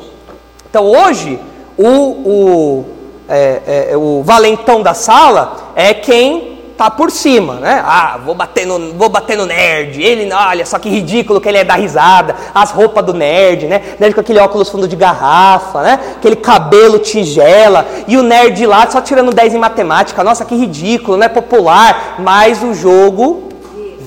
Então 0.70 0.84
hoje, 0.84 1.38
o, 1.78 1.88
o, 1.88 2.84
é, 3.28 3.88
é, 3.90 3.96
o 3.96 4.22
valentão 4.22 4.82
da 4.82 4.94
sala 4.94 5.72
é 5.74 5.92
quem 5.92 6.56
tá 6.76 6.90
por 6.90 7.10
cima, 7.10 7.54
né? 7.54 7.82
Ah, 7.84 8.18
vou 8.22 8.34
bater 8.34 8.66
no, 8.66 8.92
vou 8.92 9.08
bater 9.08 9.36
no 9.36 9.46
nerd. 9.46 10.02
Ele, 10.02 10.30
olha 10.32 10.64
só 10.66 10.78
que 10.78 10.88
ridículo 10.88 11.40
que 11.40 11.48
ele 11.48 11.58
é 11.58 11.64
dar 11.64 11.76
risada. 11.76 12.36
As 12.54 12.70
roupas 12.70 13.04
do 13.04 13.14
nerd, 13.14 13.66
né? 13.66 13.82
Nerd 13.98 14.14
com 14.14 14.20
aquele 14.20 14.38
óculos 14.38 14.68
fundo 14.68 14.86
de 14.86 14.96
garrafa, 14.96 15.82
né? 15.82 16.00
Aquele 16.16 16.36
cabelo 16.36 16.98
tigela. 16.98 17.86
E 18.06 18.16
o 18.16 18.22
nerd 18.22 18.66
lá 18.66 18.88
só 18.90 19.00
tirando 19.00 19.32
10 19.32 19.54
em 19.54 19.58
matemática. 19.58 20.22
Nossa, 20.22 20.44
que 20.44 20.54
ridículo, 20.54 21.16
não 21.16 21.24
é 21.24 21.30
popular. 21.30 22.16
Mas 22.18 22.62
o 22.62 22.74
jogo 22.74 23.48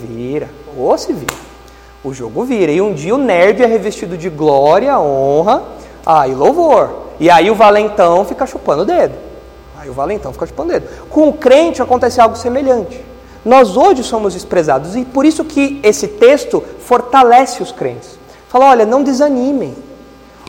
vira. 0.08 0.50
Ou 0.78 0.96
se 0.98 1.12
vira. 1.12 1.36
O 2.04 2.14
jogo 2.14 2.44
vira. 2.44 2.72
E 2.72 2.82
um 2.82 2.94
dia 2.94 3.16
o 3.16 3.18
nerd 3.18 3.64
é 3.64 3.66
revestido 3.66 4.16
de 4.16 4.30
glória, 4.30 5.00
honra 5.00 5.80
ah, 6.06 6.28
e 6.28 6.34
louvor. 6.34 7.10
E 7.20 7.30
aí 7.30 7.50
o 7.52 7.56
valentão 7.56 8.24
fica 8.26 8.46
chupando 8.46 8.84
o 8.84 8.86
dedo. 8.86 9.16
Aí 9.78 9.90
o 9.90 9.94
valentão 9.94 10.34
fica 10.34 10.48
chupando 10.48 10.70
o 10.70 10.74
dedo. 10.74 10.88
Com 11.10 11.30
o 11.30 11.34
crente 11.34 11.82
acontece 11.82 12.20
algo 12.20 12.36
semelhante. 12.36 13.04
Nós 13.44 13.78
hoje 13.78 14.04
somos 14.04 14.34
desprezados 14.34 14.96
e 14.96 15.06
por 15.06 15.26
isso 15.26 15.46
que 15.46 15.80
esse 15.84 16.08
texto 16.08 16.64
fortalece 16.80 17.64
os 17.64 17.72
crentes. 17.72 18.18
Fala, 18.50 18.66
olha, 18.66 18.86
não 18.86 19.04
desanimem. 19.04 19.76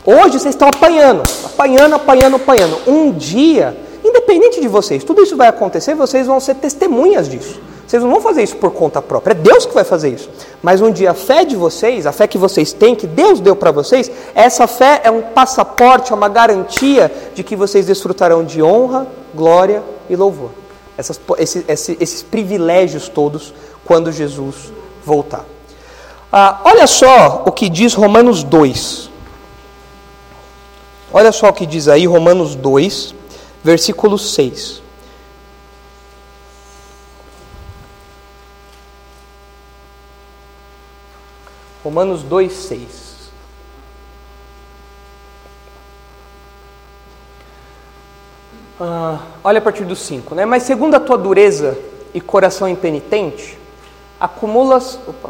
Hoje 0.05 0.39
vocês 0.39 0.55
estão 0.55 0.67
apanhando, 0.67 1.23
apanhando, 1.45 1.95
apanhando, 1.95 2.35
apanhando. 2.35 2.77
Um 2.87 3.11
dia, 3.11 3.77
independente 4.03 4.59
de 4.59 4.67
vocês, 4.67 5.03
tudo 5.03 5.21
isso 5.21 5.37
vai 5.37 5.47
acontecer, 5.47 5.93
vocês 5.93 6.25
vão 6.25 6.39
ser 6.39 6.55
testemunhas 6.55 7.29
disso. 7.29 7.61
Vocês 7.91 8.03
não 8.03 8.09
vão 8.09 8.21
fazer 8.21 8.41
isso 8.41 8.55
por 8.55 8.71
conta 8.71 9.01
própria, 9.01 9.33
é 9.33 9.35
Deus 9.35 9.65
que 9.65 9.73
vai 9.73 9.83
fazer 9.83 10.13
isso. 10.13 10.29
Mas 10.63 10.79
um 10.79 10.89
dia 10.89 11.11
a 11.11 11.13
fé 11.13 11.43
de 11.43 11.57
vocês, 11.57 12.07
a 12.07 12.13
fé 12.13 12.25
que 12.25 12.37
vocês 12.37 12.71
têm, 12.71 12.95
que 12.95 13.05
Deus 13.05 13.41
deu 13.41 13.53
para 13.53 13.69
vocês, 13.69 14.09
essa 14.33 14.65
fé 14.65 15.01
é 15.03 15.11
um 15.11 15.21
passaporte, 15.21 16.13
é 16.13 16.15
uma 16.15 16.29
garantia 16.29 17.11
de 17.35 17.43
que 17.43 17.53
vocês 17.53 17.87
desfrutarão 17.87 18.45
de 18.45 18.63
honra, 18.63 19.07
glória 19.35 19.83
e 20.09 20.15
louvor. 20.15 20.51
Essas, 20.97 21.19
esses, 21.37 21.65
esses, 21.67 21.97
esses 21.99 22.23
privilégios 22.23 23.09
todos 23.09 23.53
quando 23.83 24.09
Jesus 24.09 24.71
voltar. 25.05 25.43
Ah, 26.31 26.61
olha 26.63 26.87
só 26.87 27.43
o 27.45 27.51
que 27.51 27.67
diz 27.67 27.93
Romanos 27.93 28.41
2. 28.41 29.09
Olha 31.11 31.33
só 31.33 31.49
o 31.49 31.53
que 31.53 31.65
diz 31.65 31.89
aí 31.89 32.07
Romanos 32.07 32.55
2, 32.55 33.13
versículo 33.61 34.17
6. 34.17 34.81
Romanos 41.83 42.21
2, 42.23 42.51
6. 42.51 43.11
Ah, 48.79 49.19
olha 49.43 49.59
a 49.59 49.61
partir 49.61 49.85
do 49.85 49.95
5, 49.95 50.33
né? 50.33 50.45
Mas 50.45 50.63
segundo 50.63 50.95
a 50.95 50.99
tua 50.99 51.17
dureza 51.17 51.77
e 52.13 52.19
coração 52.19 52.67
impenitente, 52.67 53.57
acumulas, 54.19 54.99
opa, 55.07 55.29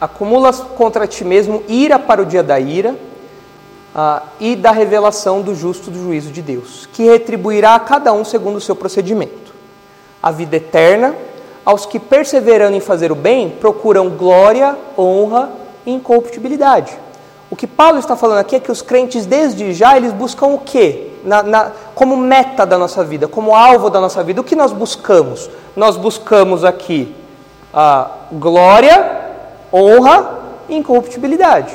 acumulas 0.00 0.60
contra 0.60 1.06
ti 1.06 1.24
mesmo 1.24 1.62
ira 1.68 1.98
para 1.98 2.22
o 2.22 2.26
dia 2.26 2.42
da 2.42 2.58
ira 2.58 2.96
ah, 3.94 4.22
e 4.40 4.54
da 4.56 4.70
revelação 4.70 5.42
do 5.42 5.54
justo 5.54 5.90
do 5.90 6.02
juízo 6.02 6.30
de 6.30 6.42
Deus, 6.42 6.86
que 6.92 7.04
retribuirá 7.04 7.74
a 7.74 7.80
cada 7.80 8.12
um 8.12 8.24
segundo 8.24 8.56
o 8.56 8.60
seu 8.60 8.74
procedimento. 8.74 9.54
A 10.22 10.30
vida 10.30 10.56
eterna 10.56 11.14
aos 11.66 11.84
que, 11.84 11.98
perseverando 11.98 12.76
em 12.76 12.80
fazer 12.80 13.10
o 13.10 13.16
bem, 13.16 13.50
procuram 13.50 14.08
glória, 14.08 14.76
honra 14.96 15.50
e 15.84 15.92
incorruptibilidade. 15.92 16.96
O 17.50 17.56
que 17.56 17.66
Paulo 17.66 17.98
está 17.98 18.14
falando 18.14 18.38
aqui 18.38 18.54
é 18.54 18.60
que 18.60 18.70
os 18.70 18.80
crentes, 18.80 19.26
desde 19.26 19.72
já, 19.72 19.96
eles 19.96 20.12
buscam 20.12 20.46
o 20.46 20.58
quê? 20.58 21.08
Na, 21.24 21.42
na, 21.42 21.72
como 21.92 22.16
meta 22.16 22.64
da 22.64 22.78
nossa 22.78 23.02
vida, 23.02 23.26
como 23.26 23.52
alvo 23.52 23.90
da 23.90 24.00
nossa 24.00 24.22
vida. 24.22 24.40
O 24.40 24.44
que 24.44 24.54
nós 24.54 24.72
buscamos? 24.72 25.50
Nós 25.74 25.96
buscamos 25.96 26.64
aqui 26.64 27.12
a 27.74 28.10
glória, 28.30 29.32
honra 29.72 30.38
e 30.68 30.76
incorruptibilidade. 30.76 31.74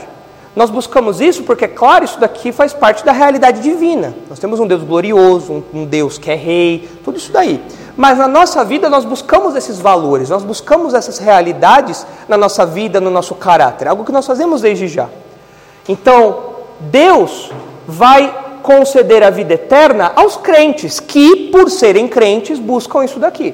Nós 0.56 0.70
buscamos 0.70 1.20
isso 1.20 1.44
porque, 1.44 1.66
é 1.66 1.68
claro, 1.68 2.06
isso 2.06 2.20
daqui 2.20 2.52
faz 2.52 2.74
parte 2.74 3.04
da 3.06 3.12
realidade 3.12 3.62
divina. 3.62 4.14
Nós 4.30 4.39
temos 4.39 4.60
um 4.60 4.68
Deus 4.68 4.84
glorioso, 4.84 5.52
um, 5.52 5.82
um 5.82 5.86
Deus 5.86 6.18
que 6.18 6.32
é 6.32 6.36
rei, 6.36 6.89
tudo 7.04 7.18
isso 7.18 7.32
daí. 7.32 7.62
Mas 8.02 8.18
na 8.18 8.28
nossa 8.28 8.66
vida 8.66 8.89
nós 8.89 9.06
buscamos 9.06 9.56
esses 9.56 9.80
valores, 9.80 10.28
nós 10.28 10.41
buscamos 10.41 10.95
essas 10.95 11.20
realidades 11.20 12.04
na 12.28 12.36
nossa 12.36 12.66
vida, 12.66 12.99
no 12.99 13.12
nosso 13.12 13.36
caráter, 13.36 13.88
algo 13.88 14.04
que 14.04 14.12
nós 14.12 14.26
fazemos 14.26 14.60
desde 14.60 14.88
já. 14.88 15.08
Então, 15.88 16.39
Deus 16.80 17.52
vai 17.88 18.58
conceder 18.64 19.22
a 19.22 19.30
vida 19.30 19.54
eterna 19.54 20.14
aos 20.16 20.36
crentes 20.36 20.99
que, 20.99 21.52
por 21.52 21.70
serem 21.70 22.08
crentes, 22.08 22.58
buscam 22.58 23.06
isso 23.06 23.20
daqui. 23.20 23.54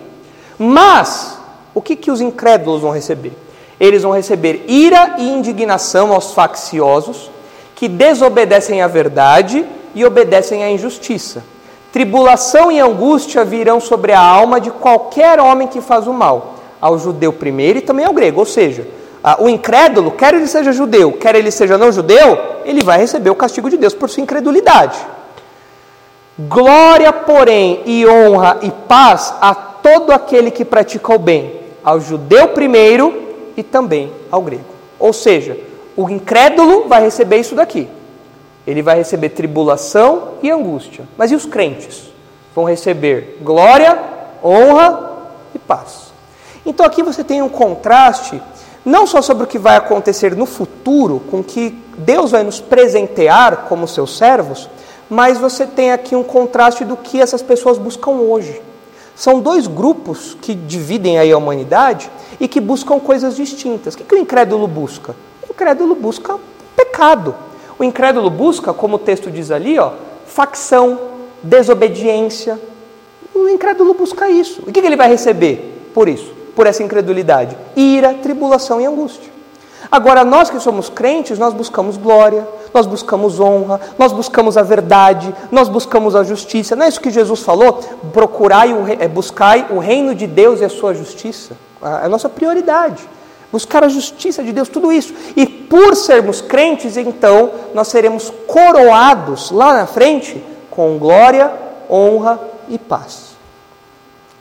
Mas, 0.57 1.37
o 1.75 1.81
que, 1.81 1.97
que 1.97 2.09
os 2.09 2.21
incrédulos 2.21 2.81
vão 2.81 2.91
receber? 2.91 3.33
Eles 3.77 4.03
vão 4.03 4.13
receber 4.13 4.63
ira 4.65 5.15
e 5.17 5.27
indignação 5.27 6.13
aos 6.13 6.31
facciosos 6.31 7.29
que 7.75 7.89
desobedecem 7.89 8.81
à 8.81 8.87
verdade 8.87 9.65
e 9.93 10.05
obedecem 10.05 10.63
à 10.63 10.71
injustiça. 10.71 11.43
Tribulação 11.91 12.71
e 12.71 12.79
angústia 12.79 13.43
virão 13.43 13.79
sobre 13.79 14.11
a 14.11 14.19
alma 14.19 14.59
de 14.59 14.69
qualquer 14.69 15.39
homem 15.39 15.67
que 15.67 15.81
faz 15.81 16.05
o 16.05 16.13
mal, 16.13 16.55
ao 16.81 16.99
judeu 16.99 17.31
primeiro 17.33 17.79
e 17.79 17.81
também 17.81 18.05
ao 18.05 18.13
grego. 18.13 18.39
Ou 18.39 18.45
seja, 18.45 18.87
o 19.39 19.49
incrédulo, 19.49 20.11
quer 20.11 20.33
ele 20.33 20.47
seja 20.47 20.71
judeu, 20.71 21.13
quer 21.13 21.35
ele 21.35 21.51
seja 21.51 21.77
não 21.77 21.91
judeu, 21.91 22.37
ele 22.65 22.83
vai 22.83 22.97
receber 22.97 23.29
o 23.29 23.35
castigo 23.35 23.69
de 23.69 23.77
Deus 23.77 23.93
por 23.93 24.09
sua 24.09 24.23
incredulidade. 24.23 24.97
Glória, 26.37 27.11
porém, 27.11 27.81
e 27.85 28.05
honra 28.05 28.59
e 28.61 28.69
paz 28.69 29.33
a 29.41 29.55
todo 29.55 30.11
aquele 30.11 30.51
que 30.51 30.63
pratica 30.63 31.15
o 31.15 31.17
bem, 31.19 31.61
ao 31.83 31.99
judeu 31.99 32.49
primeiro 32.49 33.23
e 33.55 33.63
também 33.63 34.11
ao 34.29 34.41
grego. 34.41 34.65
Ou 34.99 35.11
seja, 35.13 35.57
o 35.95 36.09
incrédulo 36.09 36.87
vai 36.87 37.01
receber 37.01 37.37
isso 37.37 37.55
daqui. 37.55 37.87
Ele 38.67 38.81
vai 38.81 38.97
receber 38.97 39.29
tribulação 39.29 40.33
e 40.43 40.51
angústia. 40.51 41.07
Mas 41.17 41.31
e 41.31 41.35
os 41.35 41.45
crentes? 41.45 42.11
Vão 42.53 42.65
receber 42.65 43.39
glória, 43.41 43.97
honra 44.43 45.29
e 45.55 45.59
paz. 45.59 46.11
Então 46.65 46.85
aqui 46.85 47.01
você 47.01 47.23
tem 47.23 47.41
um 47.41 47.47
contraste, 47.47 48.41
não 48.83 49.07
só 49.07 49.21
sobre 49.21 49.45
o 49.45 49.47
que 49.47 49.57
vai 49.57 49.77
acontecer 49.77 50.35
no 50.35 50.45
futuro, 50.45 51.21
com 51.31 51.41
que 51.41 51.81
Deus 51.97 52.31
vai 52.31 52.43
nos 52.43 52.59
presentear 52.59 53.67
como 53.69 53.87
seus 53.87 54.17
servos, 54.17 54.69
mas 55.09 55.37
você 55.37 55.65
tem 55.65 55.93
aqui 55.93 56.13
um 56.13 56.23
contraste 56.23 56.83
do 56.83 56.97
que 56.97 57.21
essas 57.21 57.41
pessoas 57.41 57.77
buscam 57.77 58.11
hoje. 58.11 58.61
São 59.15 59.39
dois 59.39 59.65
grupos 59.65 60.37
que 60.41 60.53
dividem 60.53 61.17
aí 61.17 61.31
a 61.31 61.37
humanidade 61.37 62.11
e 62.39 62.47
que 62.47 62.59
buscam 62.59 62.99
coisas 62.99 63.35
distintas. 63.35 63.93
O 63.93 63.97
que, 63.97 64.03
que 64.03 64.15
o 64.15 64.19
incrédulo 64.19 64.67
busca? 64.67 65.15
O 65.47 65.51
incrédulo 65.51 65.95
busca 65.95 66.37
pecado. 66.75 67.33
O 67.79 67.83
incrédulo 67.83 68.29
busca, 68.29 68.73
como 68.73 68.95
o 68.95 68.99
texto 68.99 69.29
diz 69.29 69.51
ali, 69.51 69.77
ó, 69.77 69.91
facção, 70.25 70.99
desobediência. 71.43 72.59
O 73.33 73.47
incrédulo 73.47 73.93
busca 73.93 74.29
isso. 74.29 74.63
O 74.65 74.71
que, 74.71 74.79
ele 74.79 74.95
vai 74.95 75.07
receber 75.07 75.89
por 75.93 76.09
isso? 76.09 76.33
Por 76.55 76.65
essa 76.65 76.81
incredulidade? 76.81 77.55
Ira, 77.75 78.15
tribulação 78.15 78.81
e 78.81 78.85
angústia. 78.85 79.31
Agora, 79.91 80.25
nós 80.25 80.49
que 80.49 80.59
somos 80.59 80.89
crentes, 80.89 81.37
nós 81.37 81.53
buscamos 81.53 81.97
glória, 81.97 82.47
nós 82.73 82.85
buscamos 82.85 83.39
honra, 83.39 83.79
nós 83.97 84.11
buscamos 84.11 84.57
a 84.57 84.63
verdade, 84.63 85.33
nós 85.51 85.69
buscamos 85.69 86.15
a 86.15 86.23
justiça. 86.23 86.75
Não 86.75 86.85
é 86.85 86.89
isso 86.89 86.99
que 86.99 87.11
Jesus 87.11 87.41
falou? 87.41 87.79
Procurai, 88.11 88.73
o, 88.73 88.85
é, 88.87 89.07
buscai 89.07 89.67
o 89.69 89.77
reino 89.77 90.13
de 90.13 90.27
Deus 90.27 90.61
e 90.61 90.65
a 90.65 90.69
sua 90.69 90.93
justiça. 90.93 91.55
É 91.81 92.05
a 92.05 92.09
nossa 92.09 92.27
prioridade. 92.27 93.07
Buscar 93.51 93.83
a 93.83 93.87
justiça 93.87 94.43
de 94.43 94.51
Deus, 94.51 94.67
tudo 94.67 94.91
isso. 94.91 95.13
E 95.35 95.45
por 95.45 95.95
sermos 95.95 96.41
crentes, 96.41 96.97
então, 96.97 97.51
nós 97.73 97.87
seremos 97.87 98.31
coroados 98.45 99.51
lá 99.51 99.73
na 99.73 99.87
frente 99.87 100.43
com 100.69 100.97
glória, 100.97 101.51
honra 101.89 102.39
e 102.67 102.77
paz. 102.77 103.35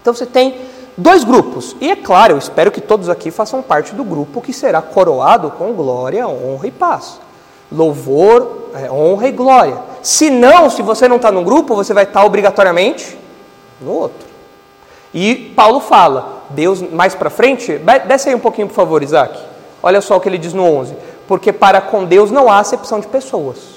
Então 0.03 0.13
você 0.13 0.27
tem 0.27 0.57
dois 0.97 1.25
grupos. 1.25 1.77
E 1.81 1.91
é 1.91 1.97
claro, 1.97 2.35
eu 2.35 2.39
espero 2.39 2.71
que 2.71 2.81
todos 2.81 3.09
aqui 3.09 3.31
façam 3.31 3.63
parte 3.63 3.95
do 3.95 4.05
grupo 4.05 4.41
que 4.41 4.53
será 4.53 4.83
coroado 4.83 5.51
com 5.53 5.73
glória, 5.73 6.27
honra 6.29 6.67
e 6.67 6.71
paz. 6.71 7.21
Louvor, 7.71 8.71
é, 8.75 8.91
honra 8.91 9.29
e 9.29 9.33
glória. 9.33 9.79
Se 10.03 10.31
não, 10.31 10.71
se 10.71 10.83
você 10.83 11.09
não 11.09 11.17
está 11.17 11.33
num 11.33 11.43
grupo, 11.43 11.75
você 11.75 11.93
vai 11.93 12.05
estar 12.05 12.25
obrigatoriamente 12.25 13.19
no 13.81 13.93
outro. 13.93 14.36
E 15.19 15.35
Paulo 15.57 15.81
fala, 15.81 16.45
Deus, 16.51 16.83
mais 16.83 17.15
para 17.15 17.31
frente, 17.31 17.81
desce 18.07 18.29
aí 18.29 18.35
um 18.35 18.39
pouquinho, 18.39 18.69
por 18.69 18.75
favor, 18.75 19.03
Isaac. 19.03 19.41
Olha 19.83 20.03
só 20.03 20.19
o 20.19 20.21
que 20.21 20.29
ele 20.29 20.37
diz 20.37 20.53
no 20.53 20.63
11: 20.63 20.95
Porque 21.27 21.55
para 21.55 21.81
com 21.81 22.05
Deus 22.05 22.31
não 22.31 22.53
há 22.53 22.59
acepção 22.59 23.01
de 23.01 23.07
pessoas. 23.07 23.77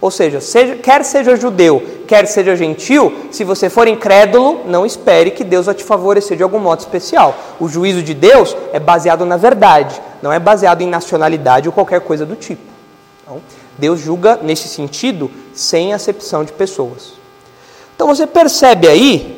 Ou 0.00 0.10
seja, 0.10 0.40
seja, 0.40 0.76
quer 0.76 1.04
seja 1.04 1.36
judeu, 1.36 1.82
quer 2.06 2.26
seja 2.26 2.56
gentil, 2.56 3.26
se 3.30 3.44
você 3.44 3.68
for 3.68 3.86
incrédulo, 3.86 4.62
não 4.64 4.86
espere 4.86 5.30
que 5.30 5.44
Deus 5.44 5.66
vai 5.66 5.74
te 5.74 5.84
favorecer 5.84 6.38
de 6.38 6.42
algum 6.42 6.58
modo 6.58 6.78
especial. 6.78 7.34
O 7.60 7.68
juízo 7.68 8.02
de 8.02 8.14
Deus 8.14 8.56
é 8.72 8.80
baseado 8.80 9.26
na 9.26 9.36
verdade, 9.36 10.00
não 10.22 10.32
é 10.32 10.38
baseado 10.38 10.80
em 10.80 10.88
nacionalidade 10.88 11.68
ou 11.68 11.72
qualquer 11.74 12.00
coisa 12.00 12.24
do 12.24 12.34
tipo. 12.34 12.62
Então, 13.22 13.42
Deus 13.76 14.00
julga 14.00 14.38
nesse 14.40 14.68
sentido 14.68 15.30
sem 15.52 15.92
acepção 15.92 16.44
de 16.44 16.52
pessoas. 16.52 17.12
Então 17.94 18.06
você 18.06 18.26
percebe 18.26 18.88
aí 18.88 19.37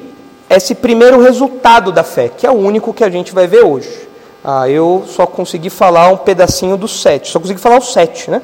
esse 0.57 0.75
primeiro 0.75 1.23
resultado 1.23 1.93
da 1.93 2.03
fé, 2.03 2.29
que 2.29 2.45
é 2.45 2.51
o 2.51 2.55
único 2.55 2.93
que 2.93 3.05
a 3.05 3.09
gente 3.09 3.33
vai 3.33 3.47
ver 3.47 3.65
hoje. 3.65 4.09
Ah, 4.43 4.69
eu 4.69 5.05
só 5.07 5.27
consegui 5.27 5.71
falar 5.71 6.09
um 6.09 6.17
pedacinho 6.17 6.77
do 6.77 6.89
7, 6.89 7.31
só 7.31 7.39
consegui 7.39 7.61
falar 7.61 7.79
o 7.79 7.83
7, 7.83 8.31
né? 8.31 8.43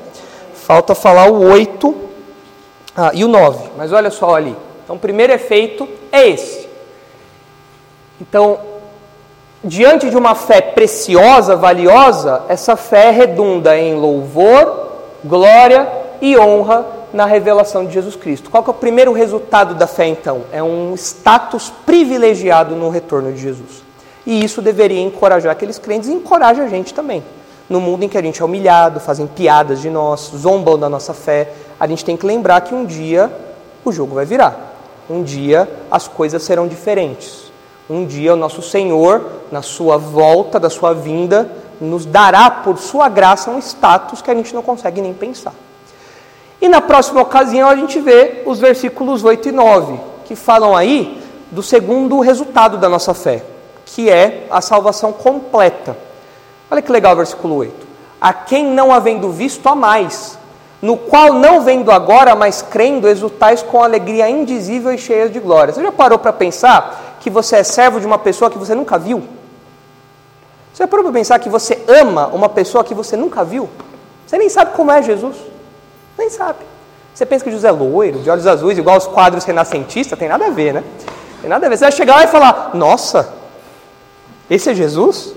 Falta 0.54 0.94
falar 0.94 1.28
o 1.30 1.40
8 1.50 1.94
ah, 2.96 3.11
e 3.12 3.24
o 3.24 3.28
9, 3.28 3.70
mas 3.76 3.92
olha 3.92 4.11
só 4.11 4.36
ali. 4.36 4.54
Então, 4.84 4.96
o 4.96 4.98
primeiro 4.98 5.32
efeito 5.32 5.88
é 6.12 6.28
esse. 6.28 6.68
Então, 8.20 8.59
diante 9.64 10.09
de 10.09 10.16
uma 10.16 10.34
fé 10.34 10.61
preciosa, 10.61 11.57
valiosa, 11.57 12.42
essa 12.48 12.76
fé 12.76 13.11
redunda 13.11 13.76
em 13.76 13.94
louvor, 13.94 14.92
glória 15.24 15.88
e 16.20 16.38
honra 16.38 16.95
na 17.17 17.25
revelação 17.25 17.87
de 17.87 17.95
Jesus 17.95 18.14
Cristo. 18.14 18.51
Qual 18.51 18.62
é 18.62 18.71
o 18.71 18.75
primeiro 18.75 19.11
resultado 19.11 19.75
da 19.75 19.87
fé, 19.87 20.07
então? 20.07 20.43
É 20.53 20.62
um 20.62 20.95
status 20.95 21.73
privilegiado 21.87 22.77
no 22.77 22.91
retorno 22.91 23.33
de 23.33 23.41
Jesus. 23.41 23.83
E 24.27 24.45
isso 24.45 24.61
deveria 24.61 25.01
encorajar 25.01 25.51
aqueles 25.51 25.79
crentes 25.79 26.11
e 26.11 26.12
encoraja 26.12 26.62
a 26.62 26.69
gente 26.69 26.93
também. 26.93 27.25
No 27.71 27.81
mundo 27.81 28.05
em 28.05 28.09
que 28.09 28.19
a 28.19 28.23
gente 28.23 28.43
é 28.43 28.45
humilhado, 28.45 29.01
fazem 29.01 29.27
piadas 29.27 29.81
de 29.81 29.89
nós, 29.89 30.31
zombam 30.37 30.79
da 30.79 30.91
nossa 30.91 31.14
fé, 31.14 31.53
a 31.81 31.87
gente 31.87 32.05
tem 32.05 32.19
que 32.19 32.27
lembrar 32.27 32.61
que 32.61 32.75
um 32.75 32.85
dia 32.85 33.33
o 33.83 33.91
jogo 33.91 34.14
vai 34.14 34.27
virar. 34.27 34.75
Um 35.09 35.23
dia 35.23 35.67
as 35.91 36.07
coisas 36.07 36.43
serão 36.43 36.69
diferentes. 36.69 37.51
Um 37.89 38.05
dia 38.05 38.35
o 38.35 38.37
nosso 38.37 38.61
Senhor, 38.61 39.25
na 39.51 39.62
sua 39.62 39.97
volta, 39.97 40.61
da 40.61 40.69
sua 40.69 40.93
vinda, 40.93 41.51
nos 41.81 42.05
dará 42.05 42.51
por 42.51 42.77
sua 42.77 43.09
graça 43.09 43.51
um 43.51 43.59
status 43.59 44.21
que 44.21 44.31
a 44.31 44.35
gente 44.35 44.55
não 44.55 44.62
consegue 44.62 45.01
nem 45.01 45.14
pensar. 45.14 45.55
E 46.61 46.68
na 46.68 46.80
próxima 46.80 47.20
ocasião 47.20 47.68
a 47.68 47.76
gente 47.76 48.00
vê 48.00 48.42
os 48.46 48.59
versículos 48.59 49.22
8 49.22 49.48
e 49.48 49.52
9, 49.52 50.00
que 50.24 50.34
falam 50.34 50.74
aí 50.74 51.22
do 51.50 51.62
segundo 51.62 52.20
resultado 52.20 52.78
da 52.78 52.88
nossa 52.88 53.14
fé, 53.14 53.44
que 53.84 54.11
é 54.11 54.46
a 54.50 54.61
salvação 54.61 55.12
completa. 55.12 55.96
Olha 56.70 56.82
que 56.82 56.90
legal 56.90 57.12
o 57.12 57.16
versículo 57.16 57.57
8. 57.57 57.86
A 58.20 58.32
quem 58.32 58.64
não 58.64 58.92
havendo 58.92 59.30
visto, 59.30 59.68
a 59.68 59.74
mais, 59.74 60.38
no 60.80 60.96
qual 60.96 61.32
não 61.32 61.61
vendo 61.61 61.90
agora, 61.90 62.34
mas 62.34 62.62
crendo, 62.62 63.09
exultais 63.09 63.62
com 63.62 63.82
alegria 63.82 64.28
indizível 64.28 64.92
e 64.92 64.98
cheia 64.98 65.28
de 65.28 65.38
glória. 65.38 65.72
Você 65.72 65.82
já 65.82 65.92
parou 65.92 66.18
para 66.18 66.32
pensar 66.32 67.16
que 67.20 67.30
você 67.30 67.57
é 67.57 67.62
servo 67.62 68.00
de 68.00 68.07
uma 68.07 68.18
pessoa 68.18 68.50
que 68.50 68.59
você 68.59 68.74
nunca 68.74 68.98
viu? 68.98 69.20
Você 70.72 70.82
já 70.82 70.88
parou 70.88 71.04
para 71.04 71.12
pensar 71.12 71.38
que 71.38 71.48
você 71.48 71.82
ama 71.86 72.28
uma 72.28 72.48
pessoa 72.48 72.84
que 72.84 72.94
você 72.94 73.16
nunca 73.16 73.44
viu? 73.44 73.68
Você 74.26 74.36
nem 74.36 74.48
sabe 74.48 74.74
como 74.74 74.90
é 74.90 75.02
Jesus. 75.02 75.36
Nem 76.19 76.31
sabe. 76.31 76.59
Você 77.14 77.25
pensa 77.25 77.45
que 77.45 77.51
Jesus 77.51 77.64
é 77.64 77.71
loiro, 77.71 78.19
de 78.19 78.29
olhos 78.29 78.47
azuis, 78.47 78.77
igual 78.77 78.99
os 78.99 79.07
quadros 79.07 79.45
renascentistas? 79.45 80.19
Tem 80.19 80.29
nada 80.29 80.47
a 80.47 80.51
ver, 80.51 80.75
né? 80.75 80.85
Tem 81.41 81.49
nada 81.49 81.67
a 81.67 81.69
ver. 81.69 81.77
Você 81.77 81.85
vai 81.85 81.93
chegar 81.93 82.17
lá 82.17 82.25
e 82.25 82.29
falar: 82.29 82.71
Nossa, 82.75 83.33
esse 84.51 84.71
é 84.71 84.75
Jesus? 84.75 85.35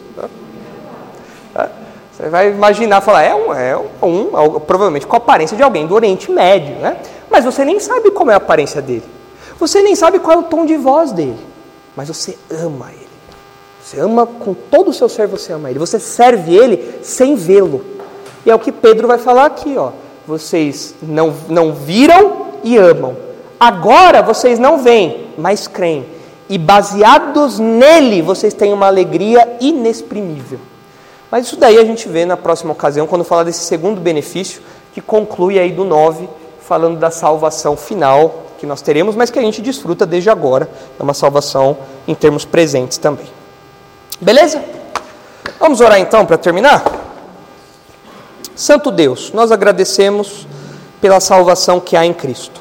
Você 2.20 2.28
vai 2.28 2.50
imaginar, 2.50 3.00
falar, 3.00 3.24
é 3.24 3.34
um, 3.34 3.54
é 3.54 3.78
um, 3.78 3.88
um, 4.06 4.60
provavelmente 4.60 5.08
com 5.08 5.16
a 5.16 5.20
aparência 5.20 5.56
de 5.56 5.64
alguém 5.64 5.88
do 5.88 5.96
Oriente 5.96 6.30
Médio, 6.30 6.76
né? 6.76 6.98
Mas 7.32 7.46
você 7.46 7.64
nem 7.64 7.80
sabe 7.80 8.12
como 8.12 8.30
é 8.30 8.34
a 8.34 8.38
aparência 8.38 8.82
dele. 8.82 9.06
Você 9.58 9.82
nem 9.82 9.96
sabe 9.96 10.20
qual 10.20 10.36
é 10.36 10.40
o 10.42 10.44
tom 10.44 10.66
de 10.66 10.76
voz 10.76 11.14
dele. 11.14 11.40
Mas 11.96 12.10
você 12.10 12.38
ama 12.52 12.92
ele. 12.92 13.08
Você 13.82 14.02
ama 14.02 14.26
com 14.26 14.54
todo 14.54 14.90
o 14.90 14.94
seu 14.94 15.08
ser, 15.08 15.28
você 15.28 15.54
ama 15.54 15.70
ele. 15.70 15.80
Você 15.80 15.98
serve 15.98 16.54
ele 16.54 17.00
sem 17.02 17.36
vê-lo. 17.36 17.86
E 18.46 18.52
é 18.52 18.56
o 18.56 18.60
que 18.60 18.72
Pedro 18.74 19.08
vai 19.08 19.18
falar 19.18 19.46
aqui, 19.46 19.78
ó. 19.78 19.92
Vocês 20.30 20.94
não, 21.02 21.34
não 21.48 21.74
viram 21.74 22.50
e 22.64 22.78
amam. 22.78 23.18
Agora 23.60 24.22
vocês 24.22 24.60
não 24.60 24.78
veem, 24.78 25.26
mas 25.36 25.68
creem. 25.68 26.06
E 26.48 26.56
baseados 26.56 27.58
nele, 27.58 28.22
vocês 28.22 28.54
têm 28.54 28.72
uma 28.72 28.86
alegria 28.86 29.58
inexprimível. 29.60 30.60
Mas 31.32 31.48
isso 31.48 31.58
daí 31.58 31.80
a 31.80 31.84
gente 31.84 32.08
vê 32.08 32.28
na 32.28 32.38
próxima 32.38 32.74
ocasião, 32.74 33.08
quando 33.08 33.24
falar 33.24 33.42
desse 33.42 33.62
segundo 33.62 34.00
benefício, 34.00 34.62
que 34.94 35.02
conclui 35.02 35.58
aí 35.58 35.72
do 35.72 35.84
9, 35.84 36.30
falando 36.62 37.00
da 37.00 37.10
salvação 37.10 37.76
final 37.76 38.44
que 38.60 38.68
nós 38.68 38.84
teremos, 38.84 39.16
mas 39.16 39.32
que 39.32 39.40
a 39.40 39.42
gente 39.42 39.64
desfruta 39.64 40.06
desde 40.06 40.30
agora. 40.30 40.70
É 41.00 41.02
uma 41.02 41.16
salvação 41.16 41.76
em 42.08 42.14
termos 42.14 42.46
presentes 42.46 43.00
também. 43.00 43.26
Beleza? 44.22 44.64
Vamos 45.60 45.82
orar 45.82 46.00
então 46.00 46.24
para 46.24 46.38
terminar? 46.38 46.99
Santo 48.60 48.92
Deus, 48.92 49.32
nós 49.34 49.52
agradecemos 49.52 50.46
pela 51.00 51.20
salvação 51.20 51.80
que 51.80 51.96
há 51.96 52.06
em 52.06 52.14
Cristo. 52.14 52.60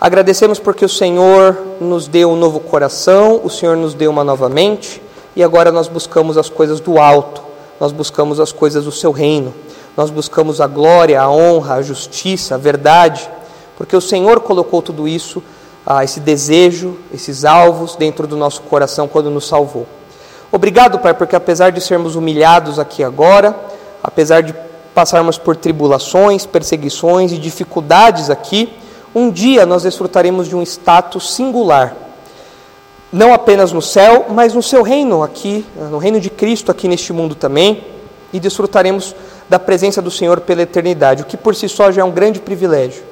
Agradecemos 0.00 0.58
porque 0.58 0.84
o 0.84 0.88
Senhor 0.88 1.58
nos 1.80 2.06
deu 2.06 2.30
um 2.30 2.36
novo 2.36 2.60
coração, 2.60 3.40
o 3.42 3.50
Senhor 3.50 3.76
nos 3.76 3.94
deu 3.94 4.10
uma 4.10 4.22
nova 4.22 4.48
mente, 4.48 5.02
e 5.34 5.42
agora 5.42 5.72
nós 5.72 5.88
buscamos 5.88 6.38
as 6.38 6.48
coisas 6.48 6.78
do 6.78 6.98
alto 6.98 7.44
nós 7.80 7.92
buscamos 7.92 8.40
as 8.40 8.52
coisas 8.52 8.84
do 8.84 8.92
seu 8.92 9.10
reino, 9.10 9.52
nós 9.96 10.10
buscamos 10.10 10.60
a 10.60 10.66
glória, 10.66 11.20
a 11.20 11.30
honra, 11.30 11.74
a 11.74 11.82
justiça, 11.82 12.54
a 12.54 12.58
verdade, 12.58 13.28
porque 13.76 13.96
o 13.96 14.00
Senhor 14.00 14.40
colocou 14.40 14.80
tudo 14.80 15.08
isso, 15.08 15.42
ah, 15.84 16.02
esse 16.02 16.20
desejo, 16.20 16.96
esses 17.12 17.44
alvos 17.44 17.96
dentro 17.96 18.26
do 18.26 18.36
nosso 18.36 18.62
coração 18.62 19.06
quando 19.06 19.30
nos 19.30 19.46
salvou. 19.46 19.86
Obrigado, 20.50 20.98
Pai, 20.98 21.14
porque 21.14 21.34
apesar 21.34 21.70
de 21.70 21.80
sermos 21.80 22.14
humilhados 22.14 22.78
aqui 22.78 23.02
agora, 23.02 23.54
apesar 24.02 24.40
de 24.40 24.54
passarmos 24.94 25.36
por 25.36 25.56
tribulações, 25.56 26.46
perseguições 26.46 27.32
e 27.32 27.38
dificuldades 27.38 28.30
aqui, 28.30 28.72
um 29.14 29.30
dia 29.30 29.66
nós 29.66 29.82
desfrutaremos 29.82 30.48
de 30.48 30.56
um 30.56 30.62
status 30.62 31.34
singular 31.34 31.96
não 33.14 33.32
apenas 33.32 33.70
no 33.70 33.80
céu, 33.80 34.26
mas 34.30 34.54
no 34.54 34.62
seu 34.62 34.82
reino 34.82 35.22
aqui, 35.22 35.64
no 35.88 35.98
reino 35.98 36.18
de 36.18 36.28
Cristo 36.28 36.72
aqui 36.72 36.88
neste 36.88 37.12
mundo 37.12 37.36
também, 37.36 37.84
e 38.32 38.40
desfrutaremos 38.40 39.14
da 39.48 39.56
presença 39.56 40.02
do 40.02 40.10
Senhor 40.10 40.40
pela 40.40 40.62
eternidade, 40.62 41.22
o 41.22 41.24
que 41.24 41.36
por 41.36 41.54
si 41.54 41.68
só 41.68 41.92
já 41.92 42.02
é 42.02 42.04
um 42.04 42.10
grande 42.10 42.40
privilégio. 42.40 43.04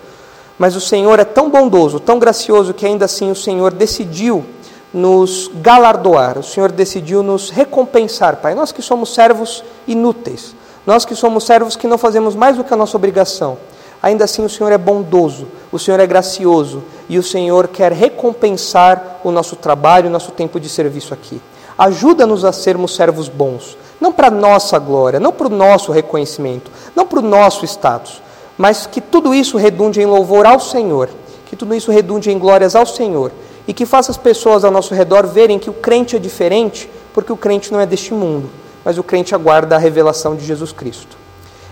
Mas 0.58 0.74
o 0.74 0.80
Senhor 0.80 1.20
é 1.20 1.24
tão 1.24 1.48
bondoso, 1.48 2.00
tão 2.00 2.18
gracioso, 2.18 2.74
que 2.74 2.84
ainda 2.84 3.04
assim 3.04 3.30
o 3.30 3.36
Senhor 3.36 3.72
decidiu 3.72 4.44
nos 4.92 5.48
galardoar, 5.54 6.36
o 6.36 6.42
Senhor 6.42 6.72
decidiu 6.72 7.22
nos 7.22 7.50
recompensar, 7.50 8.38
Pai. 8.38 8.56
Nós 8.56 8.72
que 8.72 8.82
somos 8.82 9.14
servos 9.14 9.62
inúteis, 9.86 10.52
nós 10.86 11.04
que 11.04 11.14
somos 11.14 11.44
servos 11.44 11.76
que 11.76 11.86
não 11.86 11.98
fazemos 11.98 12.34
mais 12.34 12.56
do 12.56 12.64
que 12.64 12.74
a 12.74 12.76
nossa 12.76 12.96
obrigação, 12.96 13.56
ainda 14.02 14.24
assim 14.24 14.44
o 14.44 14.48
Senhor 14.48 14.72
é 14.72 14.78
bondoso, 14.78 15.46
o 15.70 15.78
Senhor 15.78 16.00
é 16.00 16.06
gracioso 16.06 16.82
e 17.08 17.18
o 17.18 17.22
Senhor 17.22 17.68
quer 17.68 17.92
recompensar 17.92 19.20
o 19.22 19.30
nosso 19.30 19.54
trabalho, 19.54 20.08
o 20.08 20.12
nosso 20.12 20.32
tempo 20.32 20.58
de 20.58 20.68
serviço 20.68 21.14
aqui. 21.14 21.40
Ajuda-nos 21.78 22.44
a 22.44 22.52
sermos 22.52 22.94
servos 22.94 23.28
bons, 23.28 23.78
não 24.00 24.12
para 24.12 24.30
nossa 24.30 24.78
glória, 24.78 25.20
não 25.20 25.32
para 25.32 25.46
o 25.46 25.50
nosso 25.50 25.92
reconhecimento, 25.92 26.70
não 26.94 27.06
para 27.06 27.20
o 27.20 27.22
nosso 27.22 27.64
status, 27.64 28.20
mas 28.58 28.86
que 28.86 29.00
tudo 29.00 29.32
isso 29.34 29.56
redunde 29.56 30.00
em 30.00 30.06
louvor 30.06 30.46
ao 30.46 30.60
Senhor, 30.60 31.08
que 31.46 31.56
tudo 31.56 31.74
isso 31.74 31.90
redunde 31.90 32.30
em 32.30 32.38
glórias 32.38 32.74
ao 32.74 32.84
Senhor 32.84 33.30
e 33.66 33.72
que 33.72 33.86
faça 33.86 34.10
as 34.10 34.16
pessoas 34.16 34.64
ao 34.64 34.70
nosso 34.70 34.94
redor 34.94 35.26
verem 35.26 35.58
que 35.58 35.70
o 35.70 35.74
crente 35.74 36.16
é 36.16 36.18
diferente, 36.18 36.90
porque 37.14 37.32
o 37.32 37.36
crente 37.36 37.72
não 37.72 37.80
é 37.80 37.86
deste 37.86 38.12
mundo, 38.12 38.50
mas 38.84 38.98
o 38.98 39.02
crente 39.02 39.34
aguarda 39.34 39.76
a 39.76 39.78
revelação 39.78 40.34
de 40.36 40.44
Jesus 40.44 40.72
Cristo. 40.72 41.16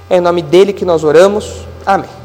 É 0.09 0.17
em 0.17 0.21
nome 0.21 0.43
dele 0.43 0.73
que 0.73 0.85
nós 0.85 1.05
oramos. 1.05 1.67
Amém. 1.87 2.20